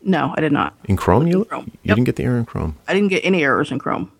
No, 0.02 0.34
I 0.36 0.40
did 0.40 0.50
not. 0.52 0.74
In 0.86 0.96
Chrome, 0.96 1.26
you, 1.28 1.44
Chrome. 1.44 1.66
you 1.66 1.78
Yep. 1.84 1.96
didn't 1.96 2.06
get 2.06 2.16
the 2.16 2.24
error 2.24 2.38
in 2.38 2.46
Chrome. 2.46 2.76
I 2.88 2.94
didn't 2.94 3.08
get 3.10 3.24
any 3.24 3.44
errors 3.44 3.70
in 3.70 3.78
Chrome. 3.78 4.10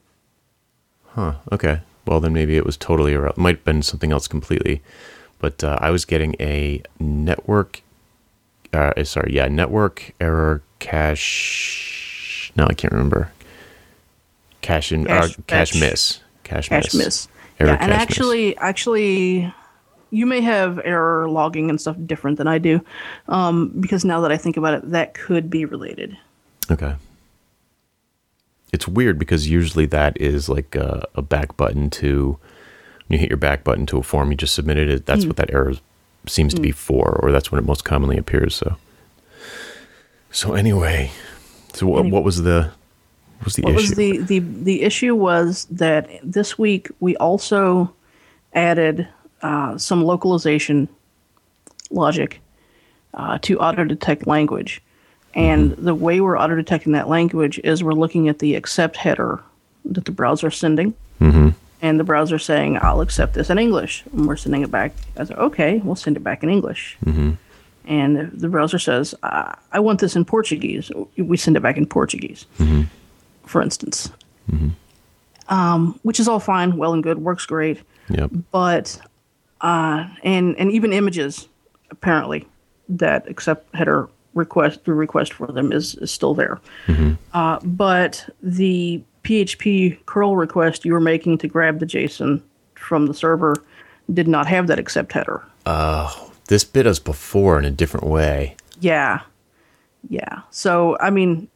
Huh. 1.09 1.35
Okay. 1.51 1.81
Well, 2.07 2.21
then 2.21 2.33
maybe 2.33 2.57
it 2.57 2.65
was 2.65 2.77
totally 2.77 3.13
irrelevant. 3.15 3.39
Might 3.39 3.57
have 3.57 3.65
been 3.65 3.83
something 3.83 4.13
else 4.13 4.29
completely. 4.29 4.81
But 5.41 5.65
uh, 5.65 5.79
I 5.81 5.91
was 5.91 6.05
getting 6.05 6.37
a 6.39 6.83
network. 7.01 7.83
Uh, 8.73 8.93
uh, 8.97 9.05
sorry, 9.05 9.35
yeah, 9.35 9.49
network 9.49 10.13
error 10.21 10.63
cache. 10.79 12.53
No, 12.55 12.67
I 12.67 12.75
can't 12.75 12.93
remember. 12.93 13.33
Cache 14.61 14.93
in 14.93 15.07
Cache 15.07 15.39
uh, 15.39 15.43
cache 15.47 15.81
miss. 15.81 16.21
Cache, 16.45 16.69
Cache 16.69 16.95
miss. 16.95 16.95
miss. 16.95 17.29
Error 17.59 17.73
yeah, 17.73 17.79
and 17.81 17.91
cache 17.91 17.99
miss. 17.99 18.03
actually, 18.03 18.57
actually, 18.59 19.55
you 20.11 20.27
may 20.27 20.41
have 20.43 20.79
error 20.85 21.29
logging 21.29 21.71
and 21.71 21.81
stuff 21.81 21.97
different 22.07 22.37
than 22.39 22.47
I 22.47 22.59
do, 22.59 22.85
um, 23.29 23.73
because 23.81 24.05
now 24.05 24.21
that 24.21 24.31
I 24.31 24.37
think 24.37 24.57
about 24.57 24.75
it, 24.75 24.91
that 24.91 25.15
could 25.15 25.49
be 25.49 25.65
related. 25.65 26.17
Okay. 26.71 26.95
It's 28.73 28.87
weird 28.87 29.19
because 29.19 29.49
usually 29.49 29.87
that 29.87 30.21
is 30.21 30.49
like 30.49 30.77
a, 30.77 31.07
a 31.15 31.23
back 31.23 31.57
button 31.57 31.91
to 31.91 32.39
you 33.11 33.19
hit 33.19 33.29
your 33.29 33.37
back 33.37 33.63
button 33.65 33.85
to 33.87 33.99
a 33.99 34.03
form 34.03 34.31
you 34.31 34.37
just 34.37 34.55
submitted 34.55 34.89
it. 34.89 35.05
That's 35.05 35.27
what 35.27 35.37
that 35.37 35.53
error 35.53 35.75
seems 36.27 36.55
to 36.55 36.61
be 36.61 36.71
for, 36.71 37.19
or 37.23 37.33
that's 37.33 37.51
when 37.53 37.59
it 37.59 37.67
most 37.67 37.85
commonly 37.85 38.17
appears. 38.17 38.55
So, 38.55 38.77
so 40.31 40.55
anyway, 40.55 41.11
so 41.75 41.87
what, 41.87 42.01
Anyway. 42.01 42.13
what 42.13 42.25
was 42.25 42.43
the 42.43 42.71
what 43.39 43.45
was 43.47 43.57
the 43.57 43.63
What 43.63 43.75
issue? 43.75 43.81
was 43.81 43.95
the, 43.97 44.19
the 44.19 44.39
the 44.39 44.83
issue 44.83 45.15
was 45.15 45.67
that 45.71 46.09
this 46.23 46.59
week 46.59 46.89
we 47.01 47.17
also 47.17 47.93
added 48.55 49.09
uh, 49.43 49.77
some 49.79 50.05
localization 50.05 50.89
logic 51.91 52.41
uh, 53.15 53.39
to 53.43 53.59
auto 53.59 53.85
detect 53.85 54.27
language, 54.27 54.81
and 55.35 55.73
the 55.73 55.95
way 55.95 56.21
we're 56.21 56.39
auto 56.39 56.55
detecting 56.55 56.93
that 56.93 57.09
language 57.09 57.59
is 57.65 57.83
we're 57.83 57.93
looking 57.93 58.29
at 58.29 58.39
the 58.39 58.55
accept 58.55 58.97
header 58.97 59.41
that 59.85 60.05
the 60.05 60.13
browser 60.13 60.49
is 60.49 60.57
sending, 60.57 60.95
and 61.83 61.99
the 61.99 62.05
browser 62.05 62.39
saying 62.39 62.79
I'll 62.83 63.01
accept 63.01 63.35
this 63.35 63.51
in 63.51 63.59
English, 63.59 64.05
and 64.13 64.27
we're 64.27 64.37
sending 64.37 64.63
it 64.63 64.71
back 64.71 64.93
as 65.17 65.31
okay, 65.31 65.79
we'll 65.85 65.97
send 65.97 66.17
it 66.17 66.21
back 66.21 66.43
in 66.43 66.51
English. 66.51 66.97
And 67.87 68.31
the 68.33 68.49
browser 68.49 68.79
says, 68.79 69.15
uh, 69.23 69.55
I 69.73 69.81
want 69.81 70.01
this 70.01 70.15
in 70.15 70.25
Portuguese. 70.25 70.93
We 71.17 71.37
send 71.37 71.57
it 71.57 71.61
back 71.61 71.77
in 71.77 71.87
Portuguese, 71.87 72.47
for 73.47 73.63
instance. 73.63 74.11
Um, 75.49 75.99
which 76.03 76.21
is 76.21 76.29
all 76.29 76.39
fine, 76.39 76.77
well 76.77 76.93
and 76.93 77.03
good, 77.03 77.19
works 77.19 77.47
great. 77.47 77.81
Yep. 78.11 78.31
But, 78.53 79.01
uh, 79.61 80.07
and, 80.23 80.57
and 80.59 80.71
even 80.71 80.93
images, 80.93 81.49
apparently, 81.91 82.47
that 82.89 83.27
accept 83.29 83.75
header 83.75 84.09
request, 84.35 84.85
the 84.85 84.93
request 84.93 85.33
for 85.33 85.49
them 85.49 85.73
is, 85.73 85.97
is 85.97 86.13
still 86.13 86.35
there. 86.35 86.61
Uh, 87.33 87.59
but 87.65 88.29
the 88.43 89.03
PHP 89.25 90.05
curl 90.07 90.37
request 90.37 90.85
you 90.85 90.93
were 90.93 91.01
making 91.01 91.39
to 91.39 91.49
grab 91.49 91.79
the 91.79 91.87
JSON 91.87 92.43
from 92.75 93.07
the 93.07 93.15
server 93.15 93.55
did 94.13 94.27
not 94.27 94.47
have 94.47 94.67
that 94.67 94.79
accept 94.79 95.13
header. 95.13 95.45
Oh, 95.67 96.33
this 96.47 96.65
bit 96.65 96.87
us 96.87 96.99
before 96.99 97.59
in 97.59 97.65
a 97.65 97.71
different 97.71 98.07
way. 98.07 98.57
Yeah. 98.81 99.21
Yeah. 100.09 100.41
So 100.51 100.97
I 101.01 101.11
mean 101.11 101.49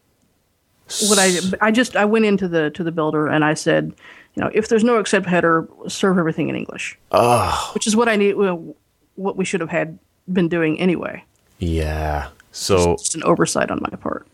what 1.09 1.19
I 1.19 1.39
I 1.61 1.71
just 1.71 1.97
I 1.97 2.05
went 2.05 2.27
into 2.27 2.47
the 2.47 2.71
to 2.71 2.85
the 2.85 2.93
builder 2.93 3.27
and 3.27 3.45
I 3.45 3.55
said, 3.55 3.95
you 4.35 4.43
know, 4.43 4.51
if 4.53 4.69
there's 4.69 4.85
no 4.85 4.97
accept 4.97 5.27
header, 5.27 5.67
serve 5.89 6.19
everything 6.19 6.49
in 6.49 6.57
English. 6.57 6.99
Oh. 7.11 7.71
Which 7.75 7.87
is 7.87 7.97
what 7.97 8.09
I 8.09 8.17
need 8.17 8.35
well, 8.35 8.77
what 9.17 9.37
we 9.37 9.45
should 9.45 9.61
have 9.61 9.71
had 9.71 9.99
been 10.33 10.49
doing 10.49 10.79
anyway. 10.79 11.25
Yeah. 11.59 12.29
So 12.53 12.93
It's 12.93 13.15
an 13.15 13.23
oversight 13.25 13.71
on 13.71 13.81
my 13.81 13.97
part. 13.97 14.29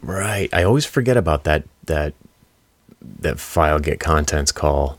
Right. 0.00 0.48
I 0.52 0.62
always 0.62 0.86
forget 0.86 1.16
about 1.16 1.44
that 1.44 1.64
that 1.84 2.14
that 3.20 3.38
file 3.38 3.78
get 3.78 4.00
contents 4.00 4.52
call. 4.52 4.98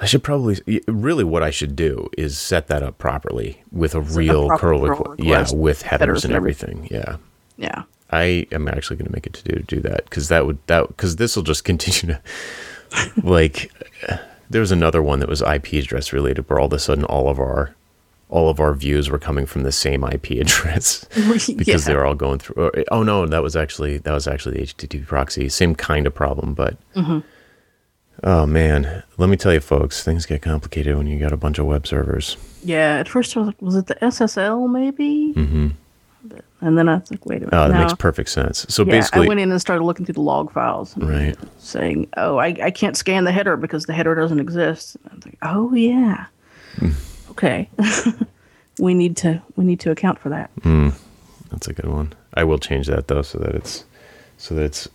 I 0.00 0.06
should 0.06 0.22
probably 0.22 0.60
really 0.86 1.24
what 1.24 1.42
I 1.42 1.50
should 1.50 1.76
do 1.76 2.10
is 2.18 2.36
set 2.36 2.66
that 2.68 2.82
up 2.82 2.98
properly 2.98 3.62
with 3.70 3.94
a 3.94 4.00
real 4.00 4.48
proper 4.48 4.60
curl, 4.60 4.80
curl 4.80 4.96
requ- 4.96 5.24
yeah, 5.24 5.46
with 5.54 5.82
headers, 5.82 6.00
headers 6.00 6.24
and 6.24 6.34
everything. 6.34 6.88
Yeah. 6.90 7.16
Yeah. 7.56 7.84
I 8.10 8.46
am 8.52 8.68
actually 8.68 8.96
going 8.96 9.06
to 9.06 9.12
make 9.12 9.26
it 9.26 9.32
to 9.34 9.44
do 9.44 9.60
do 9.66 9.80
that 9.80 10.10
cuz 10.10 10.28
that 10.28 10.46
would 10.46 10.58
that 10.66 10.96
cuz 10.96 11.16
this 11.16 11.36
will 11.36 11.42
just 11.42 11.64
continue 11.70 12.14
to 12.14 12.20
like 13.22 13.72
there 14.50 14.60
was 14.60 14.72
another 14.72 15.02
one 15.02 15.20
that 15.20 15.28
was 15.28 15.40
IP 15.42 15.72
address 15.74 16.12
related 16.12 16.48
where 16.48 16.58
all 16.58 16.66
of 16.66 16.72
a 16.72 16.78
sudden 16.78 17.04
all 17.04 17.28
of 17.28 17.38
our 17.38 17.74
all 18.34 18.48
of 18.48 18.58
our 18.58 18.74
views 18.74 19.08
were 19.10 19.18
coming 19.28 19.46
from 19.46 19.62
the 19.62 19.70
same 19.72 20.02
IP 20.04 20.30
address 20.44 21.04
because 21.14 21.68
Yeah. 21.68 21.76
they 21.78 21.94
were 21.94 22.04
all 22.04 22.16
going 22.26 22.40
through. 22.40 22.56
or- 22.64 22.84
Oh 22.90 23.02
no, 23.04 23.26
that 23.26 23.42
was 23.42 23.54
actually 23.54 23.98
that 23.98 24.12
was 24.12 24.26
actually 24.26 24.56
the 24.58 24.62
HTTP 24.66 25.06
proxy. 25.06 25.48
Same 25.48 25.74
kind 25.74 26.06
of 26.06 26.14
problem, 26.14 26.52
but 26.54 26.76
Mm-hmm. 26.96 27.20
oh 28.24 28.46
man, 28.46 29.02
let 29.18 29.28
me 29.28 29.36
tell 29.36 29.52
you, 29.52 29.60
folks, 29.60 30.02
things 30.02 30.26
get 30.26 30.42
complicated 30.42 30.96
when 30.96 31.06
you 31.06 31.18
got 31.18 31.32
a 31.32 31.36
bunch 31.36 31.58
of 31.58 31.66
web 31.66 31.86
servers. 31.86 32.36
Yeah. 32.64 32.96
At 32.98 33.08
first 33.08 33.36
I 33.36 33.40
was 33.40 33.46
like, 33.48 33.62
was 33.62 33.76
it 33.76 33.86
the 33.86 33.94
SSL 33.96 34.68
maybe? 34.70 35.32
Mm-hmm. 35.36 35.68
And 36.60 36.78
then 36.78 36.88
I 36.88 36.96
was 36.96 37.10
like, 37.10 37.26
wait 37.26 37.36
a 37.42 37.46
minute. 37.46 37.52
Oh, 37.54 37.68
that 37.68 37.74
no. 37.74 37.80
makes 37.82 37.94
perfect 37.94 38.30
sense. 38.30 38.64
So 38.70 38.84
yeah, 38.84 38.92
basically, 38.92 39.26
I 39.26 39.28
went 39.28 39.40
in 39.40 39.50
and 39.52 39.60
started 39.60 39.84
looking 39.84 40.06
through 40.06 40.14
the 40.14 40.22
log 40.22 40.50
files. 40.50 40.96
and 40.96 41.06
right? 41.08 41.36
saying, 41.58 42.08
"Oh, 42.16 42.38
I, 42.38 42.56
I 42.62 42.70
can't 42.70 42.96
scan 42.96 43.24
the 43.24 43.32
header 43.32 43.58
because 43.58 43.84
the 43.84 43.92
header 43.92 44.14
doesn't 44.14 44.40
exist." 44.40 44.96
And 45.04 45.12
I 45.12 45.14
was 45.16 45.24
like, 45.26 45.38
"Oh 45.42 45.74
yeah, 45.74 46.24
Hmm. 46.78 46.90
Okay, 47.34 47.68
we 48.78 48.94
need 48.94 49.16
to 49.18 49.42
we 49.56 49.64
need 49.64 49.80
to 49.80 49.90
account 49.90 50.18
for 50.18 50.28
that." 50.30 50.50
Hmm. 50.62 50.90
That's 51.50 51.68
a 51.68 51.72
good 51.72 51.88
one. 51.88 52.12
I 52.34 52.44
will 52.44 52.58
change 52.58 52.86
that 52.88 53.08
though, 53.08 53.22
so 53.22 53.38
that 53.38 53.54
it's 53.54 53.84
so 54.38 54.54
that 54.54 54.64
it's 54.64 54.88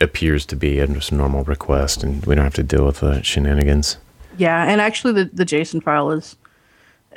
appears 0.00 0.44
to 0.46 0.56
be 0.56 0.78
a 0.80 0.86
just 0.86 1.12
normal 1.12 1.44
request, 1.44 2.02
and 2.02 2.24
we 2.26 2.34
don't 2.34 2.44
have 2.44 2.54
to 2.54 2.62
deal 2.62 2.84
with 2.84 3.00
the 3.00 3.22
shenanigans. 3.22 3.96
Yeah, 4.36 4.64
and 4.64 4.80
actually, 4.80 5.12
the 5.14 5.30
the 5.32 5.44
JSON 5.44 5.82
file 5.82 6.10
is 6.10 6.36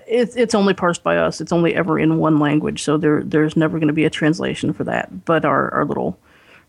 it's 0.08 0.36
it's 0.36 0.56
only 0.56 0.74
parsed 0.74 1.04
by 1.04 1.18
us. 1.18 1.42
It's 1.42 1.52
only 1.52 1.76
ever 1.76 2.00
in 2.00 2.18
one 2.18 2.40
language, 2.40 2.84
so 2.84 2.98
there 2.98 3.24
there's 3.24 3.56
never 3.56 3.78
going 3.78 3.88
to 3.88 3.94
be 3.94 4.06
a 4.06 4.10
translation 4.10 4.74
for 4.74 4.84
that. 4.86 5.26
But 5.26 5.46
our, 5.46 5.74
our 5.74 5.86
little 5.86 6.18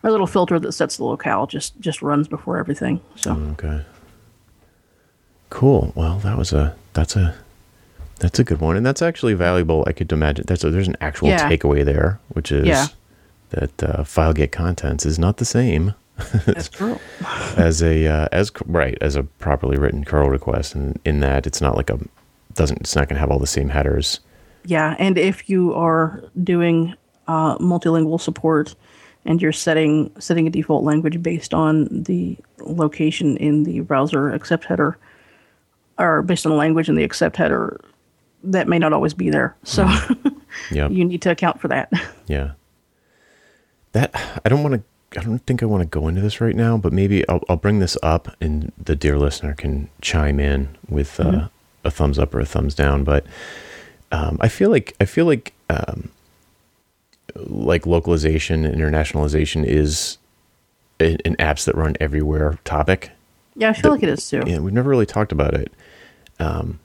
our 0.02 0.10
little 0.10 0.26
filter 0.26 0.58
that 0.58 0.72
sets 0.72 0.96
the 0.96 1.04
locale 1.04 1.46
just 1.46 1.78
just 1.80 2.02
runs 2.02 2.28
before 2.28 2.58
everything. 2.58 3.00
So 3.16 3.32
Okay. 3.52 3.84
Cool. 5.50 5.92
Well, 5.94 6.18
that 6.18 6.36
was 6.36 6.52
a 6.52 6.76
that's 6.92 7.16
a 7.16 7.34
that's 8.18 8.38
a 8.38 8.44
good 8.44 8.60
one, 8.60 8.76
and 8.76 8.84
that's 8.84 9.02
actually 9.02 9.34
valuable. 9.34 9.84
I 9.86 9.92
could 9.92 10.10
imagine 10.12 10.44
that's 10.48 10.64
a, 10.64 10.70
there's 10.70 10.88
an 10.88 10.96
actual 11.00 11.28
Yeah. 11.28 11.48
takeaway 11.48 11.84
there, 11.84 12.18
which 12.28 12.50
is 12.52 12.66
Yeah. 12.66 12.86
that 13.50 13.82
uh, 13.82 14.04
file 14.04 14.32
get 14.32 14.52
contents 14.52 15.06
is 15.06 15.18
not 15.18 15.36
the 15.38 15.44
same 15.44 15.94
that's 16.46 16.68
true. 16.68 16.98
as 17.56 17.82
a 17.82 18.06
uh, 18.06 18.28
as 18.32 18.50
right 18.66 18.98
as 19.00 19.14
a 19.16 19.22
properly 19.22 19.76
written 19.78 20.04
curl 20.04 20.28
request, 20.28 20.74
and 20.74 20.98
in 21.04 21.20
that 21.20 21.46
it's 21.46 21.60
not 21.60 21.76
like 21.76 21.90
a 21.90 21.98
doesn't 22.54 22.80
it's 22.80 22.96
not 22.96 23.08
going 23.08 23.14
to 23.14 23.20
have 23.20 23.30
all 23.30 23.38
the 23.38 23.46
same 23.46 23.68
headers. 23.68 24.20
Yeah, 24.64 24.96
and 24.98 25.16
if 25.16 25.48
you 25.48 25.72
are 25.74 26.22
doing 26.42 26.94
uh, 27.28 27.56
multilingual 27.58 28.20
support 28.20 28.74
and 29.24 29.40
you're 29.40 29.52
setting 29.52 30.10
setting 30.18 30.46
a 30.48 30.50
default 30.50 30.82
language 30.82 31.22
based 31.22 31.54
on 31.54 31.86
the 32.02 32.36
location 32.58 33.36
in 33.36 33.62
the 33.62 33.80
browser 33.80 34.30
accept 34.30 34.64
header, 34.64 34.98
or 35.98 36.22
based 36.22 36.44
on 36.46 36.50
the 36.50 36.58
language 36.58 36.88
in 36.88 36.96
the 36.96 37.04
accept 37.04 37.36
header, 37.36 37.80
that 38.44 38.68
may 38.68 38.78
not 38.78 38.92
always 38.92 39.14
be 39.14 39.30
there. 39.30 39.56
So 39.64 39.86
Yeah. 40.70 40.88
you 40.88 41.04
need 41.04 41.22
to 41.22 41.30
account 41.30 41.60
for 41.60 41.68
that. 41.68 41.90
Yeah. 42.26 42.52
That 43.92 44.10
I 44.44 44.48
don't 44.50 44.62
want 44.62 44.74
to. 44.74 45.18
I 45.18 45.22
don't 45.24 45.38
think 45.46 45.62
I 45.62 45.66
want 45.66 45.80
to 45.82 45.88
go 45.88 46.06
into 46.08 46.20
this 46.20 46.42
right 46.42 46.54
now, 46.54 46.76
but 46.76 46.92
maybe 46.92 47.26
I'll, 47.26 47.42
I'll 47.48 47.56
bring 47.56 47.78
this 47.78 47.96
up, 48.02 48.36
and 48.42 48.70
the 48.76 48.94
dear 48.94 49.16
listener 49.18 49.54
can 49.54 49.88
chime 50.02 50.38
in 50.38 50.76
with 50.90 51.18
uh, 51.18 51.48
a 51.82 51.90
thumbs 51.90 52.18
up 52.18 52.34
or 52.34 52.40
a 52.40 52.44
thumbs 52.44 52.74
down. 52.74 53.04
But 53.04 53.24
um, 54.12 54.36
I 54.42 54.48
feel 54.48 54.68
like 54.68 54.94
I 55.00 55.06
feel 55.06 55.24
like 55.24 55.54
um, 55.70 56.10
like 57.36 57.86
localization, 57.86 58.64
internationalization 58.64 59.64
is 59.64 60.18
an, 61.00 61.16
an 61.24 61.36
apps 61.36 61.64
that 61.64 61.74
run 61.74 61.96
everywhere 62.00 62.58
topic. 62.64 63.10
Yeah, 63.56 63.70
I 63.70 63.72
feel 63.72 63.90
like 63.92 64.02
it 64.02 64.10
is 64.10 64.28
too. 64.28 64.42
Yeah, 64.46 64.58
we've 64.58 64.74
never 64.74 64.90
really 64.90 65.06
talked 65.06 65.32
about 65.32 65.54
it. 65.54 65.72
Um, 66.38 66.78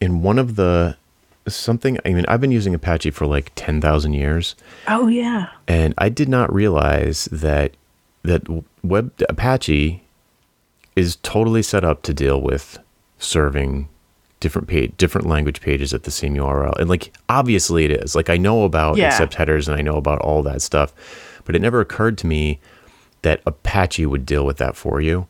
in 0.00 0.22
one 0.22 0.38
of 0.38 0.56
the 0.56 0.96
something, 1.46 1.98
I 2.04 2.12
mean, 2.12 2.24
I've 2.28 2.40
been 2.40 2.50
using 2.50 2.74
Apache 2.74 3.10
for 3.12 3.26
like 3.26 3.52
ten 3.54 3.80
thousand 3.80 4.12
years 4.14 4.54
Oh 4.86 5.06
yeah. 5.08 5.48
and 5.66 5.94
I 5.98 6.08
did 6.10 6.28
not 6.28 6.52
realize 6.52 7.26
that 7.32 7.72
that 8.22 8.42
web 8.82 9.12
Apache 9.28 10.02
is 10.96 11.16
totally 11.16 11.62
set 11.62 11.84
up 11.84 12.02
to 12.02 12.12
deal 12.12 12.40
with 12.40 12.78
serving 13.18 13.88
different 14.40 14.68
page 14.68 14.92
different 14.98 15.26
language 15.26 15.60
pages 15.60 15.92
at 15.94 16.02
the 16.04 16.10
same 16.10 16.34
URL. 16.34 16.76
And 16.78 16.88
like 16.88 17.12
obviously 17.28 17.84
it 17.84 17.90
is. 17.92 18.14
Like 18.14 18.28
I 18.30 18.36
know 18.36 18.64
about 18.64 18.96
Yeah. 18.96 19.06
accept 19.08 19.34
headers 19.34 19.68
and 19.68 19.76
I 19.78 19.80
know 19.82 19.96
about 19.96 20.20
all 20.20 20.42
that 20.42 20.60
stuff, 20.62 20.92
but 21.44 21.56
it 21.56 21.62
never 21.62 21.80
occurred 21.80 22.18
to 22.18 22.26
me 22.26 22.60
that 23.22 23.40
Apache 23.46 24.06
would 24.06 24.24
deal 24.26 24.44
with 24.46 24.58
that 24.58 24.76
for 24.76 25.00
you. 25.00 25.26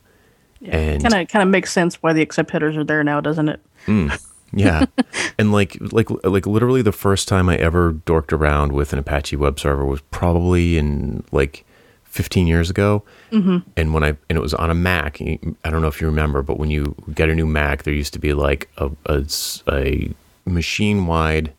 And 0.66 1.00
Kind 1.02 1.14
of 1.14 1.28
kind 1.28 1.42
of 1.42 1.48
makes 1.48 1.70
sense 1.72 2.02
why 2.02 2.12
the 2.12 2.20
accept 2.22 2.50
headers 2.50 2.76
are 2.76 2.84
there 2.84 3.04
now, 3.04 3.20
doesn't 3.20 3.48
it? 3.48 3.60
Hmm. 3.86 4.08
Yeah. 4.52 4.86
and 5.38 5.52
like 5.52 5.76
like 5.92 6.08
like 6.24 6.46
literally 6.46 6.82
the 6.82 6.92
first 6.92 7.28
time 7.28 7.48
I 7.48 7.56
ever 7.56 7.92
dorked 7.92 8.32
around 8.32 8.72
with 8.72 8.92
an 8.92 8.98
Apache 8.98 9.36
web 9.36 9.60
server 9.60 9.84
was 9.84 10.00
probably 10.10 10.78
in 10.78 11.22
like 11.32 11.64
15 12.04 12.46
years 12.46 12.70
ago. 12.70 13.02
Mm-hmm. 13.30 13.58
And 13.76 13.92
when 13.94 14.02
I 14.04 14.08
and 14.28 14.38
it 14.38 14.40
was 14.40 14.54
on 14.54 14.70
a 14.70 14.74
Mac. 14.74 15.20
I 15.20 15.70
don't 15.70 15.82
know 15.82 15.88
if 15.88 16.00
you 16.00 16.06
remember, 16.06 16.42
but 16.42 16.58
when 16.58 16.70
you 16.70 16.94
get 17.14 17.28
a 17.28 17.34
new 17.34 17.46
Mac, 17.46 17.82
there 17.82 17.94
used 17.94 18.12
to 18.14 18.18
be 18.18 18.32
like 18.32 18.68
a 18.78 18.90
a, 19.06 19.24
a 19.70 20.10
machine 20.46 21.06
wide 21.06 21.52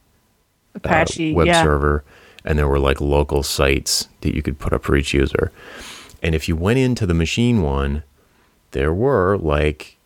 Apache, 0.75 1.31
Uh, 1.31 1.35
web 1.35 1.47
yeah. 1.47 1.63
server, 1.63 2.03
and 2.43 2.57
there 2.57 2.67
were 2.67 2.79
like 2.79 2.99
local 3.01 3.43
sites 3.43 4.07
that 4.21 4.35
you 4.35 4.41
could 4.41 4.57
put 4.59 4.73
up 4.73 4.83
for 4.83 4.95
each 4.95 5.13
user. 5.13 5.51
And 6.23 6.33
if 6.35 6.49
you 6.49 6.55
went 6.55 6.79
into 6.79 7.05
the 7.05 7.13
machine 7.13 7.61
one, 7.61 8.03
there 8.71 8.93
were 8.93 9.37
like 9.37 9.97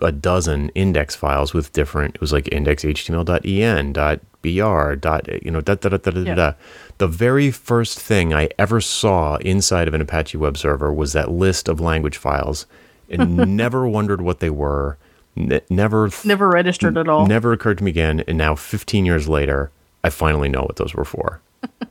a 0.00 0.12
dozen 0.12 0.68
index 0.70 1.14
files 1.14 1.52
with 1.54 1.72
different. 1.72 2.14
It 2.16 2.20
was 2.20 2.32
like 2.32 2.48
index 2.52 2.84
html.en 2.84 3.92
dot 3.92 4.20
br 4.42 4.94
dot 4.94 5.28
you 5.44 5.50
know 5.50 5.60
da 5.60 5.74
da 5.74 5.90
da 5.90 5.96
da 5.98 6.10
da 6.10 6.20
Yeah. 6.20 6.34
da. 6.34 6.52
The 6.98 7.06
very 7.08 7.50
first 7.50 7.98
thing 8.00 8.32
I 8.34 8.48
ever 8.58 8.80
saw 8.80 9.36
inside 9.36 9.88
of 9.88 9.94
an 9.94 10.00
Apache 10.00 10.38
web 10.38 10.56
server 10.56 10.92
was 10.92 11.12
that 11.12 11.30
list 11.30 11.68
of 11.68 11.80
language 11.80 12.16
files, 12.16 12.66
and 13.08 13.36
never 13.56 13.86
wondered 13.86 14.20
what 14.22 14.40
they 14.40 14.50
were. 14.50 14.96
Ne- 15.36 15.60
never 15.70 16.10
Never 16.24 16.48
registered 16.48 16.98
at 16.98 17.08
all. 17.08 17.26
Never 17.26 17.52
occurred 17.52 17.78
to 17.78 17.84
me 17.84 17.90
again. 17.90 18.24
And 18.26 18.36
now, 18.36 18.54
15 18.56 19.06
years 19.06 19.28
later, 19.28 19.70
I 20.02 20.10
finally 20.10 20.48
know 20.48 20.62
what 20.62 20.76
those 20.76 20.92
were 20.94 21.04
for. 21.04 21.40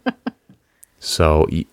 so 0.99 1.47
y- 1.51 1.65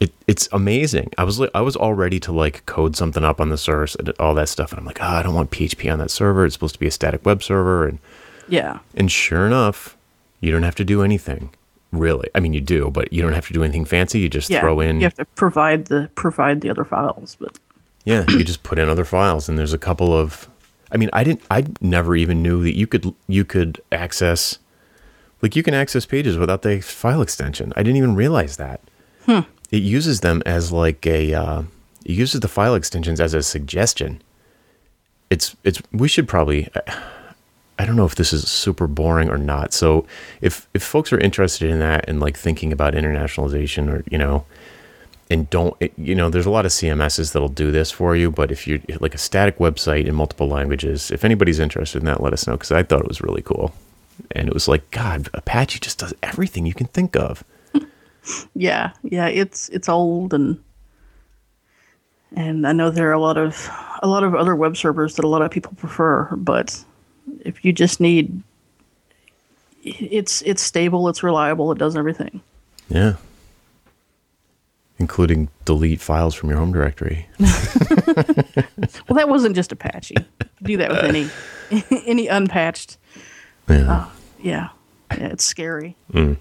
it, 0.00 0.12
it's 0.26 0.48
amazing. 0.52 1.10
I 1.18 1.24
was 1.24 1.40
I 1.54 1.60
was 1.60 1.74
all 1.76 1.94
ready 1.94 2.20
to 2.20 2.32
like 2.32 2.64
code 2.66 2.94
something 2.96 3.24
up 3.24 3.40
on 3.40 3.48
the 3.48 3.58
source 3.58 3.94
and 3.96 4.10
all 4.20 4.34
that 4.34 4.48
stuff, 4.48 4.70
and 4.72 4.78
I'm 4.78 4.86
like, 4.86 4.98
oh, 5.00 5.06
I 5.06 5.22
don't 5.22 5.34
want 5.34 5.50
PHP 5.50 5.92
on 5.92 5.98
that 5.98 6.10
server. 6.10 6.44
It's 6.44 6.54
supposed 6.54 6.74
to 6.74 6.80
be 6.80 6.86
a 6.86 6.90
static 6.90 7.24
web 7.26 7.42
server, 7.42 7.86
and 7.86 7.98
Yeah. 8.48 8.78
and 8.94 9.10
sure 9.10 9.46
enough, 9.46 9.96
you 10.40 10.52
don't 10.52 10.62
have 10.62 10.76
to 10.76 10.84
do 10.84 11.02
anything 11.02 11.50
really. 11.90 12.28
I 12.34 12.40
mean, 12.40 12.52
you 12.52 12.60
do, 12.60 12.90
but 12.90 13.12
you 13.12 13.22
don't 13.22 13.32
have 13.32 13.46
to 13.48 13.52
do 13.54 13.64
anything 13.64 13.84
fancy. 13.86 14.20
You 14.20 14.28
just 14.28 14.50
Yeah. 14.50 14.60
throw 14.60 14.78
in 14.80 14.96
You 15.00 15.04
have 15.06 15.14
to 15.14 15.24
provide 15.24 15.86
the 15.86 16.10
provide 16.14 16.60
the 16.60 16.70
other 16.70 16.84
files, 16.84 17.36
but 17.40 17.58
Yeah, 18.04 18.24
you 18.28 18.44
just 18.44 18.62
put 18.62 18.78
in 18.78 18.88
other 18.88 19.04
files, 19.04 19.48
and 19.48 19.58
there's 19.58 19.72
a 19.74 19.78
couple 19.78 20.12
of. 20.16 20.48
I 20.92 20.96
mean, 20.96 21.10
I 21.12 21.24
didn't. 21.24 21.42
I 21.50 21.64
never 21.80 22.14
even 22.16 22.42
knew 22.42 22.62
that 22.62 22.76
you 22.76 22.86
could 22.86 23.12
you 23.26 23.44
could 23.44 23.80
access, 23.90 24.58
like 25.42 25.56
you 25.56 25.62
can 25.62 25.74
access 25.74 26.06
pages 26.06 26.38
without 26.38 26.62
the 26.62 26.80
file 26.80 27.20
extension. 27.20 27.72
I 27.76 27.82
didn't 27.82 27.96
even 27.96 28.14
realize 28.14 28.56
that. 28.58 28.80
Hmm. 29.26 29.40
It 29.70 29.82
uses 29.82 30.20
them 30.20 30.42
as 30.46 30.72
like 30.72 31.06
a. 31.06 31.34
Uh, 31.34 31.62
it 32.04 32.12
uses 32.12 32.40
the 32.40 32.48
file 32.48 32.74
extensions 32.74 33.20
as 33.20 33.34
a 33.34 33.42
suggestion. 33.42 34.22
It's 35.30 35.56
it's. 35.64 35.82
We 35.92 36.08
should 36.08 36.28
probably. 36.28 36.68
I 37.80 37.86
don't 37.86 37.94
know 37.94 38.06
if 38.06 38.16
this 38.16 38.32
is 38.32 38.48
super 38.48 38.88
boring 38.88 39.30
or 39.30 39.38
not. 39.38 39.72
So 39.72 40.04
if 40.40 40.66
if 40.74 40.82
folks 40.82 41.12
are 41.12 41.18
interested 41.18 41.70
in 41.70 41.78
that 41.78 42.08
and 42.08 42.18
like 42.18 42.36
thinking 42.36 42.72
about 42.72 42.94
internationalization 42.94 43.88
or 43.88 44.02
you 44.10 44.18
know 44.18 44.44
and 45.30 45.48
don't 45.50 45.76
you 45.96 46.14
know 46.14 46.30
there's 46.30 46.46
a 46.46 46.50
lot 46.50 46.64
of 46.64 46.72
cms's 46.72 47.32
that'll 47.32 47.48
do 47.48 47.70
this 47.70 47.90
for 47.90 48.16
you 48.16 48.30
but 48.30 48.50
if 48.50 48.66
you're 48.66 48.80
like 49.00 49.14
a 49.14 49.18
static 49.18 49.58
website 49.58 50.06
in 50.06 50.14
multiple 50.14 50.48
languages 50.48 51.10
if 51.10 51.24
anybody's 51.24 51.58
interested 51.58 51.98
in 51.98 52.06
that 52.06 52.22
let 52.22 52.32
us 52.32 52.46
know 52.46 52.54
because 52.54 52.72
i 52.72 52.82
thought 52.82 53.00
it 53.00 53.08
was 53.08 53.20
really 53.20 53.42
cool 53.42 53.72
and 54.32 54.48
it 54.48 54.54
was 54.54 54.68
like 54.68 54.90
god 54.90 55.28
apache 55.34 55.78
just 55.78 55.98
does 55.98 56.14
everything 56.22 56.66
you 56.66 56.74
can 56.74 56.86
think 56.88 57.16
of 57.16 57.44
yeah, 58.54 58.92
yeah, 59.02 59.26
it's 59.28 59.68
it's 59.70 59.88
old 59.88 60.34
and 60.34 60.62
and 62.36 62.66
I 62.66 62.72
know 62.72 62.90
there 62.90 63.08
are 63.08 63.12
a 63.12 63.20
lot 63.20 63.36
of 63.38 63.70
a 64.02 64.08
lot 64.08 64.22
of 64.24 64.34
other 64.34 64.54
web 64.54 64.76
servers 64.76 65.16
that 65.16 65.24
a 65.24 65.28
lot 65.28 65.42
of 65.42 65.50
people 65.50 65.72
prefer, 65.76 66.28
but 66.36 66.84
if 67.44 67.64
you 67.64 67.72
just 67.72 68.00
need 68.00 68.42
it's 69.82 70.42
it's 70.42 70.62
stable, 70.62 71.08
it's 71.08 71.22
reliable, 71.22 71.70
it 71.72 71.78
does 71.78 71.96
everything. 71.96 72.40
yeah 72.88 73.14
including 75.00 75.48
delete 75.64 76.00
files 76.00 76.34
from 76.34 76.48
your 76.48 76.58
home 76.58 76.72
directory 76.72 77.24
Well, 77.38 79.14
that 79.14 79.28
wasn't 79.28 79.54
just 79.54 79.70
Apache. 79.70 80.16
Do 80.64 80.76
that 80.76 80.90
with 80.90 81.04
any 81.04 81.30
any 82.06 82.26
unpatched. 82.26 82.98
yeah 83.68 83.86
oh, 83.88 84.12
Yeah, 84.42 84.68
yeah, 85.16 85.26
it's 85.28 85.44
scary. 85.44 85.94
Mm. 86.12 86.36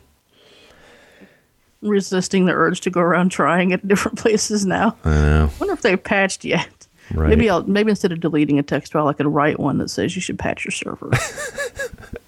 Resisting 1.81 2.45
the 2.45 2.53
urge 2.53 2.81
to 2.81 2.89
go 2.89 3.01
around 3.01 3.29
trying 3.29 3.71
at 3.73 3.87
different 3.87 4.17
places 4.23 4.65
now. 4.65 4.95
i 5.03 5.09
know 5.09 5.49
wonder 5.59 5.73
if 5.73 5.81
they've 5.81 6.03
patched 6.03 6.43
yet. 6.43 6.69
Right. 7.13 7.29
Maybe 7.29 7.49
I'll 7.49 7.63
maybe 7.63 7.89
instead 7.91 8.11
of 8.11 8.19
deleting 8.19 8.59
a 8.59 8.63
text 8.63 8.91
file, 8.93 9.07
I 9.07 9.13
could 9.13 9.27
write 9.27 9.59
one 9.59 9.77
that 9.77 9.89
says 9.89 10.15
you 10.15 10.21
should 10.21 10.37
patch 10.39 10.65
your 10.65 10.71
server. 10.71 11.11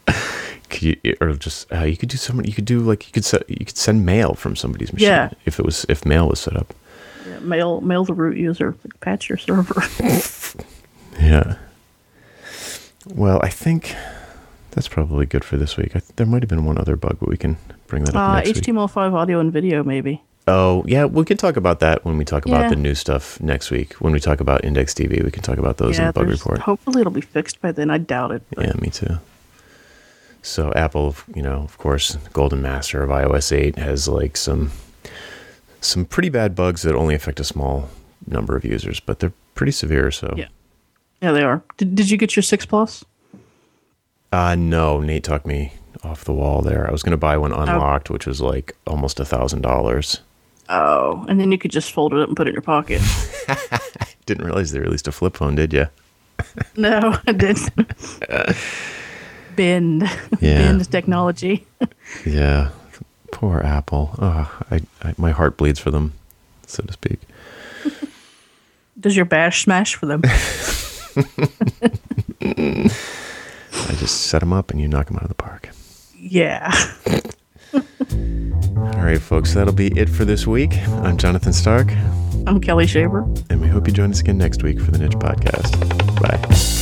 could 0.70 0.82
you, 1.04 1.16
or 1.20 1.34
just 1.34 1.72
uh, 1.74 1.84
you 1.84 1.98
could 1.98 2.10
do 2.10 2.18
some 2.18 2.40
you 2.46 2.54
could 2.54 2.66
do 2.66 2.80
like 2.80 3.06
you 3.08 3.12
could 3.12 3.26
set 3.26 3.50
you 3.50 3.66
could 3.66 3.76
send 3.78 4.06
mail 4.06 4.36
from 4.36 4.56
somebody's 4.56 4.94
machine 4.94 5.08
Yeah. 5.10 5.30
if 5.46 5.60
it 5.60 5.66
was 5.66 5.86
if 5.90 6.06
mail 6.06 6.30
was 6.30 6.40
set 6.40 6.56
up 6.56 6.74
Yeah, 7.28 7.40
mail 7.40 7.82
mail 7.82 8.06
the 8.06 8.14
root 8.14 8.38
user 8.38 8.76
like, 8.84 9.00
patch 9.02 9.30
your 9.30 9.38
server. 9.38 9.82
Yeah. 11.20 11.58
Well, 13.14 13.42
I 13.44 13.50
think 13.50 13.94
that's 14.72 14.88
probably 14.88 15.26
good 15.26 15.44
for 15.44 15.58
this 15.58 15.76
week. 15.76 15.90
I 15.96 16.00
th- 16.00 16.14
there 16.16 16.26
might 16.26 16.42
have 16.44 16.50
been 16.50 16.64
one 16.64 16.78
other 16.78 16.96
bug, 16.96 17.18
but 17.20 17.28
we 17.28 17.36
can 17.36 17.58
bring 17.90 18.04
that 18.06 18.16
up 18.16 18.30
uh, 18.30 18.36
next. 18.42 18.62
HTML5 18.62 19.14
audio 19.14 19.40
and 19.40 19.52
video 19.52 19.84
maybe. 19.84 20.22
Oh, 20.48 20.84
yeah, 20.88 21.06
we 21.06 21.26
can 21.26 21.38
talk 21.38 21.58
about 21.58 21.80
that 21.82 22.04
when 22.06 22.18
we 22.18 22.26
talk 22.26 22.46
about 22.46 22.62
Yeah. 22.62 22.70
the 22.70 22.76
new 22.76 22.96
stuff 22.96 23.40
next 23.40 23.70
week. 23.70 23.94
When 23.96 24.14
we 24.14 24.20
talk 24.20 24.40
about 24.40 24.66
Index 24.66 24.94
TV, 24.96 25.24
we 25.24 25.30
can 25.30 25.44
talk 25.44 25.60
about 25.60 25.78
those 25.78 26.00
in 26.00 26.08
the 26.08 26.14
bug 26.14 26.28
report. 26.28 26.60
hopefully 26.60 27.02
it'll 27.02 27.12
be 27.14 27.22
fixed 27.22 27.62
by 27.62 27.72
then. 27.72 27.92
I 27.92 28.00
doubt 28.00 28.32
it. 28.32 28.42
But 28.56 28.66
Yeah, 28.66 28.74
me 28.82 28.90
too. 28.90 29.20
So 30.42 30.72
Apple, 30.74 31.16
you 31.36 31.42
know, 31.44 31.62
of 31.64 31.78
course, 31.78 32.16
golden 32.34 32.62
master 32.62 33.04
of 33.04 33.10
iOS 33.10 33.52
8 33.52 33.78
has 33.78 34.08
like 34.08 34.38
some 34.38 34.72
some 35.82 36.04
pretty 36.06 36.30
bad 36.30 36.56
bugs 36.56 36.82
that 36.82 36.96
only 36.96 37.14
affect 37.16 37.40
a 37.40 37.44
small 37.44 37.90
number 38.28 38.56
of 38.56 38.66
users, 38.66 39.00
but 39.00 39.20
they're 39.20 39.34
pretty 39.56 39.72
severe, 39.72 40.12
so 40.12 40.34
Yeah. 40.38 40.48
yeah, 41.22 41.32
they 41.32 41.44
are. 41.44 41.62
Did, 41.78 41.96
did 41.96 42.10
you 42.10 42.18
get 42.18 42.36
your 42.36 42.44
six 42.44 42.66
plus? 42.66 43.06
Uh 44.32 44.56
no, 44.56 45.00
Nate 45.02 45.24
talked 45.24 45.46
me 45.46 45.74
off 46.04 46.24
the 46.24 46.34
wall 46.34 46.62
there. 46.62 46.88
I 46.88 46.92
was 46.92 47.04
gonna 47.04 47.18
buy 47.18 47.38
one 47.38 47.54
oh. 47.54 47.60
unlocked, 47.60 48.10
which 48.10 48.26
was 48.26 48.42
like 48.42 48.76
almost 48.88 49.20
a 49.20 49.26
thousand 49.26 49.62
dollars. 49.62 50.22
Oh, 50.70 51.26
and 51.28 51.40
then 51.40 51.52
you 51.52 51.58
could 51.58 51.72
just 51.72 51.92
fold 51.92 52.14
it 52.14 52.20
up 52.20 52.28
and 52.28 52.38
put 52.38 52.48
it 52.48 52.52
in 52.52 52.56
your 52.56 52.62
pocket. 52.62 53.02
Didn't 54.26 54.46
realize 54.46 54.72
they 54.72 54.80
released 54.80 55.08
a 55.08 55.12
flip 55.12 55.36
phone, 55.36 55.56
did 55.56 55.74
you? 55.74 55.88
no, 56.76 57.18
I 57.26 57.32
didn't. 57.32 57.72
Bend. 59.56 60.04
Yeah. 60.40 60.60
Bend 60.60 60.92
technology. 60.92 61.66
Yeah. 62.26 62.70
Poor 63.32 63.60
Apple. 63.62 64.16
Oh, 64.20 64.64
I, 64.70 64.82
I 65.02 65.16
my 65.18 65.32
heart 65.32 65.58
bleeds 65.58 65.80
for 65.80 65.92
them, 65.92 66.14
so 66.68 66.84
to 66.84 66.94
speak. 66.94 67.20
Does 69.00 69.16
your 69.16 69.26
bash 69.26 69.64
smash 69.64 69.96
for 69.96 70.06
them? 70.06 70.22
I 73.72 73.96
just 73.96 74.22
set 74.22 74.40
them 74.40 74.54
up 74.54 74.72
and 74.72 74.80
you 74.80 74.88
knock 74.88 75.08
them 75.08 75.18
out 75.18 75.24
of 75.24 75.30
the 75.30 75.36
park. 75.36 75.70
Yeah. 76.20 76.72
All 77.74 77.82
right, 79.06 79.22
folks, 79.22 79.54
that'll 79.54 79.74
be 79.74 79.88
it 79.98 80.10
for 80.10 80.26
this 80.26 80.46
week. 80.46 80.76
I'm 80.88 81.18
Jonathan 81.18 81.54
Stark. 81.54 81.92
I'm 82.46 82.60
Kelli 82.60 82.88
Shaver. 82.88 83.22
And 83.50 83.62
we 83.62 83.68
hope 83.68 83.88
you 83.88 83.94
join 83.94 84.12
us 84.12 84.20
again 84.20 84.38
next 84.38 84.64
week 84.64 84.80
for 84.80 84.92
the 84.92 84.98
Niche 84.98 85.14
Podcast. 85.14 86.79